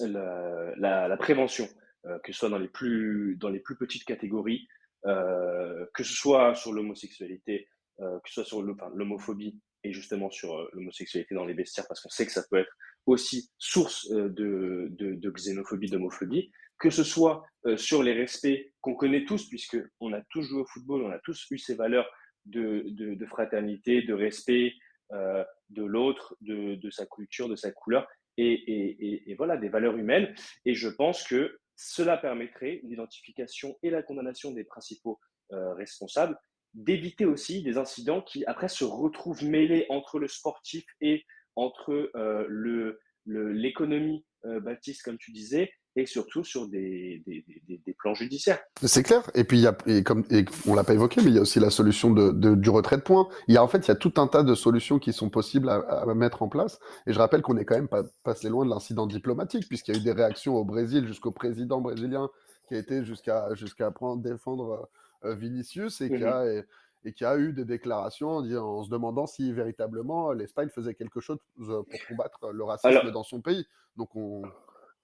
la, 0.00 1.16
prévention, 1.16 1.66
euh, 2.06 2.18
que 2.20 2.32
ce 2.32 2.38
soit 2.38 2.48
dans 2.50 2.58
les 2.58 2.68
plus, 2.68 3.36
dans 3.36 3.48
les 3.48 3.60
plus 3.60 3.76
petites 3.76 4.04
catégories, 4.04 4.66
euh, 5.06 5.86
que 5.94 6.02
ce 6.02 6.14
soit 6.14 6.54
sur 6.54 6.72
l'homosexualité, 6.72 7.68
euh, 8.00 8.18
que 8.20 8.28
ce 8.28 8.34
soit 8.34 8.44
sur 8.44 8.62
l'homophobie 8.62 9.60
et 9.82 9.92
justement 9.92 10.30
sur 10.30 10.54
euh, 10.54 10.68
l'homosexualité 10.72 11.34
dans 11.34 11.44
les 11.44 11.54
vestiaires, 11.54 11.86
parce 11.88 12.00
qu'on 12.00 12.10
sait 12.10 12.26
que 12.26 12.32
ça 12.32 12.44
peut 12.50 12.58
être 12.58 12.72
aussi 13.06 13.50
source 13.58 14.08
de, 14.10 14.88
de, 14.90 15.30
xénophobie, 15.30 15.90
d'homophobie 15.90 16.50
que 16.78 16.90
ce 16.90 17.04
soit 17.04 17.46
euh, 17.66 17.76
sur 17.76 18.02
les 18.02 18.12
respects 18.12 18.72
qu'on 18.80 18.94
connaît 18.94 19.24
tous, 19.24 19.48
puisque 19.48 19.78
on 20.00 20.12
a 20.12 20.20
tous 20.30 20.42
joué 20.42 20.60
au 20.60 20.66
football, 20.66 21.02
on 21.02 21.10
a 21.10 21.18
tous 21.20 21.46
eu 21.50 21.58
ces 21.58 21.74
valeurs 21.74 22.06
de, 22.46 23.16
fraternité, 23.26 24.02
de 24.02 24.12
respect 24.12 24.74
euh, 25.12 25.44
de 25.70 25.82
l'autre, 25.82 26.36
de, 26.42 26.90
sa 26.90 27.06
culture, 27.06 27.48
de 27.48 27.56
sa 27.56 27.70
couleur, 27.70 28.06
et, 28.36 29.34
voilà, 29.38 29.56
des 29.56 29.68
valeurs 29.68 29.96
humaines. 29.96 30.34
Et 30.64 30.74
je 30.74 30.88
pense 30.88 31.26
que 31.26 31.58
cela 31.76 32.16
permettrait 32.16 32.80
l'identification 32.82 33.78
et 33.82 33.90
la 33.90 34.02
condamnation 34.02 34.50
des 34.50 34.64
principaux 34.64 35.18
euh, 35.52 35.72
responsables, 35.74 36.36
d'éviter 36.74 37.24
aussi 37.24 37.62
des 37.62 37.78
incidents 37.78 38.20
qui 38.20 38.44
après 38.46 38.68
se 38.68 38.84
retrouvent 38.84 39.44
mêlés 39.44 39.86
entre 39.88 40.18
le 40.18 40.28
sportif 40.28 40.84
et 41.00 41.24
entre 41.56 42.10
le 42.48 43.00
l'économie, 43.26 44.24
Baptiste, 44.44 45.02
comme 45.02 45.16
tu 45.16 45.32
disais, 45.32 45.70
et 45.96 46.06
surtout 46.06 46.42
sur 46.42 46.66
des, 46.68 47.22
des, 47.26 47.94
plans 47.98 48.14
judiciaires. 48.14 48.58
C'est 48.82 49.02
clair. 49.02 49.30
Et 49.34 49.44
puis, 49.44 49.58
il 49.58 49.62
y 49.62 49.66
a, 49.66 49.76
et 49.86 50.02
comme 50.02 50.24
on 50.66 50.74
l'a 50.74 50.84
pas 50.84 50.94
évoqué, 50.94 51.20
mais 51.22 51.30
il 51.30 51.36
y 51.36 51.38
a 51.38 51.42
aussi 51.42 51.60
la 51.60 51.70
solution 51.70 52.10
de, 52.10 52.54
du 52.54 52.70
retrait 52.70 52.96
de 52.96 53.02
points. 53.02 53.28
Il 53.48 53.54
y 53.54 53.56
a 53.56 53.62
en 53.62 53.68
fait, 53.68 53.78
il 53.78 53.88
y 53.88 53.92
a 53.92 53.96
tout 53.96 54.12
un 54.16 54.26
tas 54.26 54.42
de 54.42 54.54
solutions 54.54 54.98
qui 54.98 55.12
sont 55.12 55.30
possibles 55.30 55.68
à, 55.68 56.04
mettre 56.14 56.42
en 56.42 56.48
place. 56.48 56.80
Et 57.06 57.12
je 57.12 57.18
rappelle 57.18 57.42
qu'on 57.42 57.56
est 57.56 57.64
quand 57.64 57.76
même 57.76 57.88
pas 57.88 58.02
passé 58.24 58.48
loin 58.48 58.64
de 58.64 58.70
l'incident 58.70 59.06
diplomatique, 59.06 59.68
puisqu'il 59.68 59.94
y 59.94 59.98
a 59.98 60.00
eu 60.00 60.04
des 60.04 60.12
réactions 60.12 60.56
au 60.56 60.64
Brésil 60.64 61.06
jusqu'au 61.06 61.30
président 61.30 61.80
brésilien 61.80 62.28
qui 62.68 62.74
a 62.74 62.78
été 62.78 63.04
jusqu'à 63.04 63.54
jusqu'à 63.54 63.92
défendre 64.16 64.70
euh, 64.72 64.86
Vinicius 65.24 66.00
et 66.00 66.08
qui 66.08 66.24
a 66.24 66.46
et, 66.46 66.62
et 67.04 67.12
qui 67.12 67.24
a 67.24 67.36
eu 67.36 67.52
des 67.52 67.64
déclarations 67.64 68.36
en, 68.38 68.82
se 68.84 68.90
demandant 68.90 69.26
si 69.26 69.52
véritablement 69.52 70.32
l'Espagne 70.32 70.68
faisait 70.68 70.94
quelque 70.94 71.20
chose 71.20 71.38
pour 71.56 71.84
combattre 72.08 72.50
le 72.52 72.64
racisme 72.64 72.88
Alors, 72.88 73.12
dans 73.12 73.24
son 73.24 73.40
pays. 73.40 73.66
Donc 73.96 74.14
on 74.16 74.42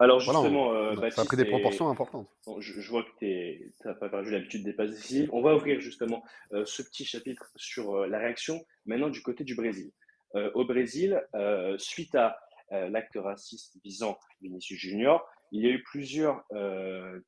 alors 0.03 0.19
justement, 0.19 0.71
voilà, 0.71 0.93
on, 0.99 1.05
euh, 1.05 1.11
ça 1.11 1.21
a 1.21 1.25
pris 1.27 1.37
des 1.37 1.45
proportions 1.45 1.91
importantes. 1.91 2.27
Je, 2.59 2.81
je 2.81 2.91
vois 2.91 3.03
que 3.03 3.11
tu 3.19 3.71
n'as 3.85 3.93
pas 3.93 4.09
perdu 4.09 4.31
l'habitude 4.31 4.65
des 4.65 4.73
passes 4.73 4.93
décisives. 4.93 5.29
On 5.31 5.43
va 5.43 5.55
ouvrir 5.55 5.79
justement 5.79 6.25
euh, 6.55 6.65
ce 6.65 6.83
petit 6.83 7.05
chapitre 7.05 7.51
sur 7.55 7.95
euh, 7.95 8.07
la 8.07 8.19
réaction 8.19 8.65
maintenant 8.87 9.11
du 9.11 9.21
côté 9.21 9.45
du 9.45 9.55
Brésil. 9.55 9.93
Euh, 10.37 10.51
au 10.55 10.65
Brésil, 10.65 11.23
euh, 11.35 11.77
suite 11.79 12.15
à 12.15 12.39
euh, 12.73 12.89
l'acte 12.89 13.17
raciste 13.17 13.77
visant 13.85 14.19
Vinicius 14.41 14.79
Junior, 14.79 15.27
il 15.51 15.65
y 15.65 15.67
a 15.67 15.71
eu 15.71 15.83
plusieurs 15.83 16.45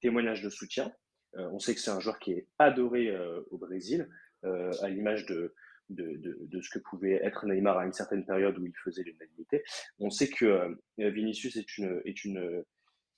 témoignages 0.00 0.42
de 0.42 0.48
soutien. 0.48 0.92
On 1.34 1.58
sait 1.58 1.74
que 1.74 1.80
c'est 1.80 1.90
un 1.90 2.00
joueur 2.00 2.18
qui 2.18 2.32
est 2.32 2.46
adoré 2.58 3.10
au 3.50 3.58
Brésil, 3.58 4.08
à 4.42 4.88
l'image 4.88 5.26
de, 5.26 5.54
de, 5.92 6.38
de, 6.40 6.60
ce 6.60 6.70
que 6.70 6.78
pouvait 6.78 7.20
être 7.22 7.46
Neymar 7.46 7.78
à 7.78 7.86
une 7.86 7.92
certaine 7.92 8.24
période 8.24 8.58
où 8.58 8.66
il 8.66 8.72
faisait 8.84 9.02
l'unanimité. 9.02 9.62
On 9.98 10.10
sait 10.10 10.28
que 10.28 10.44
euh, 10.44 11.10
Vinicius 11.10 11.56
est 11.56 11.78
une, 11.78 12.00
est 12.04 12.24
une, 12.24 12.64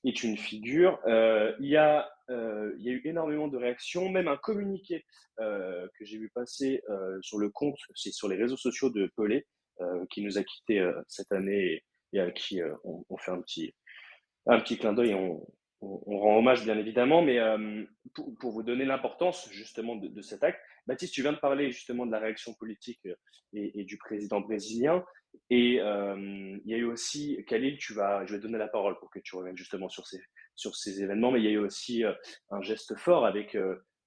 est 0.04 0.22
une 0.22 0.36
figure. 0.36 1.00
Euh, 1.06 1.54
il, 1.60 1.68
y 1.68 1.76
a, 1.76 2.10
euh, 2.30 2.72
y 2.78 2.88
a 2.88 2.92
eu 2.92 3.02
énormément 3.04 3.48
de 3.48 3.56
réactions, 3.56 4.08
même 4.08 4.28
un 4.28 4.36
communiqué 4.36 5.04
euh, 5.40 5.86
que 5.98 6.04
j'ai 6.04 6.18
vu 6.18 6.30
passer 6.30 6.82
euh, 6.88 7.18
sur 7.22 7.38
le 7.38 7.50
compte, 7.50 7.76
c'est 7.94 8.12
sur 8.12 8.28
les 8.28 8.36
réseaux 8.36 8.56
sociaux 8.56 8.90
de 8.90 9.10
Pelé, 9.16 9.46
euh, 9.80 10.04
qui 10.10 10.22
nous 10.22 10.38
a 10.38 10.44
quittés 10.44 10.88
cette 11.08 11.32
année 11.32 11.82
et, 12.12 12.20
à 12.20 12.30
qui 12.30 12.60
on, 12.84 13.16
fait 13.16 13.32
un 13.32 13.40
petit, 13.40 13.74
un 14.46 14.60
petit 14.60 14.78
clin 14.78 14.92
d'œil 14.92 15.16
on, 16.06 16.18
rend 16.18 16.38
hommage 16.38 16.64
bien 16.64 16.78
évidemment, 16.78 17.22
mais 17.22 17.38
euh, 17.38 17.84
pour, 18.14 18.52
vous 18.52 18.62
donner 18.62 18.84
l'importance 18.84 19.48
justement 19.50 19.96
de, 19.96 20.22
cet 20.22 20.42
acte, 20.42 20.60
Baptiste, 20.86 21.14
tu 21.14 21.22
viens 21.22 21.32
de 21.32 21.38
parler 21.38 21.70
justement 21.70 22.06
de 22.06 22.12
la 22.12 22.18
réaction 22.18 22.54
politique 22.54 23.00
euh, 23.06 23.14
et, 23.52 23.84
du 23.84 23.98
président 23.98 24.40
brésilien, 24.40 25.04
et 25.50 25.80
euh, 25.80 26.58
il 26.64 26.70
y 26.70 26.74
a 26.74 26.78
eu 26.78 26.84
aussi, 26.84 27.44
Khalil, 27.46 27.78
tu 27.78 27.94
vas, 27.94 28.24
je 28.26 28.34
vais 28.34 28.40
donner 28.40 28.58
la 28.58 28.68
parole 28.68 28.98
pour 28.98 29.10
que 29.10 29.18
tu 29.18 29.36
reviennes 29.36 29.56
justement 29.56 29.88
sur 29.88 30.06
ces, 30.06 30.20
sur 30.54 30.76
ces 30.76 31.02
événements, 31.02 31.32
mais 31.32 31.40
il 31.40 31.44
y 31.44 31.48
a 31.48 31.52
eu 31.52 31.58
aussi 31.58 32.04
un 32.50 32.62
geste 32.62 32.96
fort 32.96 33.26
avec 33.26 33.56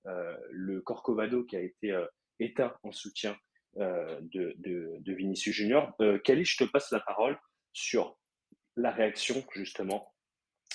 le 0.05 0.81
Corcovado 0.81 1.43
qui 1.43 1.57
a 1.57 1.61
été 1.61 1.93
éteint 2.39 2.73
en 2.83 2.93
soutien 2.93 3.35
de, 3.75 4.53
de, 4.57 4.95
de, 4.99 5.13
Vinicius 5.13 5.53
Junior. 5.53 5.93
Khalil, 6.23 6.45
je 6.45 6.63
te 6.63 6.63
passe 6.63 6.91
la 6.91 7.01
parole 7.01 7.37
sur 7.73 8.17
la 8.77 8.91
réaction 8.91 9.43
justement 9.53 10.13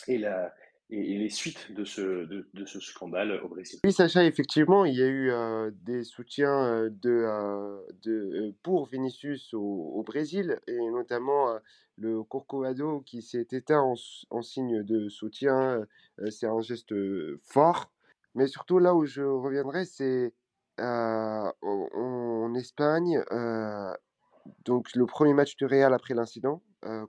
et 0.06 0.18
la, 0.18 0.52
et, 0.92 1.18
les 1.18 1.30
suites 1.30 1.72
de 1.72 1.84
ce, 1.84 2.26
de, 2.26 2.46
de, 2.52 2.66
ce 2.66 2.78
scandale 2.80 3.40
au 3.42 3.48
Brésil. 3.48 3.80
Oui, 3.84 3.92
Sacha, 3.92 4.24
effectivement, 4.24 4.84
il 4.84 4.94
y 4.94 5.02
a 5.02 5.06
eu 5.06 5.30
euh, 5.30 5.70
des 5.82 6.04
soutiens 6.04 6.64
euh, 6.66 6.90
de, 6.90 7.10
euh, 7.10 7.80
de, 8.02 8.54
pour 8.62 8.86
Vinicius 8.86 9.54
au, 9.54 9.58
au, 9.60 10.02
Brésil, 10.02 10.60
et 10.66 10.90
notamment 10.90 11.58
le 11.96 12.22
Corcovado 12.22 13.00
qui 13.00 13.22
s'est 13.22 13.48
éteint 13.52 13.80
en, 13.80 13.94
en, 14.30 14.42
signe 14.42 14.82
de 14.82 15.08
soutien. 15.08 15.86
c'est 16.30 16.46
un 16.46 16.60
geste 16.60 16.94
fort. 17.42 17.90
Mais 18.34 18.46
surtout, 18.46 18.78
là 18.78 18.94
où 18.94 19.04
je 19.04 19.22
reviendrai, 19.22 19.84
c'est 19.84 20.34
en, 20.78 22.54
Espagne, 22.54 23.22
donc 24.64 24.94
le 24.94 25.06
premier 25.06 25.32
match 25.32 25.56
du 25.56 25.64
Real 25.64 25.94
après 25.94 26.14
l'incident 26.14 26.62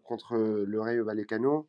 contre 0.04 0.38
le 0.38 0.80
Rayo 0.80 1.04
Vallecano. 1.04 1.68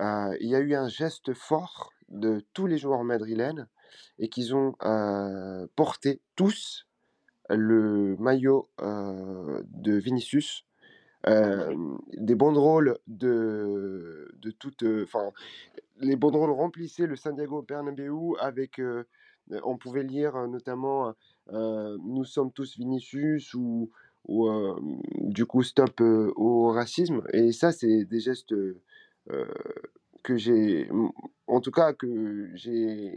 Euh, 0.00 0.36
il 0.40 0.48
y 0.48 0.54
a 0.54 0.60
eu 0.60 0.74
un 0.74 0.88
geste 0.88 1.34
fort 1.34 1.92
de 2.08 2.42
tous 2.54 2.66
les 2.66 2.78
joueurs 2.78 3.04
madrilènes 3.04 3.68
et 4.18 4.28
qu'ils 4.28 4.54
ont 4.54 4.74
euh, 4.82 5.66
porté 5.76 6.20
tous 6.36 6.86
le 7.48 8.16
maillot 8.18 8.70
de 8.78 9.92
Vinicius. 9.92 10.64
des 11.26 12.34
banderoles 12.34 12.98
de, 13.08 14.30
de 14.38 14.50
toutes. 14.52 14.84
Enfin, 15.02 15.32
les 15.98 16.16
banderoles 16.16 16.52
remplissaient 16.52 17.06
le 17.06 17.16
Santiago 17.16 17.62
Bernabéu 17.62 18.36
avec. 18.38 18.80
on 19.64 19.76
pouvait 19.76 20.04
lire 20.04 20.46
notamment 20.46 21.12
Nous 21.50 22.24
sommes 22.24 22.52
tous 22.52 22.76
Vinicius 22.76 23.52
ou, 23.54 23.90
ou 24.28 24.48
du 25.18 25.44
coup 25.44 25.64
Stop 25.64 26.00
au 26.00 26.68
racisme. 26.68 27.22
Et 27.32 27.50
ça, 27.50 27.72
c'est 27.72 28.04
des 28.04 28.20
gestes 28.20 28.54
que 30.22 30.36
j'ai, 30.36 30.88
en 31.46 31.60
tout 31.60 31.70
cas, 31.70 31.92
que 31.92 32.50
j'ai 32.54 33.12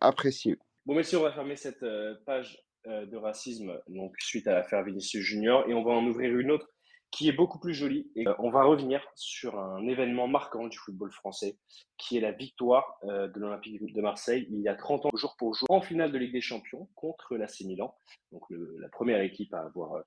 apprécié. 0.00 0.56
Bon, 0.86 0.94
messieurs, 0.94 1.18
on 1.18 1.22
va 1.22 1.32
fermer 1.32 1.56
cette 1.56 1.82
euh, 1.82 2.14
page 2.24 2.64
euh, 2.86 3.04
de 3.06 3.16
racisme 3.16 3.78
donc 3.88 4.14
suite 4.20 4.46
à 4.46 4.54
l'affaire 4.54 4.82
Vinicius 4.84 5.22
Junior 5.22 5.68
et 5.68 5.74
on 5.74 5.82
va 5.82 5.92
en 5.92 6.06
ouvrir 6.06 6.36
une 6.38 6.50
autre 6.50 6.68
qui 7.10 7.28
est 7.28 7.32
beaucoup 7.32 7.58
plus 7.58 7.74
jolie. 7.74 8.10
Et 8.16 8.26
on 8.38 8.50
va 8.50 8.64
revenir 8.64 9.02
sur 9.14 9.58
un 9.58 9.86
événement 9.86 10.28
marquant 10.28 10.66
du 10.66 10.76
football 10.76 11.10
français, 11.10 11.56
qui 11.96 12.18
est 12.18 12.20
la 12.20 12.32
victoire 12.32 12.98
de 13.02 13.32
l'Olympique 13.40 13.94
de 13.94 14.02
Marseille 14.02 14.46
il 14.50 14.60
y 14.60 14.68
a 14.68 14.74
30 14.74 15.06
ans, 15.06 15.10
jour 15.14 15.34
pour 15.38 15.54
jour, 15.54 15.66
en 15.70 15.80
finale 15.80 16.12
de 16.12 16.18
Ligue 16.18 16.34
des 16.34 16.42
Champions 16.42 16.86
contre 16.94 17.36
l'AC 17.38 17.62
Milan, 17.62 17.96
donc 18.30 18.42
la 18.50 18.90
première 18.90 19.22
équipe 19.22 19.54
à 19.54 19.60
avoir 19.60 20.04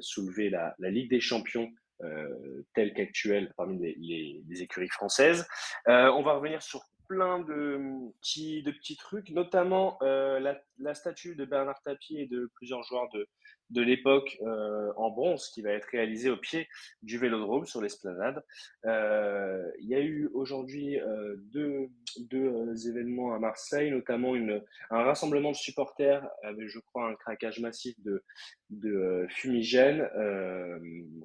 soulevé 0.00 0.50
la 0.50 0.74
Ligue 0.78 1.08
des 1.08 1.20
Champions 1.20 1.72
euh, 2.04 2.64
tel 2.74 2.92
qu'actuel 2.94 3.52
parmi 3.56 3.78
les, 3.78 3.94
les, 3.98 4.42
les, 4.48 4.62
écuries 4.62 4.88
françaises. 4.88 5.46
Euh, 5.88 6.10
on 6.10 6.22
va 6.22 6.34
revenir 6.34 6.62
sur 6.62 6.82
plein 7.08 7.40
de 7.40 8.10
petits, 8.20 8.62
de 8.62 8.70
petits 8.70 8.96
trucs, 8.96 9.30
notamment 9.30 9.98
euh, 10.02 10.40
la, 10.40 10.60
la, 10.78 10.94
statue 10.94 11.34
de 11.34 11.44
Bernard 11.44 11.82
Tapie 11.82 12.18
et 12.18 12.26
de 12.26 12.50
plusieurs 12.54 12.82
joueurs 12.82 13.08
de, 13.12 13.28
de 13.70 13.82
l'époque 13.82 14.38
euh, 14.42 14.92
en 14.96 15.10
bronze 15.10 15.48
qui 15.48 15.62
va 15.62 15.70
être 15.70 15.88
réalisée 15.90 16.30
au 16.30 16.36
pied 16.36 16.68
du 17.02 17.18
Vélodrome 17.18 17.66
sur 17.66 17.80
l'esplanade. 17.80 18.42
Euh, 18.84 19.70
il 19.80 19.88
y 19.88 19.94
a 19.94 20.00
eu 20.00 20.30
aujourd'hui 20.34 21.00
euh, 21.00 21.36
deux, 21.52 21.88
deux 22.18 22.88
événements 22.88 23.34
à 23.34 23.38
Marseille, 23.38 23.90
notamment 23.90 24.34
une, 24.34 24.62
un 24.90 25.02
rassemblement 25.02 25.50
de 25.50 25.56
supporters 25.56 26.26
avec, 26.42 26.68
je 26.68 26.78
crois, 26.78 27.08
un 27.08 27.14
craquage 27.14 27.60
massif 27.60 27.94
de, 28.02 28.22
de 28.70 29.26
fumigène 29.30 30.08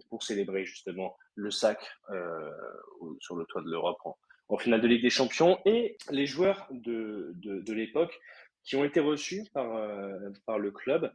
pour 0.10 0.24
célébrer 0.24 0.66
justement 0.66 1.16
le 1.36 1.52
sac 1.52 1.80
sur 3.20 3.36
le 3.36 3.46
toit 3.46 3.62
de 3.62 3.70
l'Europe 3.70 3.98
en 4.50 4.58
finale 4.58 4.82
de 4.82 4.88
Ligue 4.88 5.04
des 5.04 5.10
Champions, 5.10 5.60
et 5.66 5.98
les 6.12 6.26
joueurs 6.26 6.68
de, 6.72 7.34
de, 7.36 7.74
l'époque 7.74 8.20
qui 8.64 8.76
ont 8.76 8.84
été 8.84 9.00
reçus 9.00 9.46
par, 9.54 9.76
euh, 9.76 10.30
par 10.46 10.60
le 10.60 10.72
club 10.72 11.12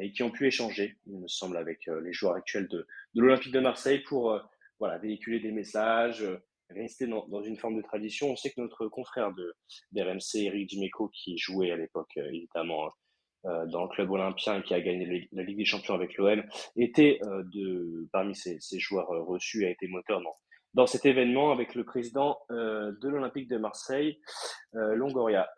et 0.00 0.12
qui 0.12 0.22
ont 0.22 0.30
pu 0.30 0.46
échanger, 0.46 0.96
il 1.06 1.20
me 1.20 1.28
semble, 1.28 1.58
avec 1.58 1.86
les 1.86 2.12
joueurs 2.14 2.34
actuels 2.34 2.68
de, 2.68 2.86
de 3.14 3.20
l'Olympique 3.20 3.52
de 3.52 3.60
Marseille 3.60 3.98
pour 3.98 4.40
voilà, 4.78 4.96
véhiculer 4.96 5.40
des 5.40 5.52
messages, 5.52 6.24
rester 6.70 7.06
dans, 7.06 7.42
une 7.42 7.56
forme 7.56 7.76
de 7.76 7.82
tradition. 7.82 8.30
On 8.30 8.36
sait 8.36 8.50
que 8.50 8.60
notre 8.60 8.88
confrère 8.88 9.32
de 9.34 9.54
d'RMC, 9.92 10.46
Eric 10.46 10.68
Dimeco, 10.68 11.08
qui 11.08 11.36
jouait 11.38 11.70
à 11.70 11.76
l'époque 11.76 12.16
évidemment 12.16 12.90
euh, 13.46 13.66
dans 13.66 13.82
le 13.82 13.88
club 13.88 14.10
olympien 14.10 14.58
et 14.58 14.62
qui 14.62 14.72
a 14.72 14.80
gagné 14.80 15.28
la 15.32 15.42
Ligue 15.42 15.58
des 15.58 15.64
Champions 15.64 15.94
avec 15.94 16.16
l'OM, 16.16 16.42
était 16.76 17.18
euh, 17.24 17.42
de, 17.52 18.08
parmi 18.10 18.34
ces, 18.34 18.58
ces 18.60 18.78
joueurs 18.78 19.10
euh, 19.10 19.22
reçus, 19.22 19.66
a 19.66 19.70
été 19.70 19.86
moteur 19.86 20.22
dans, 20.22 20.34
dans 20.74 20.86
cet 20.86 21.06
événement 21.06 21.52
avec 21.52 21.74
le 21.74 21.84
président 21.84 22.38
de 22.50 23.08
l'Olympique 23.08 23.48
de 23.48 23.56
Marseille, 23.56 24.20
Longoria. 24.72 25.48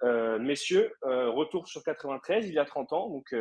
messieurs, 0.41 0.93
retour 1.03 1.69
sur 1.69 1.83
93, 1.83 2.47
il 2.47 2.55
y 2.55 2.59
a 2.59 2.65
30 2.65 2.93
ans, 2.93 3.11
donc 3.11 3.35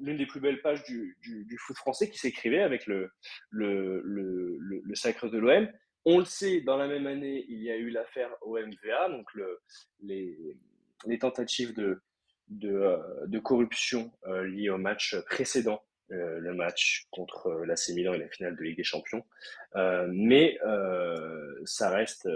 l'une 0.00 0.16
des 0.16 0.26
plus 0.26 0.40
belles 0.40 0.60
pages 0.60 0.82
du, 0.84 1.56
foot 1.58 1.76
français 1.76 2.10
qui 2.10 2.18
s'écrivait 2.18 2.62
avec 2.62 2.86
le, 2.86 3.10
sacre 4.94 5.28
de 5.28 5.38
l'OM. 5.38 5.68
On 6.04 6.18
le 6.18 6.24
sait, 6.24 6.60
dans 6.60 6.76
la 6.76 6.86
même 6.86 7.06
année, 7.06 7.46
il 7.48 7.62
y 7.62 7.70
a 7.70 7.76
eu 7.76 7.88
l'affaire 7.88 8.30
OMVA, 8.42 9.08
donc 9.08 9.26
le, 9.32 9.60
les, 10.02 11.18
tentatives 11.18 11.74
de, 11.74 12.00
euh, 12.62 13.40
corruption 13.42 14.12
euh, 14.26 14.46
liée 14.46 14.70
au 14.70 14.78
match 14.78 15.16
précédent, 15.26 15.82
euh, 16.10 16.38
le 16.38 16.54
match 16.54 17.06
contre 17.10 17.64
l'AC 17.66 17.90
Milan 17.90 18.14
et 18.14 18.18
la 18.18 18.28
finale 18.28 18.56
de 18.56 18.62
Ligue 18.62 18.76
des 18.76 18.84
Champions. 18.84 19.24
mais 20.08 20.58
ça 21.64 21.90
reste 21.90 22.28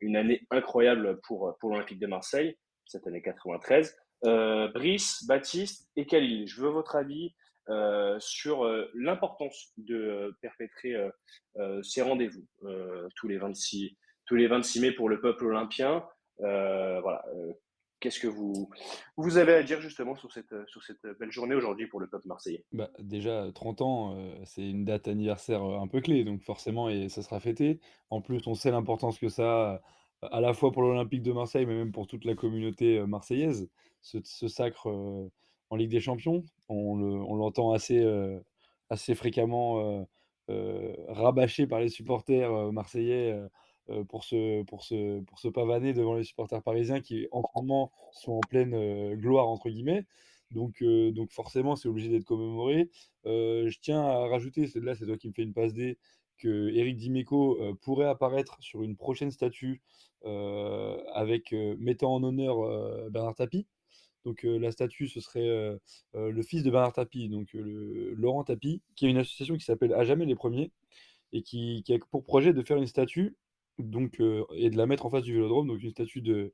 une 0.00 0.16
année 0.16 0.46
incroyable 0.50 1.20
pour, 1.22 1.56
pour 1.58 1.70
l'Olympique 1.70 1.98
de 1.98 2.06
Marseille, 2.06 2.58
cette 2.86 3.06
année 3.06 3.22
93. 3.22 3.96
Brice, 4.74 5.24
Baptiste 5.26 5.88
et 5.96 6.06
Khalil, 6.06 6.46
je 6.46 6.60
veux 6.60 6.68
votre 6.68 6.96
avis 6.96 7.34
sur 8.18 8.64
l'importance 8.94 9.72
de 9.78 10.36
perpétrer 10.42 10.94
ces 11.82 12.02
rendez-vous 12.02 12.46
tous 13.16 13.28
les 13.28 13.38
26 13.38 13.96
tous 14.26 14.36
les 14.36 14.46
26 14.46 14.80
mai 14.80 14.92
pour 14.92 15.08
le 15.08 15.20
peuple 15.20 15.46
olympien. 15.46 16.06
voilà, 16.38 17.24
Qu'est-ce 18.02 18.18
que 18.18 18.26
vous, 18.26 18.68
vous 19.16 19.36
avez 19.36 19.54
à 19.54 19.62
dire 19.62 19.80
justement 19.80 20.16
sur 20.16 20.32
cette, 20.32 20.52
sur 20.66 20.82
cette 20.82 21.06
belle 21.20 21.30
journée 21.30 21.54
aujourd'hui 21.54 21.86
pour 21.86 22.00
le 22.00 22.08
peuple 22.08 22.26
marseillais? 22.26 22.64
Bah, 22.72 22.90
Déjà, 22.98 23.46
30 23.54 23.80
ans, 23.80 24.16
euh, 24.16 24.34
c'est 24.44 24.68
une 24.68 24.84
date 24.84 25.06
anniversaire 25.06 25.62
euh, 25.62 25.78
un 25.78 25.86
peu 25.86 26.00
clé, 26.00 26.24
donc 26.24 26.42
forcément, 26.42 26.88
et 26.88 27.08
ça 27.08 27.22
sera 27.22 27.38
fêté. 27.38 27.78
En 28.10 28.20
plus, 28.20 28.44
on 28.48 28.54
sait 28.54 28.72
l'importance 28.72 29.20
que 29.20 29.28
ça 29.28 29.82
a, 30.22 30.26
à 30.32 30.40
la 30.40 30.52
fois 30.52 30.72
pour 30.72 30.82
l'Olympique 30.82 31.22
de 31.22 31.30
Marseille, 31.30 31.64
mais 31.64 31.76
même 31.76 31.92
pour 31.92 32.08
toute 32.08 32.24
la 32.24 32.34
communauté 32.34 32.98
euh, 32.98 33.06
marseillaise, 33.06 33.70
ce, 34.00 34.48
sacre 34.48 34.88
en 35.70 35.76
Ligue 35.76 35.92
des 35.92 36.00
Champions. 36.00 36.42
On 36.68 37.36
l'entend 37.36 37.70
assez, 37.70 38.04
assez 38.90 39.14
fréquemment 39.14 40.04
rabâché 41.06 41.68
par 41.68 41.78
les 41.78 41.88
supporters 41.88 42.72
marseillais 42.72 43.40
pour, 44.08 44.24
se, 44.24 44.62
pour, 44.64 44.84
se, 44.84 45.20
pour 45.20 45.38
se 45.38 45.48
pavaner 45.48 45.92
devant 45.92 46.14
les 46.14 46.24
supporters 46.24 46.62
parisiens 46.62 47.00
qui, 47.00 47.26
en 47.32 47.42
ce 47.42 47.48
moment, 47.60 47.92
sont 48.12 48.32
en 48.32 48.40
pleine 48.40 48.74
euh, 48.74 49.16
gloire, 49.16 49.48
entre 49.48 49.68
guillemets. 49.70 50.06
Donc, 50.50 50.82
euh, 50.82 51.10
donc 51.12 51.32
forcément, 51.32 51.76
c'est 51.76 51.88
obligé 51.88 52.08
d'être 52.08 52.24
commémoré. 52.24 52.90
je 53.24 53.78
tiens 53.80 54.02
à 54.02 54.26
rajouter, 54.28 54.66
c'est 54.66 54.80
là, 54.80 54.94
c'est 54.94 55.06
toi 55.06 55.16
qui 55.16 55.28
me 55.28 55.32
fais 55.32 55.42
une 55.42 55.54
passe 55.54 55.74
D, 55.74 55.98
que 56.38 56.70
Eric 56.74 56.96
Dimeco 56.96 57.58
pourrait 57.82 58.08
apparaître 58.08 58.56
sur 58.60 58.82
une 58.82 58.96
prochaine 58.96 59.30
statue 59.30 59.80
avec 60.24 61.52
mettant 61.78 62.14
en 62.14 62.22
honneur 62.22 63.10
Bernard 63.10 63.36
Tapie. 63.36 63.66
Donc 64.24 64.42
la 64.42 64.72
statue, 64.72 65.08
ce 65.08 65.20
serait 65.20 65.78
le 66.12 66.42
fils 66.42 66.62
de 66.64 66.70
Bernard 66.70 66.92
Tapie, 66.92 67.28
donc 67.28 67.52
le, 67.54 68.12
Laurent 68.14 68.44
Tapie, 68.44 68.82
qui 68.96 69.06
a 69.06 69.08
une 69.08 69.18
association 69.18 69.56
qui 69.56 69.64
s'appelle 69.64 69.94
À 69.94 70.04
jamais 70.04 70.26
les 70.26 70.34
premiers, 70.34 70.72
et 71.32 71.42
qui, 71.42 71.82
qui, 71.84 71.94
a 71.94 71.98
pour 72.10 72.24
projet 72.24 72.52
de 72.52 72.62
faire 72.62 72.76
une 72.76 72.86
statue 72.86 73.36
donc, 73.90 74.20
euh, 74.20 74.44
et 74.54 74.70
de 74.70 74.76
la 74.76 74.86
mettre 74.86 75.06
en 75.06 75.10
face 75.10 75.22
du 75.22 75.32
Vélodrome, 75.34 75.68
donc 75.68 75.82
une 75.82 75.90
statue 75.90 76.20
de, 76.20 76.52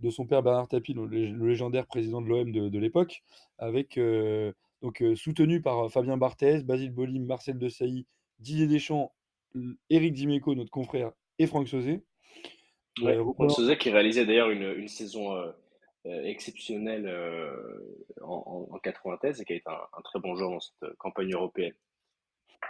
de 0.00 0.10
son 0.10 0.26
père 0.26 0.42
Bernard 0.42 0.68
Tapie, 0.68 0.94
le, 0.94 1.06
légendaire 1.06 1.86
président 1.86 2.20
de 2.20 2.28
l'OM 2.28 2.50
de, 2.52 2.78
l'époque, 2.78 3.22
avec 3.58 3.98
euh, 3.98 4.52
donc 4.82 5.02
euh, 5.02 5.14
soutenu 5.16 5.60
par 5.60 5.90
Fabien 5.90 6.16
Barthez, 6.16 6.62
Basile 6.62 6.92
Bolim, 6.92 7.24
Marcel 7.24 7.58
Desailly, 7.58 8.06
Didier 8.38 8.66
Deschamps, 8.66 9.12
Éric 9.90 10.14
Dimeco, 10.14 10.54
notre 10.54 10.70
confrère, 10.70 11.12
et 11.38 11.46
Franck 11.46 11.68
Sauzet. 11.68 12.02
Ouais, 13.02 13.16
Franck 13.16 13.50
Sauzet 13.50 13.78
qui 13.78 13.90
réalisait 13.90 14.26
d'ailleurs 14.26 14.50
une, 14.50 14.72
une, 14.76 14.88
saison 14.88 15.34
exceptionnelle 16.04 17.08
en, 18.22 18.68
en, 18.70 18.78
93 18.78 19.40
et 19.40 19.44
qui 19.44 19.52
a 19.52 19.56
été 19.56 19.68
un, 19.68 19.98
un, 19.98 20.02
très 20.02 20.20
bon 20.20 20.34
joueur 20.36 20.50
dans 20.50 20.60
cette 20.60 20.96
campagne 20.98 21.32
européenne. 21.32 21.74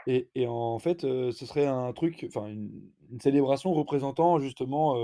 Et, 0.06 0.46
en 0.46 0.78
fait, 0.78 1.02
ce 1.02 1.46
serait 1.46 1.66
un 1.66 1.92
truc, 1.92 2.24
enfin 2.28 2.46
une, 2.48 2.90
célébration 3.20 3.72
représentant 3.72 4.38
justement 4.38 4.96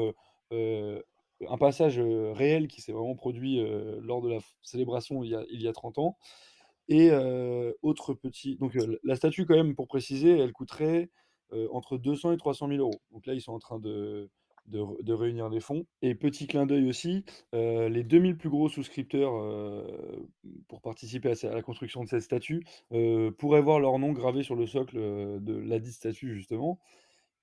un 0.51 1.59
passage 1.59 1.99
réel 1.99 2.69
qui 2.69 2.81
s'est 2.81 2.93
vraiment 2.93 3.15
produit 3.15 3.63
lors 4.01 4.23
de 4.23 4.31
la 4.31 4.39
célébration 4.63 5.23
il 5.23 5.31
y 5.31 5.35
a, 5.35 5.45
il 5.51 5.63
y 5.63 5.69
a 5.69 5.73
30 5.73 5.99
ans. 5.99 6.17
Et 6.89 7.11
autre 7.83 8.15
petit, 8.15 8.57
donc 8.57 8.77
la 9.03 9.17
statue 9.17 9.47
quand 9.47 9.57
même 9.57 9.75
pour 9.75 9.89
préciser, 9.89 10.39
elle 10.39 10.53
coûterait 10.53 11.11
entre 11.71 11.99
200 11.99 12.33
et 12.33 12.37
300 12.37 12.69
000 12.69 12.81
euros. 12.81 13.01
Donc 13.13 13.27
là, 13.27 13.35
ils 13.35 13.43
sont 13.43 13.53
en 13.53 13.59
train 13.59 13.79
de, 13.79 14.31
de, 14.67 15.13
réunir 15.13 15.51
des 15.51 15.61
fonds. 15.61 15.87
Et 16.03 16.15
petit 16.15 16.47
clin 16.47 16.67
d'œil 16.67 16.89
aussi, 16.89 17.25
euh, 17.55 17.89
les 17.89 18.03
2000 18.03 18.37
plus 18.37 18.49
gros 18.49 18.69
souscripteurs 18.69 19.35
euh, 19.37 20.27
pour 20.69 20.81
participer 20.81 21.33
à, 21.45 21.51
la 21.51 21.63
construction 21.63 22.03
de 22.03 22.09
cette 22.09 22.23
statue 22.23 22.65
euh, 22.93 23.31
pourraient 23.31 23.63
voir 23.63 23.81
leur 23.81 23.99
nom 23.99 24.13
gravé 24.13 24.43
sur 24.43 24.57
le 24.57 24.67
socle 24.67 24.97
de 24.97 25.55
la 25.55 25.79
dite 25.79 25.95
statue, 25.95 26.35
justement. 26.35 26.79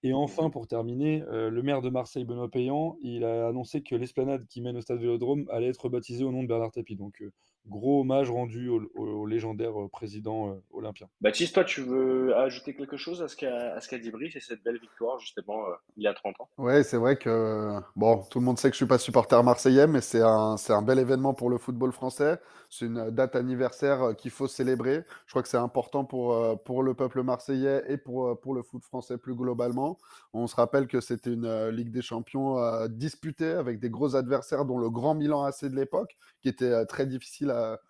Et 0.03 0.13
enfin, 0.13 0.49
pour 0.49 0.67
terminer, 0.67 1.23
le 1.29 1.61
maire 1.61 1.81
de 1.81 1.89
Marseille, 1.89 2.25
Benoît 2.25 2.49
Payan, 2.49 2.97
il 3.03 3.23
a 3.23 3.47
annoncé 3.47 3.83
que 3.83 3.93
l'esplanade 3.93 4.47
qui 4.47 4.59
mène 4.59 4.75
au 4.75 4.81
stade 4.81 4.97
Vélodrome 4.97 5.45
allait 5.51 5.67
être 5.67 5.89
baptisée 5.89 6.23
au 6.23 6.31
nom 6.31 6.41
de 6.41 6.47
Bernard 6.47 6.71
Tapie. 6.71 6.95
Donc, 6.95 7.23
gros 7.67 8.01
hommage 8.01 8.29
rendu 8.29 8.69
au, 8.69 9.25
légendaire 9.25 9.79
euh, 9.79 9.87
président 9.87 10.49
euh, 10.49 10.63
olympien. 10.71 11.07
Baptiste, 11.21 11.53
toi, 11.53 11.63
tu 11.63 11.81
veux 11.81 12.35
ajouter 12.35 12.75
quelque 12.75 12.97
chose 12.97 13.21
à 13.21 13.27
ce 13.27 13.35
qu'a 13.35 13.97
dit 13.97 14.11
Brice 14.11 14.35
et 14.35 14.39
cette 14.39 14.63
belle 14.63 14.79
victoire, 14.79 15.19
justement, 15.19 15.65
euh, 15.67 15.73
il 15.97 16.03
y 16.03 16.07
a 16.07 16.13
30 16.13 16.39
ans? 16.41 16.49
Oui, 16.57 16.83
c'est 16.83 16.97
vrai 16.97 17.17
que, 17.17 17.79
bon, 17.95 18.23
tout 18.29 18.39
le 18.39 18.45
monde 18.45 18.57
sait 18.57 18.69
que 18.69 18.75
je 18.75 18.83
ne 18.83 18.87
suis 18.87 18.89
pas 18.89 18.97
supporter 18.97 19.41
marseillais, 19.43 19.87
mais 19.87 20.01
c'est 20.01 20.21
un, 20.21 20.55
un 20.69 20.81
bel 20.81 20.99
événement 20.99 21.33
pour 21.33 21.49
le 21.49 21.57
football 21.57 21.91
français. 21.91 22.39
C'est 22.71 22.85
une 22.85 23.11
date 23.11 23.35
anniversaire 23.35 24.15
qu'il 24.17 24.31
faut 24.31 24.47
célébrer. 24.47 25.03
Je 25.27 25.31
crois 25.31 25.43
que 25.43 25.49
c'est 25.49 25.57
important 25.57 26.05
pour, 26.05 26.63
pour 26.63 26.83
le 26.83 26.93
peuple 26.93 27.21
marseillais 27.21 27.83
et 27.87 27.97
pour, 27.97 28.39
pour 28.39 28.55
le 28.55 28.63
foot 28.63 28.83
français 28.83 29.17
plus 29.17 29.35
globalement. 29.35 29.97
On 30.33 30.47
se 30.47 30.55
rappelle 30.55 30.87
que 30.87 31.01
c'était 31.01 31.33
une 31.33 31.67
Ligue 31.67 31.91
des 31.91 32.01
Champions 32.01 32.87
disputée 32.87 33.51
avec 33.51 33.79
des 33.79 33.89
gros 33.89 34.15
adversaires, 34.15 34.63
dont 34.63 34.77
le 34.77 34.89
Grand 34.89 35.15
Milan 35.15 35.43
AC 35.43 35.65
de 35.65 35.75
l'époque, 35.75 36.17
qui 36.41 36.47
était 36.47 36.85
très 36.85 37.05
difficile 37.05 37.51
à, 37.51 37.81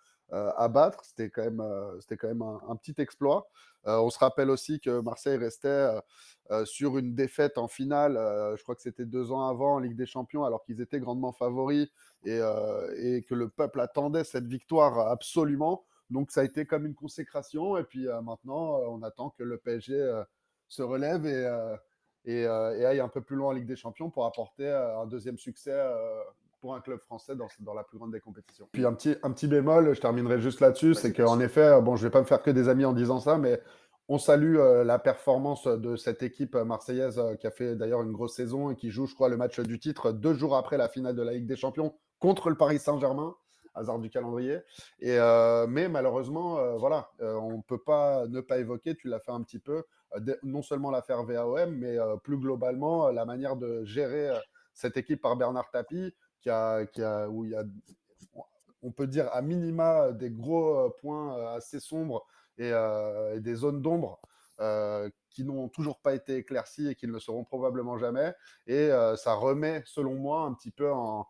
battre. 0.68 1.04
C'était 1.04 1.30
quand 1.30 1.42
même, 1.42 1.60
euh, 1.60 2.00
c'était 2.00 2.16
quand 2.16 2.28
même 2.28 2.42
un, 2.42 2.76
petit 2.76 2.94
exploit. 2.98 3.48
Euh, 3.86 3.98
on 3.98 4.10
se 4.10 4.18
rappelle 4.18 4.50
aussi 4.50 4.80
que 4.80 5.00
Marseille 5.00 5.36
restait 5.36 5.88
euh, 6.50 6.64
sur 6.64 6.98
une 6.98 7.14
défaite 7.14 7.58
en 7.58 7.68
finale, 7.68 8.14
je 8.56 8.62
crois 8.62 8.74
que 8.74 8.82
c'était 8.82 9.04
deux 9.04 9.32
ans 9.32 9.46
avant 9.46 9.74
en 9.74 9.78
Ligue 9.78 9.96
des 9.96 10.06
Champions, 10.06 10.44
alors 10.44 10.64
qu'ils 10.64 10.80
étaient 10.80 11.00
grandement 11.00 11.32
favoris 11.32 11.88
et, 12.24 12.40
et, 12.96 13.22
que 13.22 13.34
le 13.34 13.48
peuple 13.48 13.80
attendait 13.80 14.24
cette 14.24 14.46
victoire 14.46 14.98
absolument. 15.08 15.84
Donc 16.10 16.30
ça 16.30 16.42
a 16.42 16.44
été 16.44 16.66
comme 16.66 16.86
une 16.86 16.94
consécration. 16.94 17.78
Et 17.78 17.84
puis 17.84 18.06
maintenant, 18.22 18.76
on 18.88 19.02
attend 19.02 19.30
que 19.30 19.42
le 19.42 19.56
PSG 19.56 20.22
se 20.68 20.82
relève 20.82 21.26
et, 21.26 21.80
et, 22.24 22.42
et, 22.42 22.46
aille 22.84 23.00
un 23.00 23.08
peu 23.08 23.22
plus 23.22 23.36
loin 23.36 23.48
en 23.48 23.52
Ligue 23.52 23.66
des 23.66 23.76
Champions 23.76 24.10
pour 24.10 24.26
apporter 24.26 24.68
un 24.68 25.06
deuxième 25.06 25.38
succès 25.38 25.80
pour 26.62 26.74
un 26.76 26.80
club 26.80 27.00
français 27.00 27.34
dans, 27.34 27.48
dans, 27.58 27.74
la 27.74 27.82
plus 27.82 27.98
grande 27.98 28.12
des 28.12 28.20
compétitions. 28.20 28.68
Puis 28.70 28.86
un 28.86 28.94
petit, 28.94 29.16
un 29.24 29.32
petit 29.32 29.48
bémol, 29.48 29.94
je 29.94 30.00
terminerai 30.00 30.40
juste 30.40 30.60
là-dessus, 30.60 30.94
c'est 30.94 31.12
qu'en 31.12 31.40
effet, 31.40 31.80
bon, 31.82 31.96
je 31.96 32.02
ne 32.02 32.06
vais 32.06 32.12
pas 32.12 32.20
me 32.20 32.24
faire 32.24 32.40
que 32.40 32.52
des 32.52 32.68
amis 32.68 32.84
en 32.84 32.92
disant 32.92 33.18
ça, 33.18 33.36
mais 33.36 33.60
on 34.08 34.18
salue 34.18 34.56
euh, 34.58 34.84
la 34.84 35.00
performance 35.00 35.66
de 35.66 35.96
cette 35.96 36.22
équipe 36.22 36.54
marseillaise 36.54 37.18
euh, 37.18 37.34
qui 37.34 37.48
a 37.48 37.50
fait 37.50 37.74
d'ailleurs 37.74 38.02
une 38.02 38.12
grosse 38.12 38.36
saison 38.36 38.70
et 38.70 38.76
qui 38.76 38.90
joue, 38.90 39.06
je 39.06 39.14
crois, 39.14 39.28
le 39.28 39.36
match 39.36 39.58
du 39.58 39.80
titre 39.80 40.12
deux 40.12 40.34
jours 40.34 40.56
après 40.56 40.76
la 40.76 40.88
finale 40.88 41.16
de 41.16 41.22
la 41.22 41.32
Ligue 41.32 41.46
des 41.46 41.56
Champions 41.56 41.94
contre 42.20 42.48
le 42.48 42.56
Paris 42.56 42.78
Saint-Germain 42.78 43.34
hasard 43.74 43.98
du 43.98 44.10
calendrier. 44.10 44.58
Et, 45.00 45.18
euh, 45.18 45.66
mais 45.66 45.88
malheureusement, 45.88 46.76
voilà, 46.76 47.10
on 47.20 47.56
ne 47.56 47.62
peut 47.62 47.82
pas 47.82 48.26
ne 48.28 48.42
pas 48.42 48.58
évoquer, 48.58 48.94
tu 48.94 49.08
l'as 49.08 49.18
fait 49.18 49.30
un 49.30 49.42
petit 49.42 49.58
peu, 49.58 49.82
non 50.42 50.60
seulement 50.60 50.90
l'affaire 50.90 51.24
VAOM, 51.24 51.74
mais 51.74 51.96
plus 52.22 52.36
globalement, 52.36 53.08
la 53.08 53.24
manière 53.24 53.56
de 53.56 53.82
gérer 53.84 54.30
cette 54.74 54.98
équipe 54.98 55.22
par 55.22 55.36
Bernard 55.36 55.70
Tapie, 55.70 56.14
qui 56.42 56.50
a, 56.50 56.84
qui 56.86 57.02
a, 57.02 57.28
où 57.28 57.44
il 57.44 57.52
y 57.52 57.54
a, 57.54 57.64
on 58.82 58.90
peut 58.90 59.06
dire 59.06 59.28
à 59.32 59.42
minima, 59.42 60.12
des 60.12 60.30
gros 60.30 60.76
euh, 60.76 60.90
points 61.00 61.38
euh, 61.38 61.56
assez 61.56 61.80
sombres 61.80 62.26
et, 62.58 62.70
euh, 62.72 63.36
et 63.36 63.40
des 63.40 63.54
zones 63.54 63.80
d'ombre 63.80 64.20
qui 65.30 65.44
n'ont 65.44 65.68
toujours 65.68 65.98
pas 65.98 66.14
été 66.14 66.36
éclaircies 66.36 66.86
et 66.86 66.94
qui 66.94 67.08
ne 67.08 67.12
le 67.12 67.18
seront 67.18 67.42
probablement 67.42 67.98
jamais. 67.98 68.32
Et 68.68 68.90
ça 69.16 69.34
remet, 69.34 69.82
selon 69.86 70.14
moi, 70.14 70.42
un 70.42 70.54
petit 70.54 70.70
peu 70.70 70.92
en, 70.92 71.26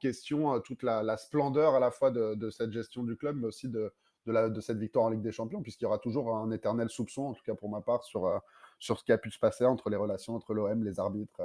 question 0.00 0.58
toute 0.58 0.82
la, 0.82 1.16
splendeur 1.16 1.76
à 1.76 1.78
la 1.78 1.92
fois 1.92 2.10
de, 2.10 2.34
de, 2.34 2.50
cette 2.50 2.72
gestion 2.72 3.04
du 3.04 3.16
club, 3.16 3.36
mais 3.36 3.46
aussi 3.46 3.68
de, 3.68 3.94
de, 4.26 4.32
la, 4.32 4.48
de 4.48 4.60
cette 4.60 4.78
victoire 4.78 5.04
en 5.04 5.10
Ligue 5.10 5.22
des 5.22 5.30
Champions, 5.30 5.62
puisqu'il 5.62 5.84
y 5.84 5.86
aura 5.86 5.98
toujours 5.98 6.34
un 6.34 6.50
éternel 6.50 6.90
soupçon, 6.90 7.26
en 7.26 7.34
tout 7.34 7.44
cas 7.44 7.54
pour 7.54 7.68
ma 7.68 7.82
part, 7.82 8.02
sur, 8.02 8.40
sur 8.80 8.98
ce 8.98 9.04
qui 9.04 9.12
a 9.12 9.18
pu 9.18 9.30
se 9.30 9.38
passer 9.38 9.64
entre 9.64 9.88
les 9.88 9.96
relations 9.96 10.34
entre 10.34 10.52
l'OM, 10.52 10.82
les 10.82 10.98
arbitres 10.98 11.40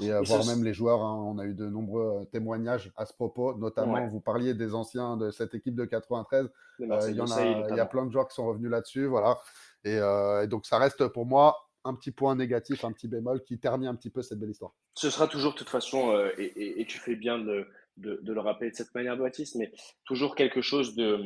et, 0.00 0.12
euh, 0.12 0.22
Et 0.22 0.24
voire 0.24 0.44
même 0.46 0.64
les 0.64 0.74
joueurs. 0.74 1.00
hein. 1.02 1.22
On 1.26 1.38
a 1.38 1.44
eu 1.44 1.54
de 1.54 1.66
nombreux 1.66 2.20
euh, 2.22 2.24
témoignages 2.26 2.92
à 2.96 3.06
ce 3.06 3.12
propos, 3.14 3.54
notamment 3.56 3.94
Ouais. 3.94 4.08
vous 4.08 4.20
parliez 4.20 4.54
des 4.54 4.74
anciens 4.74 5.16
de 5.16 5.30
cette 5.30 5.54
équipe 5.54 5.74
de 5.74 5.84
93. 5.84 6.48
de 6.78 6.84
Euh, 6.84 7.10
Il 7.10 7.16
y 7.16 7.20
en 7.20 7.30
a, 7.30 7.76
y 7.76 7.80
a 7.80 7.86
plein 7.86 8.04
de 8.06 8.10
joueurs 8.12 8.28
qui 8.28 8.34
sont 8.34 8.46
revenus 8.46 8.70
là-dessus, 8.70 9.06
voilà. 9.06 9.38
Et, 9.84 9.96
euh, 9.98 10.42
et 10.44 10.46
donc 10.46 10.66
ça 10.66 10.78
reste 10.78 11.06
pour 11.08 11.26
moi 11.26 11.56
un 11.84 11.94
petit 11.94 12.10
point 12.10 12.34
négatif, 12.34 12.84
un 12.84 12.92
petit 12.92 13.06
bémol 13.08 13.42
qui 13.44 13.58
ternit 13.58 13.86
un 13.86 13.94
petit 13.94 14.10
peu 14.10 14.20
cette 14.22 14.38
belle 14.40 14.50
histoire. 14.50 14.72
Ce 14.94 15.08
sera 15.08 15.28
toujours, 15.28 15.52
de 15.52 15.58
toute 15.58 15.68
façon, 15.70 16.10
euh, 16.10 16.30
et, 16.36 16.84
tu 16.88 16.98
fais 16.98 17.14
bien 17.14 17.38
de, 17.38 17.66
de, 17.96 18.18
de 18.22 18.32
le 18.32 18.40
rappeler 18.40 18.70
de 18.72 18.76
cette 18.76 18.92
manière, 18.94 19.16
Baptiste, 19.16 19.54
mais 19.54 19.72
toujours 20.04 20.34
quelque 20.34 20.60
chose 20.62 20.96
de, 20.96 21.18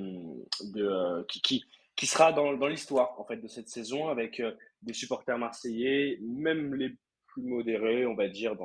de, 0.75 1.25
qui, 1.29 1.41
qui, 1.41 1.65
qui 1.97 2.07
sera 2.07 2.33
dans, 2.33 2.53
dans 2.55 2.67
l'histoire 2.69 3.19
en 3.19 3.25
fait, 3.25 3.39
de 3.39 3.49
cette 3.49 3.69
saison 3.69 4.09
avec 4.09 4.43
des 4.83 4.93
supporters 4.93 5.39
marseillais, 5.39 6.19
même 6.23 6.75
les 6.75 6.97
plus 7.33 7.43
modérés, 7.43 8.07
on 8.07 8.15
va 8.15 8.29
dire, 8.29 8.57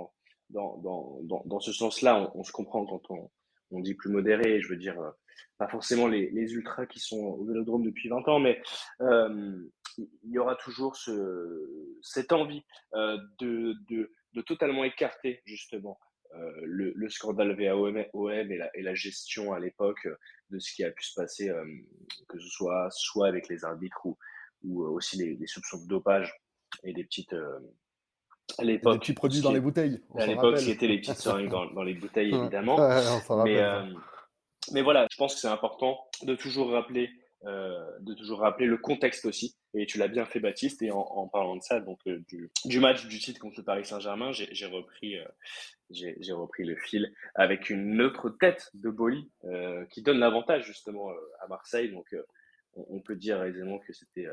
dans, 0.49 1.59
ce 1.59 1.73
sens-là. 1.73 2.31
On, 2.35 2.43
se 2.43 2.51
comprend 2.51 2.85
quand 2.85 3.01
on, 3.71 3.79
dit 3.79 3.95
plus 3.95 4.09
modérés, 4.09 4.61
je 4.61 4.69
veux 4.69 4.77
dire, 4.77 4.99
euh, 4.99 5.11
pas 5.57 5.67
forcément 5.67 6.07
les, 6.07 6.53
ultras 6.53 6.85
qui 6.85 6.99
sont 6.99 7.17
au 7.17 7.45
vélodrome 7.45 7.83
depuis 7.83 8.09
20 8.09 8.27
ans, 8.27 8.39
mais 8.39 8.61
euh, 9.01 9.57
il 9.97 10.31
y 10.31 10.39
aura 10.39 10.55
toujours 10.55 10.95
ce, 10.95 11.95
cette 12.01 12.31
envie 12.31 12.63
euh, 12.93 13.17
de, 13.39 13.75
totalement 14.45 14.83
écarter 14.83 15.41
justement 15.45 15.97
le, 16.63 16.91
le 16.93 17.09
scandale 17.09 17.55
VAOM 17.55 18.03
OM 18.11 18.29
et, 18.29 18.57
la, 18.57 18.69
et 18.75 18.81
la 18.81 18.93
gestion 18.93 19.53
à 19.53 19.59
l'époque 19.59 20.05
de 20.49 20.59
ce 20.59 20.73
qui 20.73 20.83
a 20.83 20.91
pu 20.91 21.05
se 21.05 21.13
passer, 21.15 21.49
que 22.27 22.37
ce 22.37 22.49
soit 22.49 22.89
soit 22.91 23.27
avec 23.27 23.47
les 23.47 23.63
arbitres 23.63 24.05
ou, 24.05 24.17
aussi 24.83 25.17
les, 25.17 25.47
soupçons 25.47 25.81
de 25.83 25.87
dopage 25.87 26.33
et 26.83 26.91
des 26.91 27.05
petites. 27.05 27.33
À 28.57 28.63
Et 28.63 28.65
des 28.65 28.71
l'époque, 28.73 28.99
petits 29.01 29.13
produits 29.13 29.41
dans 29.41 29.51
les 29.51 29.59
bouteilles. 29.59 30.01
à 30.17 30.25
l'époque, 30.25 30.59
c'était 30.59 30.87
les 30.87 30.99
petites 30.99 31.17
seringues 31.17 31.49
dans, 31.49 31.65
dans 31.71 31.83
les 31.83 31.93
bouteilles, 31.93 32.33
évidemment. 32.33 32.75
ouais, 32.77 33.01
on 33.29 33.43
Mais, 33.43 33.57
euh, 33.57 33.83
mais 34.71 34.81
voilà, 34.81 35.07
je 35.11 35.17
pense 35.17 35.35
que 35.35 35.39
c'est 35.41 35.47
important 35.47 35.99
de 36.23 36.35
toujours 36.35 36.71
rappeler, 36.71 37.09
euh, 37.45 37.83
de 38.01 38.13
toujours 38.13 38.39
rappeler 38.39 38.65
le 38.65 38.77
contexte 38.77 39.25
aussi. 39.25 39.55
Et 39.73 39.85
tu 39.85 39.97
l'as 39.97 40.07
bien 40.07 40.25
fait, 40.25 40.39
Baptiste. 40.39 40.81
Et 40.81 40.91
en, 40.91 40.99
en 40.99 41.27
parlant 41.27 41.55
de 41.55 41.61
ça, 41.61 41.79
donc 41.79 41.99
euh, 42.07 42.23
du, 42.27 42.51
du 42.65 42.79
match 42.79 43.07
du 43.07 43.19
titre 43.19 43.39
contre 43.39 43.59
le 43.59 43.63
Paris 43.65 43.85
Saint-Germain, 43.85 44.31
j'ai 44.31 44.65
repris, 44.67 45.17
euh, 45.17 45.25
j'ai 45.89 46.33
repris 46.33 46.63
le 46.63 46.75
fil 46.75 47.13
avec 47.35 47.69
une 47.69 48.01
autre 48.01 48.29
tête 48.29 48.69
de 48.73 48.89
Boli 48.89 49.29
qui 49.91 50.01
donne 50.01 50.19
l'avantage 50.19 50.65
justement 50.65 51.09
à 51.41 51.47
Marseille. 51.47 51.91
Donc, 51.91 52.07
on, 52.73 52.85
on 52.89 52.99
peut 52.99 53.15
dire 53.15 53.43
aisément 53.43 53.79
que 53.79 53.93
c'était 53.93 54.27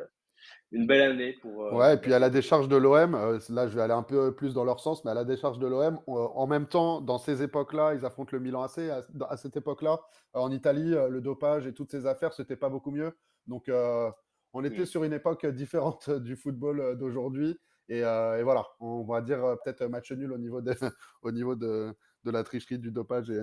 une 0.71 0.87
belle 0.87 1.03
année 1.13 1.35
pour. 1.43 1.65
euh, 1.67 1.73
Ouais, 1.75 1.95
et 1.95 1.97
puis 1.99 2.13
à 2.15 2.19
la 2.19 2.31
décharge 2.31 2.69
de 2.69 2.77
l'OM, 2.77 3.15
euh, 3.15 3.39
là 3.51 3.69
je 3.69 3.75
vais 3.75 3.83
aller 3.83 3.93
un 3.93 4.03
peu 4.03 4.35
plus 4.35 4.55
dans 4.55 4.65
leur 4.65 4.81
sens, 4.81 5.05
mais 5.05 5.11
à 5.11 5.15
la 5.15 5.25
décharge 5.25 5.59
de 5.59 5.67
l'OM, 5.67 5.99
euh, 6.09 6.13
en 6.13 6.47
même 6.47 6.67
temps, 6.67 7.01
dans 7.01 7.19
ces 7.19 7.43
époques-là, 7.43 7.95
ils 7.95 8.05
affrontent 8.05 8.31
le 8.33 8.41
Milan 8.41 8.63
AC. 8.63 8.79
À, 8.91 9.03
à 9.29 9.37
cette 9.37 9.57
époque-là, 9.57 10.01
euh, 10.37 10.41
en 10.41 10.51
Italie, 10.51 10.95
euh, 10.95 11.09
le 11.09 11.21
dopage 11.21 11.67
et 11.67 11.75
toutes 11.75 11.91
ces 11.91 12.07
affaires, 12.07 12.33
c'était 12.33 12.57
pas 12.57 12.69
beaucoup 12.69 12.91
mieux. 12.91 13.13
Donc 13.47 13.69
euh, 13.69 14.11
on 14.55 14.65
était 14.65 14.83
Mm. 14.83 14.87
sur 14.87 15.05
une 15.05 15.13
époque 15.13 15.47
différente 15.47 16.11
du 16.11 16.37
football 16.37 16.81
euh, 16.81 16.95
d'aujourd'hui. 16.95 17.59
Et, 17.89 18.05
euh, 18.05 18.39
et 18.39 18.43
voilà, 18.43 18.67
on 18.81 19.03
va 19.05 19.21
dire 19.21 19.45
euh, 19.45 19.57
peut-être 19.63 19.85
match 19.87 20.13
nul 20.13 20.33
au 20.33 20.39
niveau, 20.39 20.61
de, 20.63 20.73
au 21.23 21.33
niveau 21.33 21.55
de, 21.57 21.93
de 22.25 22.31
la 22.31 22.45
tricherie, 22.45 22.79
du 22.79 22.91
dopage 22.93 23.31
et 23.31 23.41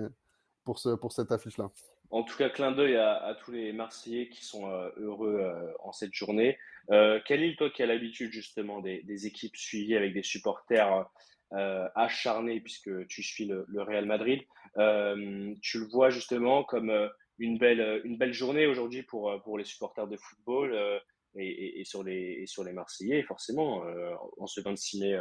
pour, 0.64 0.78
ce, 0.78 0.90
pour 0.90 1.12
cette 1.12 1.30
affiche-là. 1.32 1.68
En 2.10 2.24
tout 2.24 2.36
cas, 2.36 2.48
clin 2.48 2.72
d'œil 2.72 2.96
à, 2.96 3.36
tous 3.44 3.52
les 3.52 3.72
Marseillais 3.72 4.28
qui 4.28 4.44
sont 4.44 4.68
euh, 4.68 4.90
heureux 4.96 5.38
euh, 5.40 5.72
en 5.78 5.92
cette 5.92 6.12
journée. 6.12 6.58
Euh, 6.90 7.20
Khalil, 7.20 7.56
toi 7.56 7.70
qui 7.70 7.82
as 7.82 7.86
l'habitude 7.86 8.32
justement 8.32 8.80
des, 8.80 9.26
équipes 9.26 9.56
suivies 9.56 9.96
avec 9.96 10.12
des 10.12 10.24
supporters 10.24 11.08
euh, 11.52 11.88
acharnés 11.94 12.60
puisque 12.60 13.06
tu 13.06 13.22
suis 13.22 13.46
le, 13.46 13.64
Real 13.76 14.06
Madrid, 14.06 14.42
euh, 14.78 15.54
tu 15.62 15.78
le 15.78 15.86
vois 15.86 16.10
justement 16.10 16.64
comme 16.64 16.90
euh, 16.90 17.08
une, 17.38 17.58
belle, 17.58 18.00
une 18.04 18.16
belle 18.16 18.34
journée 18.34 18.66
aujourd'hui 18.66 19.04
pour, 19.04 19.30
euh, 19.30 19.38
pour 19.38 19.56
les 19.56 19.64
supporters 19.64 20.08
de 20.08 20.16
football 20.16 20.72
euh, 20.72 20.98
et, 21.36 21.84
sur 21.84 22.02
les, 22.02 22.38
et 22.40 22.46
sur 22.46 22.64
les 22.64 22.72
Marseillais, 22.72 23.22
forcément, 23.22 23.84
euh, 23.84 24.12
en 24.38 24.48
ce 24.48 24.60
26 24.60 25.00
mai 25.00 25.20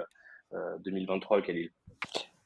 euh, 0.54 0.78
2023, 0.80 1.44
Khalil. 1.44 1.72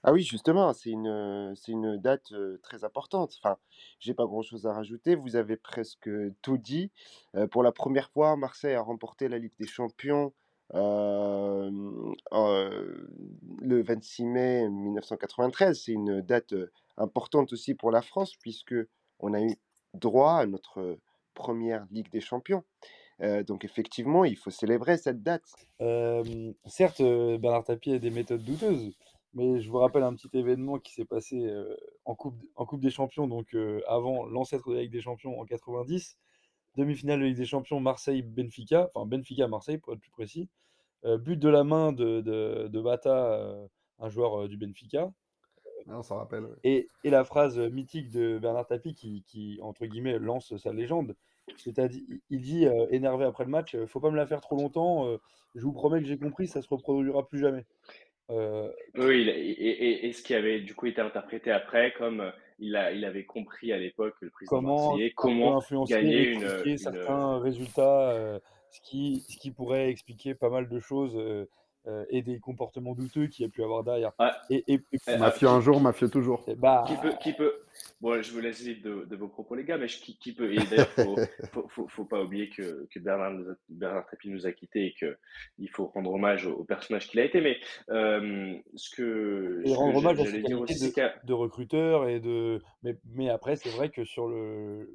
Ah 0.03 0.11
oui, 0.11 0.21
justement, 0.21 0.73
c'est 0.73 0.89
une, 0.89 1.53
c'est 1.55 1.71
une 1.71 1.97
date 1.97 2.33
très 2.61 2.83
importante. 2.83 3.35
Enfin, 3.41 3.57
j'ai 3.99 4.13
pas 4.13 4.25
grand-chose 4.25 4.65
à 4.67 4.73
rajouter. 4.73 5.15
Vous 5.15 5.37
avez 5.37 5.55
presque 5.55 6.09
tout 6.41 6.57
dit. 6.57 6.91
Pour 7.51 7.63
la 7.63 7.71
première 7.71 8.09
fois, 8.09 8.35
Marseille 8.35 8.75
a 8.75 8.81
remporté 8.81 9.29
la 9.29 9.37
Ligue 9.39 9.53
des 9.59 9.67
Champions 9.67 10.33
le 10.73 11.71
26 13.81 14.25
mai 14.25 14.69
1993. 14.69 15.81
C'est 15.85 15.93
une 15.93 16.21
date 16.21 16.53
importante 16.97 17.53
aussi 17.53 17.73
pour 17.73 17.89
la 17.91 18.01
France 18.01 18.35
puisque 18.35 18.75
on 19.19 19.33
a 19.33 19.41
eu 19.41 19.55
droit 19.93 20.33
à 20.33 20.45
notre 20.45 20.97
première 21.33 21.85
Ligue 21.91 22.11
des 22.11 22.21
Champions. 22.21 22.65
Donc 23.47 23.63
effectivement, 23.63 24.25
il 24.25 24.35
faut 24.35 24.49
célébrer 24.49 24.97
cette 24.97 25.23
date. 25.23 25.45
Certes, 26.65 27.01
Bernard 27.01 27.63
Tapie 27.63 27.93
a 27.93 27.99
des 27.99 28.09
méthodes 28.09 28.43
douteuses, 28.43 28.91
mais 29.33 29.59
je 29.61 29.69
vous 29.69 29.77
rappelle 29.79 30.03
un 30.03 30.13
petit 30.15 30.29
événement 30.37 30.79
qui 30.79 30.93
s'est 30.93 31.05
passé 31.05 31.45
euh, 31.45 31.75
en, 32.05 32.15
coupe, 32.15 32.35
en 32.55 32.65
Coupe 32.65 32.81
des 32.81 32.91
Champions, 32.91 33.27
donc 33.27 33.55
euh, 33.55 33.81
avant 33.87 34.25
l'ancêtre 34.25 34.69
de 34.69 34.75
la 34.75 34.81
Ligue 34.83 34.91
des 34.91 35.01
Champions 35.01 35.39
en 35.39 35.45
90, 35.45 36.17
demi-finale 36.77 37.19
de 37.19 37.25
Ligue 37.25 37.37
des 37.37 37.45
Champions 37.45 37.79
Marseille-Benfica, 37.79 38.91
enfin 38.93 39.05
Benfica-Marseille 39.07 39.77
pour 39.79 39.93
être 39.93 39.99
plus 40.01 40.11
précis, 40.11 40.49
Euh, 41.05 41.17
but 41.17 41.37
de 41.37 41.49
la 41.49 41.63
main 41.65 41.91
de, 41.93 42.21
de, 42.21 42.67
de 42.69 42.81
Bata, 42.81 43.57
un 43.99 44.09
joueur 44.09 44.47
du 44.49 44.57
Benfica. 44.57 45.11
Ah, 45.87 45.97
on 45.99 46.03
s'en 46.03 46.17
rappelle. 46.17 46.45
ouais. 46.45 46.55
Et, 46.63 46.87
et 47.03 47.09
la 47.09 47.23
phrase 47.25 47.57
mythique 47.59 48.09
de 48.09 48.39
Bernard 48.39 48.67
Tapie 48.67 48.93
qui, 48.95 49.23
qui, 49.27 49.59
entre 49.61 49.85
guillemets, 49.85 50.17
lance 50.19 50.55
sa 50.57 50.71
légende. 50.73 51.15
C'est-à-dire, 51.57 52.01
il 52.29 52.41
dit, 52.41 52.65
euh, 52.65 52.87
énervé 52.89 53.25
après 53.25 53.43
le 53.43 53.49
match, 53.51 53.75
faut 53.87 53.99
pas 53.99 54.09
me 54.11 54.15
la 54.15 54.25
faire 54.25 54.39
trop 54.41 54.55
longtemps, 54.55 55.07
euh, 55.07 55.17
je 55.55 55.61
vous 55.65 55.73
promets 55.73 55.99
que 56.01 56.07
j'ai 56.07 56.17
compris, 56.17 56.47
ça 56.47 56.61
se 56.61 56.69
reproduira 56.69 57.27
plus 57.27 57.39
jamais. 57.39 57.65
Euh, 58.29 58.69
Oui, 58.95 59.27
et, 59.29 59.51
et- 59.51 60.07
et 60.07 60.11
ce 60.13 60.23
qui 60.23 60.33
avait 60.33 60.61
du 60.61 60.73
coup 60.75 60.85
été 60.85 61.01
interprété 61.01 61.51
après, 61.51 61.93
comme 61.97 62.21
euh, 62.21 62.31
il, 62.59 62.75
a, 62.75 62.91
il 62.91 63.03
avait 63.05 63.25
compris 63.25 63.73
à 63.73 63.77
l'époque, 63.77 64.15
le 64.21 64.29
président 64.29 64.49
comment 64.61 64.97
comment 65.15 65.57
influencer, 65.57 65.93
gagner 65.93 66.29
une, 66.29 66.77
certains 66.77 67.39
résultats, 67.39 68.11
euh, 68.11 68.39
ce, 68.71 68.79
qui, 68.81 69.25
ce 69.27 69.37
qui 69.37 69.51
pourrait 69.51 69.89
expliquer 69.89 70.35
pas 70.35 70.49
mal 70.49 70.69
de 70.69 70.79
choses 70.79 71.15
euh, 71.17 71.49
euh, 71.87 72.05
et 72.09 72.21
des 72.21 72.39
comportements 72.39 72.93
douteux 72.93 73.27
qu'il 73.27 73.43
y 73.43 73.47
a 73.47 73.51
pu 73.51 73.63
avoir 73.63 73.83
derrière. 73.83 74.11
Ah, 74.19 74.41
Et, 74.49 74.63
et- 74.67 74.81
et- 74.91 74.97
euh, 75.09 75.17
Mafieux 75.17 75.47
un 75.47 75.59
jour, 75.61 75.81
mafieux 75.81 76.09
toujours. 76.09 76.43
et 76.47 76.55
bah, 76.55 76.85
qui 76.87 76.95
peut, 76.97 77.13
qui 77.21 77.33
peut. 77.33 77.53
Bon, 77.99 78.21
je 78.21 78.31
vous 78.31 78.39
laisse 78.39 78.61
libre 78.63 78.83
de, 79.01 79.05
de 79.05 79.15
vos 79.15 79.27
propos, 79.27 79.55
les 79.55 79.63
gars, 79.63 79.77
mais 79.77 79.87
je- 79.87 79.99
qui, 79.99 80.17
qui 80.17 80.33
peut. 80.33 80.53
Et 80.53 80.57
d'ailleurs, 80.69 80.87
faut, 80.89 81.15
faut, 81.53 81.67
faut, 81.69 81.87
faut 81.87 82.05
pas 82.05 82.21
oublier 82.23 82.49
que, 82.49 82.87
que 82.91 82.99
Bernard, 82.99 83.31
nous 83.31 83.49
a- 83.49 83.55
Bernard 83.69 84.05
Tapie 84.09 84.29
nous 84.29 84.45
a 84.45 84.51
quittés 84.51 84.85
et 84.87 84.93
que 84.99 85.17
il 85.57 85.69
faut 85.69 85.87
rendre 85.87 86.13
hommage 86.13 86.45
au, 86.45 86.53
au 86.53 86.63
personnage 86.63 87.07
qu'il 87.09 87.19
a 87.19 87.25
été. 87.25 87.41
Mais 87.41 87.57
euh, 87.89 88.55
ce 88.75 88.95
que, 88.95 89.61
et 89.63 89.69
ce 89.69 89.73
que 89.73 89.77
rendre 89.79 89.97
hommage 89.97 90.19
à 90.19 90.23
dire 90.41 90.61
aussi, 90.61 90.91
de, 90.91 91.27
de 91.27 91.33
recruteur 91.33 92.07
et 92.07 92.19
de 92.19 92.61
mais, 92.83 92.95
mais 93.13 93.29
après 93.29 93.55
c'est 93.55 93.69
vrai 93.69 93.89
que 93.89 94.03
sur 94.05 94.27
le 94.27 94.89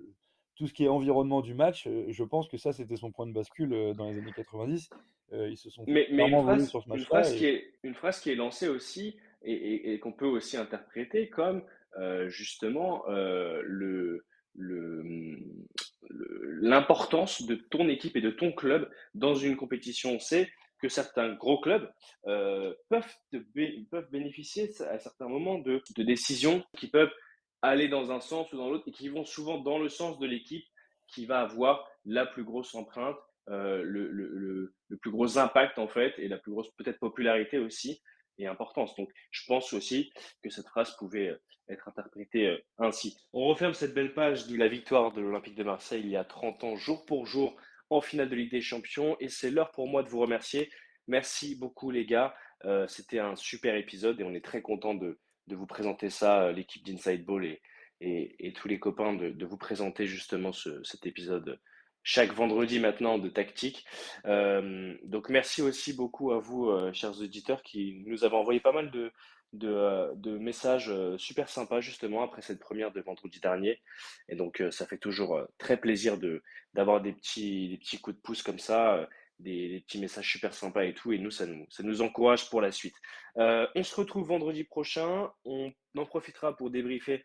tout 0.56 0.66
ce 0.66 0.72
qui 0.74 0.84
est 0.84 0.88
environnement 0.88 1.40
du 1.40 1.54
match 1.54 1.86
euh, 1.86 2.06
je 2.08 2.24
pense 2.24 2.48
que 2.48 2.56
ça 2.56 2.72
c'était 2.72 2.96
son 2.96 3.12
point 3.12 3.26
de 3.26 3.32
bascule 3.32 3.94
dans 3.96 4.04
les 4.10 4.18
années 4.18 4.32
90 4.34 4.90
Euh, 4.92 4.96
ils 5.32 5.56
se 5.56 5.70
sont 5.70 5.84
Mais, 5.86 6.06
mais 6.10 6.28
une, 6.28 6.42
phrase, 6.42 6.68
sur 6.70 6.82
ce 6.82 6.86
une, 6.86 6.92
match-là 6.94 7.06
phrase 7.06 7.34
qui 7.36 7.46
est, 7.46 7.74
une 7.82 7.94
phrase 7.94 8.20
qui 8.20 8.30
est 8.30 8.34
lancée 8.34 8.68
aussi 8.68 9.16
et, 9.42 9.52
et- 9.52 9.92
et 9.92 9.98
qu'on 10.00 10.12
peut 10.12 10.26
aussi 10.26 10.56
interpréter 10.56 11.28
comme 11.28 11.62
euh, 11.98 12.28
justement 12.28 13.08
euh, 13.08 13.60
le- 13.64 14.24
l'importance 16.60 17.42
de 17.42 17.54
ton 17.54 17.88
équipe 17.88 18.16
et 18.16 18.20
de 18.20 18.30
ton 18.30 18.52
club 18.52 18.90
dans 19.14 19.34
une 19.34 19.56
compétition. 19.56 20.12
On 20.14 20.18
sait 20.18 20.50
que 20.80 20.88
certains 20.88 21.32
gros 21.34 21.60
clubs 21.60 21.90
euh, 22.26 22.74
peuvent, 22.88 23.12
te 23.32 23.36
bé- 23.54 23.86
peuvent 23.90 24.10
bénéficier 24.10 24.70
à 24.88 24.98
certains 24.98 25.28
moments 25.28 25.58
de, 25.58 25.82
de 25.96 26.02
décisions 26.02 26.64
qui 26.76 26.88
peuvent 26.88 27.12
aller 27.62 27.88
dans 27.88 28.12
un 28.12 28.20
sens 28.20 28.52
ou 28.52 28.56
dans 28.56 28.70
l'autre 28.70 28.84
et 28.88 28.92
qui 28.92 29.08
vont 29.08 29.24
souvent 29.24 29.58
dans 29.58 29.78
le 29.78 29.88
sens 29.88 30.18
de 30.18 30.26
l'équipe 30.26 30.64
qui 31.08 31.26
va 31.26 31.40
avoir 31.40 31.88
la 32.04 32.26
plus 32.26 32.44
grosse 32.44 32.74
empreinte 32.74 33.16
euh, 33.50 33.82
le, 33.82 34.74
plus 35.00 35.10
gros 35.10 35.38
impact 35.38 35.78
en 35.78 35.86
fait 35.86 36.14
et 36.18 36.28
la 36.28 36.38
plus 36.38 36.50
grosse 36.50 36.70
peut-être 36.72 36.98
popularité 36.98 37.58
aussi 37.58 38.02
et 38.38 38.46
importance. 38.46 38.94
Donc 38.96 39.10
je 39.30 39.42
pense 39.46 39.72
aussi 39.72 40.10
que 40.42 40.50
cette 40.50 40.66
phrase 40.66 40.96
pouvait 40.96 41.28
euh, 41.28 41.40
être 41.68 41.88
interprétée 41.88 42.48
euh, 42.48 42.58
ainsi. 42.78 43.16
On 43.32 43.46
referme 43.46 43.74
cette 43.74 43.94
belle 43.94 44.12
page 44.12 44.48
de 44.48 44.56
la 44.56 44.68
victoire 44.68 45.12
de 45.12 45.20
l'Olympique 45.20 45.54
de 45.54 45.62
Marseille 45.62 46.02
il 46.02 46.10
y 46.10 46.16
a 46.16 46.24
30 46.24 46.64
ans, 46.64 46.76
jour 46.76 47.06
pour 47.06 47.26
jour, 47.26 47.56
en 47.90 48.00
finale 48.00 48.28
de 48.28 48.34
Ligue 48.34 48.50
des 48.50 48.60
Champions. 48.60 49.16
Et 49.20 49.28
c'est 49.28 49.50
l'heure 49.50 49.70
pour 49.70 49.88
moi 49.88 50.02
de 50.02 50.08
vous 50.08 50.20
remercier. 50.20 50.70
Merci 51.06 51.54
beaucoup 51.54 51.90
les 51.90 52.04
gars. 52.04 52.34
C'était 52.88 53.20
un 53.20 53.36
super 53.36 53.76
épisode 53.76 54.20
et 54.20 54.24
on 54.24 54.34
est 54.34 54.44
très 54.44 54.62
content 54.62 54.94
de, 54.94 55.18
vous 55.46 55.66
présenter 55.66 56.10
ça, 56.10 56.50
l'équipe 56.52 56.84
d'Inside 56.84 57.24
Ball 57.24 57.56
et, 58.00 58.52
tous 58.56 58.68
les 58.68 58.78
copains, 58.80 59.14
de, 59.14 59.44
vous 59.46 59.56
présenter 59.56 60.06
justement 60.06 60.52
ce, 60.52 60.82
cet 60.82 61.06
épisode 61.06 61.58
chaque 62.02 62.32
vendredi 62.32 62.78
maintenant 62.78 63.18
de 63.18 63.28
tactique. 63.28 63.84
Euh, 64.26 64.96
donc 65.04 65.28
merci 65.28 65.62
aussi 65.62 65.92
beaucoup 65.92 66.32
à 66.32 66.38
vous, 66.38 66.68
euh, 66.68 66.92
chers 66.92 67.20
auditeurs, 67.20 67.62
qui 67.62 68.02
nous 68.06 68.24
avez 68.24 68.36
envoyé 68.36 68.60
pas 68.60 68.72
mal 68.72 68.90
de, 68.90 69.12
de, 69.52 69.68
euh, 69.68 70.38
messages 70.38 70.92
super 71.16 71.48
sympas 71.48 71.80
justement 71.80 72.22
après 72.22 72.42
cette 72.42 72.60
première 72.60 72.92
de 72.92 73.00
vendredi 73.00 73.40
dernier. 73.40 73.80
Et 74.28 74.36
donc 74.36 74.62
ça 74.70 74.86
fait 74.86 74.98
toujours 74.98 75.40
très 75.58 75.76
plaisir 75.76 76.18
de 76.18 76.42
d'avoir 76.74 77.00
des 77.00 77.12
petits, 77.12 77.68
des 77.68 77.78
petits 77.78 77.98
coups 77.98 78.16
de 78.16 78.22
pouce 78.22 78.42
comme 78.42 78.58
ça, 78.58 79.08
des, 79.38 79.68
des 79.68 79.80
petits 79.80 80.00
messages 80.00 80.30
super 80.30 80.54
sympas 80.54 80.84
et 80.84 80.94
tout. 80.94 81.12
Et 81.12 81.18
nous, 81.18 81.30
ça 81.30 81.46
nous, 81.46 81.66
ça 81.70 81.82
nous 81.82 82.02
encourage 82.02 82.48
pour 82.50 82.60
la 82.60 82.72
suite. 82.72 82.96
On 83.36 83.82
se 83.82 83.94
retrouve 83.94 84.28
vendredi 84.28 84.64
prochain. 84.64 85.30
On 85.44 85.72
en 85.96 86.06
profitera 86.06 86.56
pour 86.56 86.70
débriefer 86.70 87.24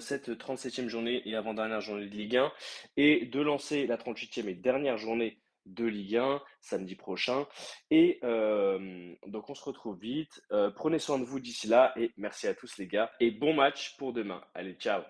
cette 0.00 0.30
37e 0.30 0.88
journée 0.88 1.22
et 1.24 1.36
avant-dernière 1.36 1.80
journée 1.80 2.06
de 2.06 2.14
Ligue 2.14 2.36
1 2.36 2.52
et 2.96 3.26
de 3.26 3.40
lancer 3.40 3.86
la 3.86 3.96
38e 3.96 4.48
et 4.48 4.54
dernière 4.54 4.98
journée 4.98 5.38
de 5.66 5.84
Ligue 5.84 6.16
1 6.16 6.40
samedi 6.60 6.94
prochain. 6.96 7.46
Et 7.90 8.18
euh, 8.24 9.14
donc 9.26 9.48
on 9.50 9.54
se 9.54 9.64
retrouve 9.64 9.98
vite. 9.98 10.42
Euh, 10.52 10.70
prenez 10.70 10.98
soin 10.98 11.18
de 11.18 11.24
vous 11.24 11.40
d'ici 11.40 11.68
là 11.68 11.92
et 11.96 12.12
merci 12.16 12.46
à 12.46 12.54
tous 12.54 12.78
les 12.78 12.86
gars 12.86 13.10
et 13.20 13.30
bon 13.30 13.54
match 13.54 13.96
pour 13.96 14.12
demain. 14.12 14.40
Allez, 14.54 14.74
ciao. 14.74 15.02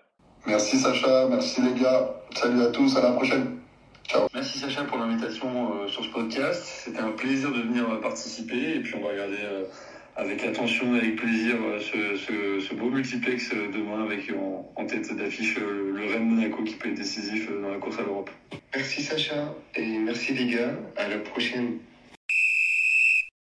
Merci 0.45 0.77
Sacha, 0.79 1.27
merci 1.29 1.61
les 1.61 1.79
gars. 1.79 2.15
Salut 2.33 2.61
à 2.61 2.71
tous, 2.71 2.95
à 2.97 3.01
la 3.01 3.11
prochaine. 3.11 3.59
Ciao. 4.07 4.27
Merci 4.33 4.59
Sacha 4.59 4.83
pour 4.85 4.97
l'invitation 4.97 5.75
euh, 5.75 5.87
sur 5.87 6.03
ce 6.03 6.09
podcast. 6.09 6.63
C'était 6.63 6.99
un 6.99 7.11
plaisir 7.11 7.51
de 7.51 7.61
venir 7.61 7.89
euh, 7.89 8.01
participer 8.01 8.75
et 8.75 8.79
puis 8.81 8.95
on 8.95 9.03
va 9.03 9.09
regarder 9.09 9.37
euh, 9.41 9.65
avec 10.15 10.43
attention 10.43 10.95
et 10.95 10.99
avec 10.99 11.15
plaisir 11.15 11.55
euh, 11.61 11.79
ce, 11.79 12.59
ce, 12.59 12.73
beau 12.73 12.89
multiplex 12.89 13.51
euh, 13.53 13.67
demain 13.73 14.03
avec 14.03 14.29
en, 14.31 14.71
en 14.75 14.85
tête 14.85 15.11
d'affiche 15.15 15.57
euh, 15.57 15.91
le 15.93 16.05
Rennes 16.05 16.27
Monaco 16.27 16.63
qui 16.63 16.75
peut 16.75 16.89
être 16.89 16.95
décisif 16.95 17.47
euh, 17.49 17.61
dans 17.61 17.69
la 17.69 17.77
course 17.77 17.99
à 17.99 18.03
l'Europe. 18.03 18.29
Merci 18.73 19.01
Sacha 19.01 19.53
et 19.75 19.97
merci 19.97 20.33
les 20.33 20.45
gars. 20.45 20.75
À 20.97 21.07
la 21.07 21.17
prochaine. 21.17 21.77